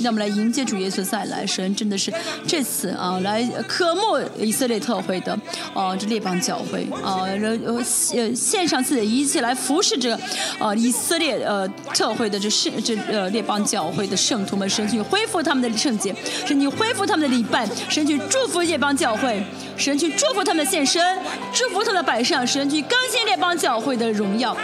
[0.00, 2.12] 让我们来迎接主耶稣再来，神真的是
[2.46, 5.38] 这次啊，来渴慕以色列特会的
[5.74, 10.20] 啊，这列邦教会啊，呃呃献上自己的一切来服侍这个
[10.58, 16.14] 啊以色列呃特会的这圣这呃列邦教会的圣徒们，神去恢复他们的圣洁，
[16.46, 19.42] 神去恢复他们的礼拜，神去祝福列邦教会，
[19.76, 21.18] 神去祝福他们的献身，
[21.52, 24.56] 祝福他们的摆上，神去更新列邦教会的荣耀。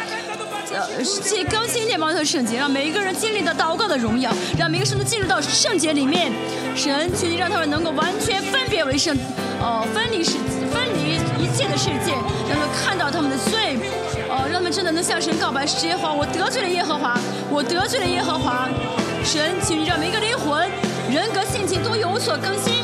[0.74, 6.32] 呃，去更新列邦的圣洁，让每一个人经历到祷告的荣耀，让每个人都进入到圣洁里面。
[6.74, 9.16] 神，求你让他们能够完全分别为圣，
[9.60, 10.32] 哦，分离世，
[10.72, 12.12] 分离一切的世界，
[12.48, 13.78] 让他们看到他们的罪，
[14.28, 17.16] 哦，让他们真的能向神告白：耶和华，我得罪了耶和华，
[17.48, 18.68] 我得罪了耶和华。
[19.24, 20.68] 神，求你让每一个灵魂、
[21.08, 22.82] 人格、性情都有所更新。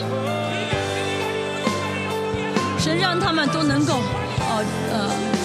[2.79, 5.40] 神，让他们都能够，哦，呃。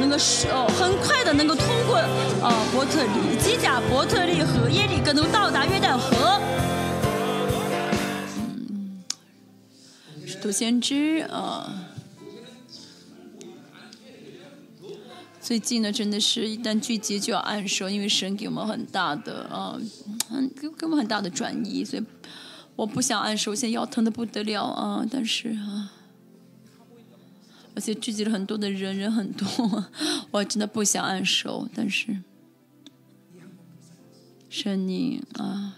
[0.00, 6.40] 能够是哦，很快的能够通过呃伯特利、基甲伯特利和耶利哥，能到达约旦河。
[8.38, 9.04] 嗯，
[10.26, 11.84] 使徒先知啊，
[15.38, 19.76] 最近呢真的是一旦聚集就要按手，因为神给我们很大的啊，
[20.30, 22.02] 很给给我们很大的转移，所以
[22.74, 25.92] 我不想按手，现在腰疼的不得了啊，但是啊。
[27.74, 29.84] 而且聚集了很多的人，人很多，
[30.30, 32.18] 我真的不想按手，但是
[34.48, 35.76] 神你啊，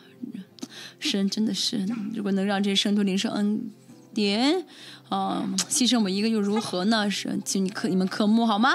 [0.99, 3.71] 神真的是，如果能让这些圣徒领受恩
[4.15, 4.65] 典，
[5.09, 7.11] 啊，牺牲我们一个又如何呢？
[7.11, 8.71] 神，请你可你们科目好吗？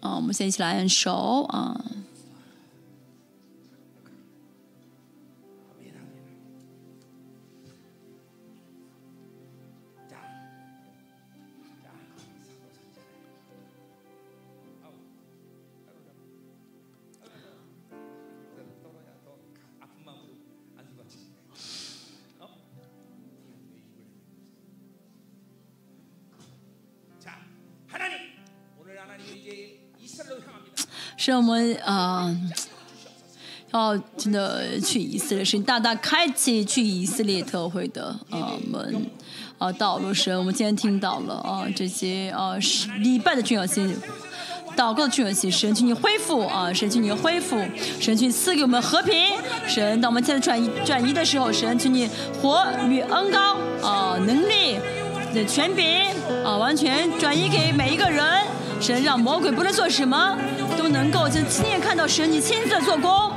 [0.00, 1.84] 啊，我们先一起来按手啊。
[31.26, 32.30] 是我们啊，
[33.72, 39.06] 要真的去以色列，是大大开启去以色列特会的啊门
[39.56, 40.12] 啊道路。
[40.12, 42.58] 神，我们今天听到了啊这些啊
[42.98, 43.96] 礼拜的重要性，
[44.76, 45.50] 祷告的重要性。
[45.50, 47.58] 神去你恢复啊，神去你恢复，
[47.98, 49.14] 神去赐给我们和平。
[49.66, 52.06] 神，当我们现在转移转移的时候，神去你
[52.42, 54.76] 活与恩高啊能力
[55.34, 55.86] 的权柄
[56.44, 58.24] 啊完全转移给每一个人。
[58.80, 60.38] 神让魔鬼不能做什么。
[60.76, 63.32] 都能够就亲眼看到神，你亲自做工。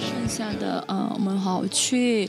[0.00, 2.28] 剩下的啊，我们好去，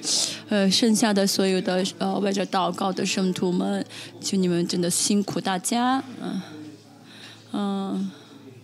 [0.50, 3.84] 呃，剩下的所有的呃为着祷告的圣徒们，
[4.22, 6.42] 求你们真的辛苦大家，嗯
[7.54, 8.12] 嗯，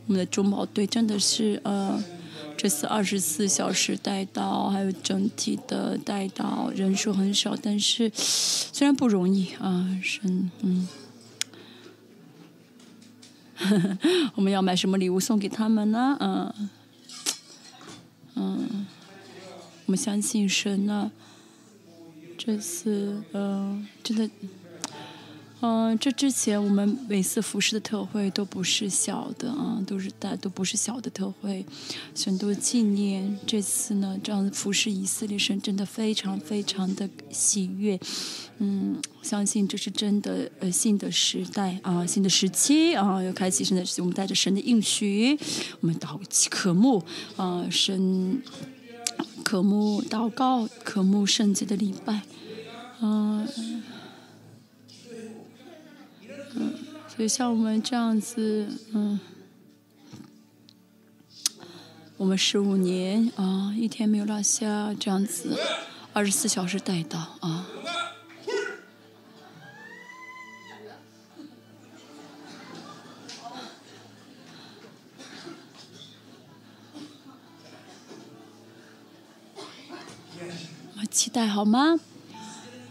[0.06, 2.00] 我们的中保队真的是呃，
[2.56, 10.88] 这次二十四小时带到，还有整体的带到人数很少，但是 虽然不容易啊，神嗯。
[14.36, 16.18] 我们要买什么礼物送给他们呢？
[16.20, 16.70] 嗯，
[18.36, 18.86] 嗯，
[19.86, 21.12] 我们相信神呢。
[22.38, 24.30] 这次，嗯，真的。
[25.66, 31.66] 嗯，这之前我们每次服饰的特惠都不是小的啊，都是大，都不是小的特惠，
[32.26, 33.40] 很多纪念。
[33.48, 37.98] 这次呢，这样服饰以色列神真的非常非常的喜悦。
[38.58, 44.02] 嗯，相信这是真的，呃，新的时代啊，新的时期啊，要开启新的时期。
[44.02, 45.40] 我们带着神的应许，
[45.80, 47.02] 我们祷祈渴慕
[47.38, 48.44] 啊，神
[49.46, 52.24] 渴慕祷告，渴慕圣洁的礼拜，
[53.00, 53.48] 嗯。
[56.56, 56.74] 嗯，
[57.08, 59.20] 所以像我们这样子，嗯，
[62.18, 65.58] 我们十五年啊，一天没有落下，这样子，
[66.14, 67.68] 二十四小时待到啊，
[81.10, 82.00] 期待好吗？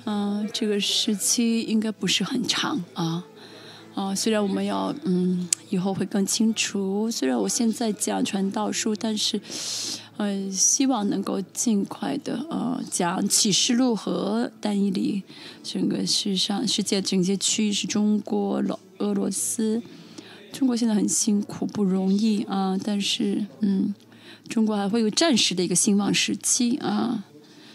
[0.05, 3.25] 嗯，这个时期应该不是很长啊。
[4.15, 7.11] 虽然我们要嗯，以后会更清楚。
[7.11, 9.41] 虽然我现在讲传道书，但是，
[10.17, 15.23] 呃，希望能够尽快的呃讲启示录和但以理。
[15.63, 19.83] 整个世上世界整些区域是中国、俄俄罗斯。
[20.53, 22.79] 中国现在很辛苦，不容易啊。
[22.83, 23.95] 但是，嗯，
[24.49, 27.25] 中国还会有暂时的一个兴旺时期啊。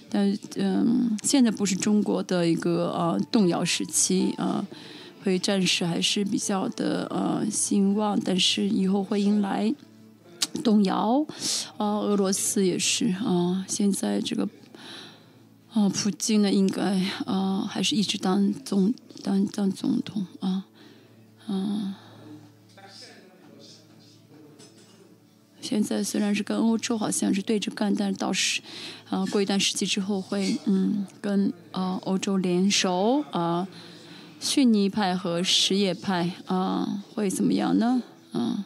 [0.09, 4.65] 但嗯，现在不是中国的一个呃动摇时期啊。
[5.27, 9.75] 会暂时还是比较的呃兴旺，但是以后会迎来
[10.63, 11.25] 动摇，
[11.75, 14.47] 啊，俄罗斯也是啊，现在这个
[15.73, 20.63] 啊，普京呢应该啊还是一直当总当当总统啊，
[21.49, 21.93] 嗯，
[25.59, 28.61] 现在虽然是跟欧洲好像是对着干，但是到时
[29.09, 33.67] 啊过一段时期之后会嗯跟啊欧洲联手啊。
[34.39, 38.01] 逊尼派和什叶派啊，会怎么样呢？
[38.33, 38.63] 嗯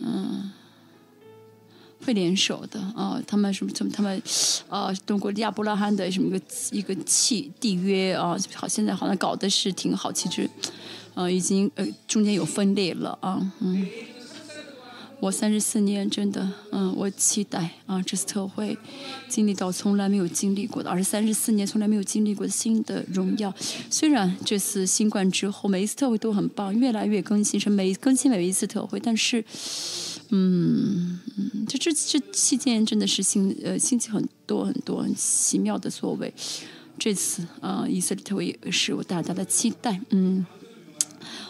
[0.00, 0.50] 嗯，
[2.04, 3.20] 会联手的啊。
[3.26, 3.72] 他们什么？
[3.92, 4.22] 他们
[4.68, 10.12] 啊，通过亚伯拉罕的什么一个一个契缔约啊，好，现在好像搞的是挺好。
[10.12, 10.48] 其实，
[11.14, 13.86] 嗯，已经呃中间有分裂了啊，嗯。
[15.20, 18.76] 我三十四年，真的，嗯，我期待啊，这次特会
[19.28, 23.52] 经历到从来没有经历过的，而是三十四年从来没有经历过的新的荣耀。
[23.90, 29.44] 虽然这次新冠之后，每一次特会都很棒，越来越更新，是每更新每一次特会，但是，
[30.30, 31.20] 嗯，
[31.68, 36.32] 这这这期间真的是新呃新奇很多很多很奇妙的作为。
[36.98, 40.00] 这次啊，以色列特会也是我大大的期待。
[40.10, 40.46] 嗯，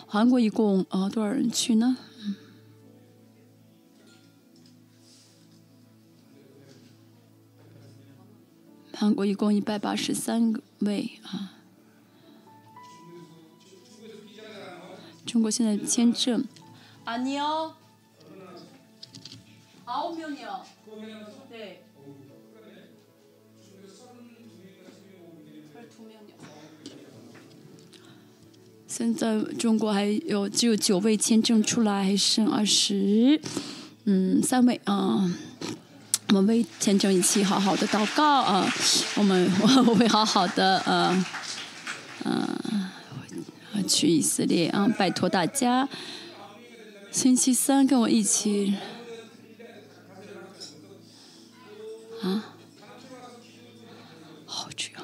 [0.06, 1.96] 韩国一共啊多少人去呢？
[9.00, 11.54] 韩国一共一百八十三位啊！
[15.24, 16.44] 中国现在签证，
[17.04, 17.76] 啊你哦，
[19.86, 20.60] 好没有你哦，
[21.48, 21.82] 对，
[28.86, 33.40] 现在中国还有只有九位签证出来，还剩二十，
[34.04, 35.34] 嗯，三位啊。
[36.30, 38.64] 我们为签证一起好好的祷告啊！
[39.16, 39.50] 我们
[39.84, 41.26] 我会好好的呃
[42.22, 42.48] 呃
[43.88, 44.86] 去以色列啊！
[44.96, 45.88] 拜托大家，
[47.10, 48.76] 星期三跟我一起
[52.22, 52.54] 啊！
[54.46, 55.00] 好重要。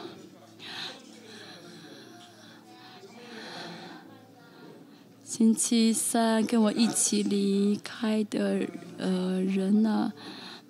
[5.25, 8.61] 星期三跟我一起离开的
[8.99, 10.13] 呃人呢？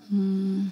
[0.09, 0.70] 嗯，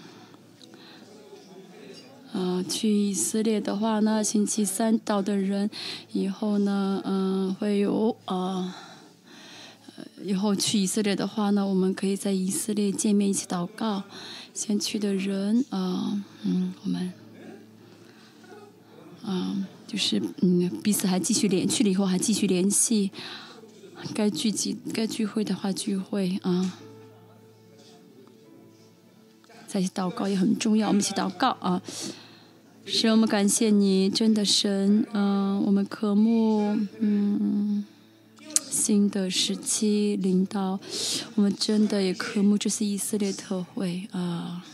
[2.33, 5.69] 啊，去以色列的话呢，星期三到的人，
[6.13, 8.77] 以后呢，嗯，会有啊，
[10.23, 14.05] 以后去以色列的话呢，我们可以在以色列见面，一起祷告。
[14.53, 17.13] 先去的人啊，嗯，我们，
[19.25, 23.11] 啊，就是嗯，彼此还继续联，去了以后还继续联系，
[24.15, 26.79] 该聚集、该聚会的话聚会啊。
[29.75, 31.83] 在一起祷告也很重要，我们一起祷告啊！
[32.87, 37.85] 神，我们感谢你，真的神，嗯，我们渴慕，嗯，
[38.71, 40.79] 新的时期领导，
[41.35, 44.65] 我们真的也渴慕这次以色列特会啊。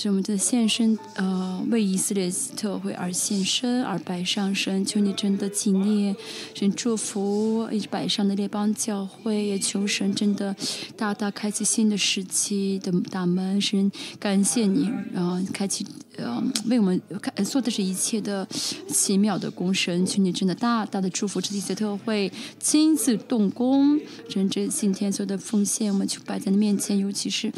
[0.00, 6.14] 是我们的献身，呃，为以色列特会而献身而摆上神，求你真的纪念，
[6.54, 10.54] 神祝福一直摆上的列邦教会，也求神真的
[10.96, 15.84] 大大开启新的时期的大门，神感谢你，然后开启，
[16.16, 18.46] 呃，为我们开做的是一切的
[18.88, 22.30] 奇妙的功神，求你真的大大的祝福这次特会，
[22.60, 23.98] 亲自动工，
[24.28, 27.52] 真这今天所有的奉献，我们就摆在你面前，尤其是。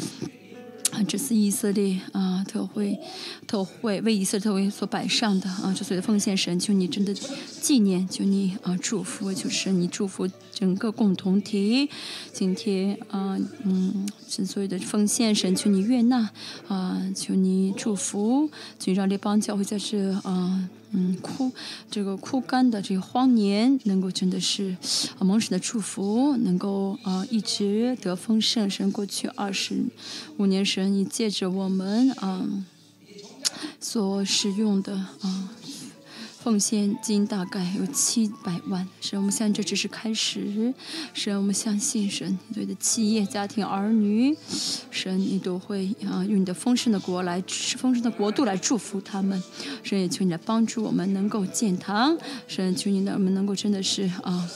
[0.91, 2.99] 啊，这是以色列啊，特会，
[3.47, 11.89] 特会为以色列特会所摆上的啊，这所谓的奉献神，求你真的纪念，求你啊祝福，就是你祝福整个共同体。
[12.33, 16.29] 今天啊，嗯，所有的奉献神，求你悦纳
[16.67, 20.69] 啊，求你祝福，求让这邦教会在这啊。
[20.91, 21.51] 嗯，枯
[21.89, 24.75] 这个枯干的这个荒年，能够真的是
[25.17, 28.69] 啊蒙神的祝福，能够啊一直得丰盛。
[28.69, 29.85] 神过去二十
[30.37, 32.45] 五年，神你借着我们啊
[33.79, 35.49] 所使用的啊
[36.43, 40.73] 奉献金大概有七百万，神，我们相信这只是开始，
[41.13, 44.35] 神，我们相信神，对的企业、家庭、儿女，
[44.89, 47.39] 神，你都会啊，用你的丰盛的国来，
[47.77, 49.41] 丰盛的国度来祝福他们，
[49.83, 54.49] 神也求你来帮助我们能够建堂，神，求你让我们能够真的是啊。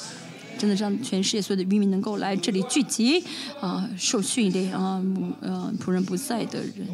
[0.57, 3.21] 真的让全世界所有的渔民能够来这里聚集，
[3.59, 5.03] 啊，受训练啊，
[5.41, 6.87] 呃，仆人不在的人。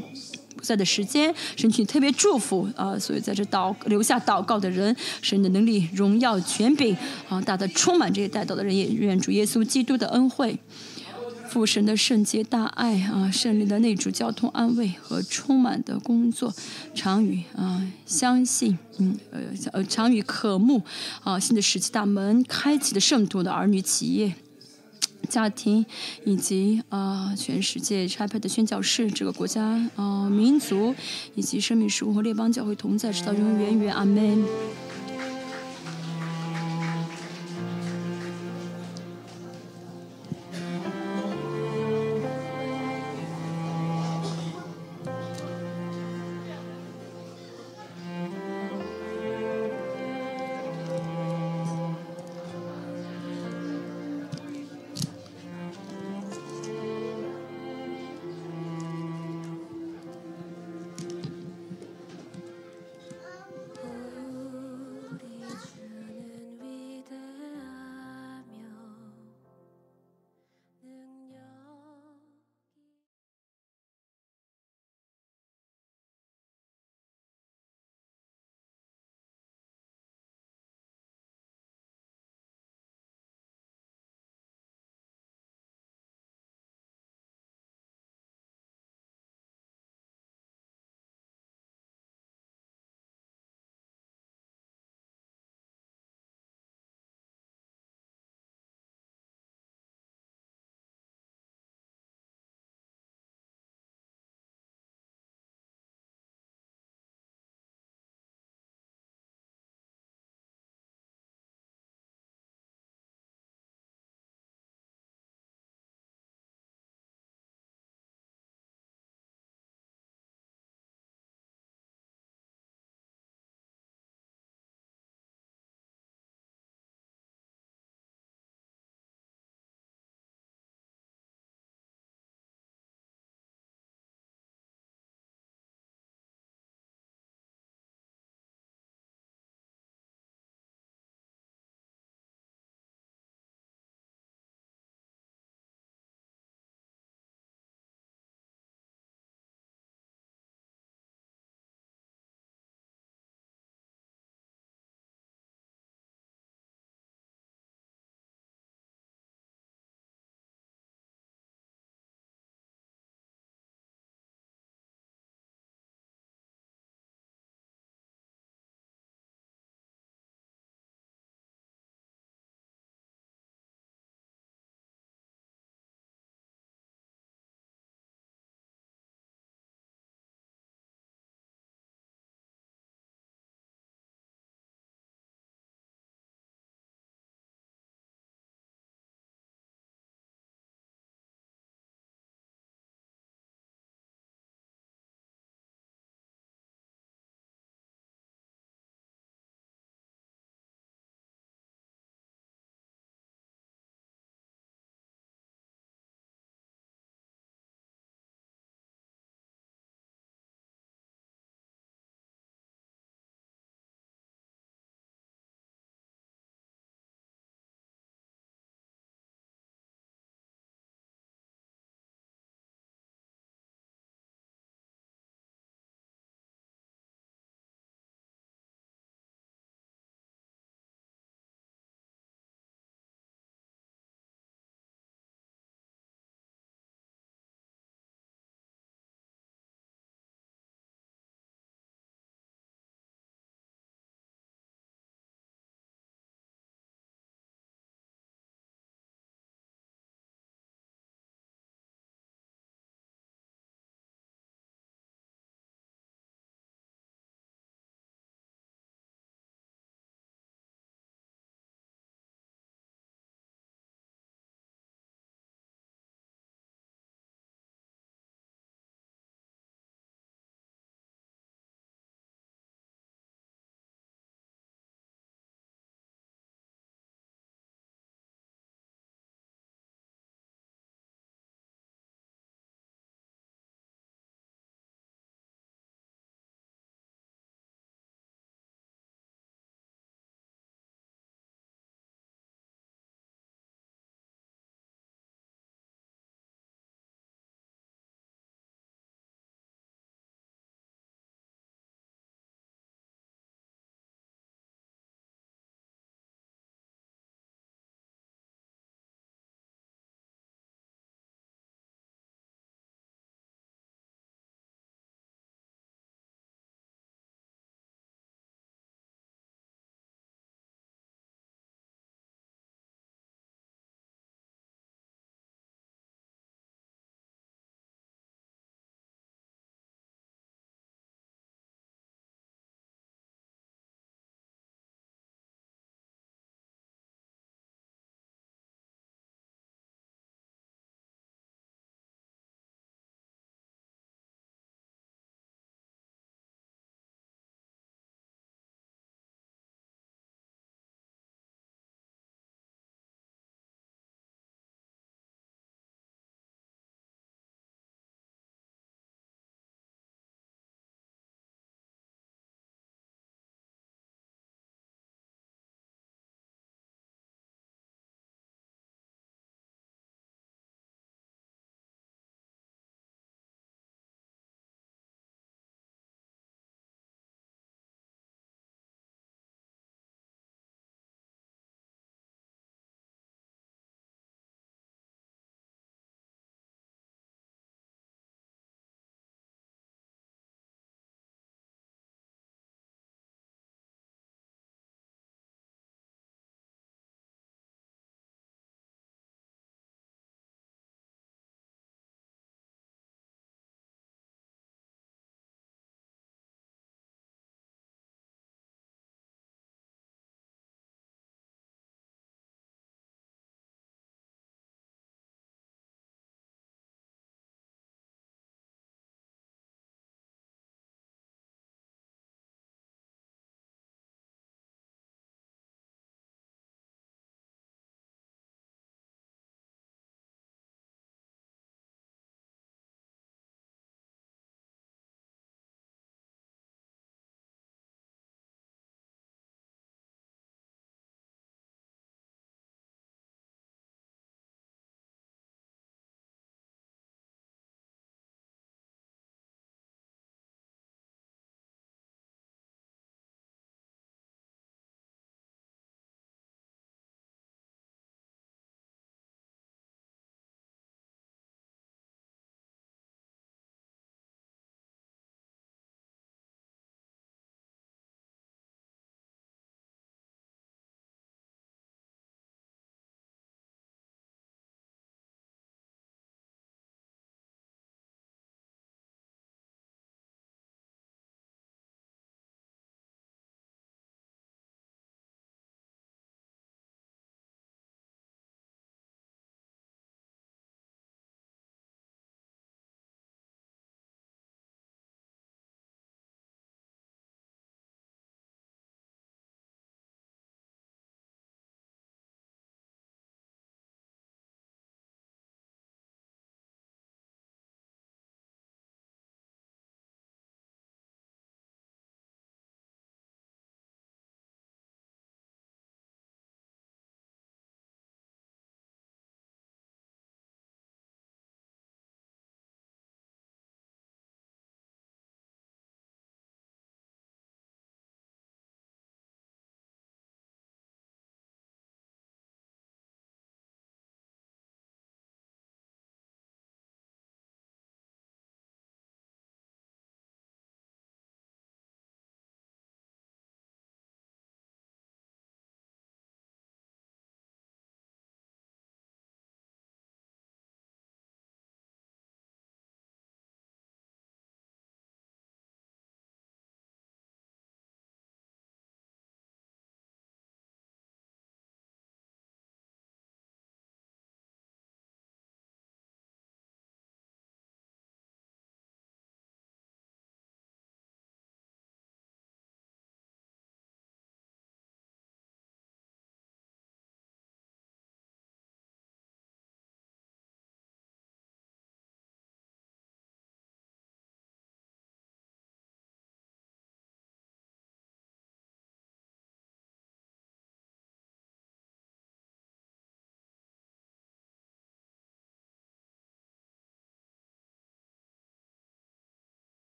[0.61, 2.97] 在的时间，神请特别祝福啊！
[2.97, 6.95] 所以在这祷留下祷告的人，神的能力、荣耀、权柄
[7.27, 10.57] 啊，大的充满这些带祷的人，也愿主耶稣基督的恩惠、
[11.49, 16.53] 父神的圣洁大爱啊，胜利的内主交通安慰和充满的工作，
[16.93, 19.39] 常与啊相信，嗯呃
[19.73, 20.81] 呃常与渴慕
[21.23, 24.33] 啊新的时期大门开启的圣徒的儿女企业。
[25.29, 25.85] 家庭
[26.25, 29.61] 以及啊，全世界差派的宣教士，这个国家
[29.95, 30.93] 啊，民族
[31.35, 33.93] 以及生命树和列邦教会同在，直到永远远。
[33.93, 34.43] 阿门。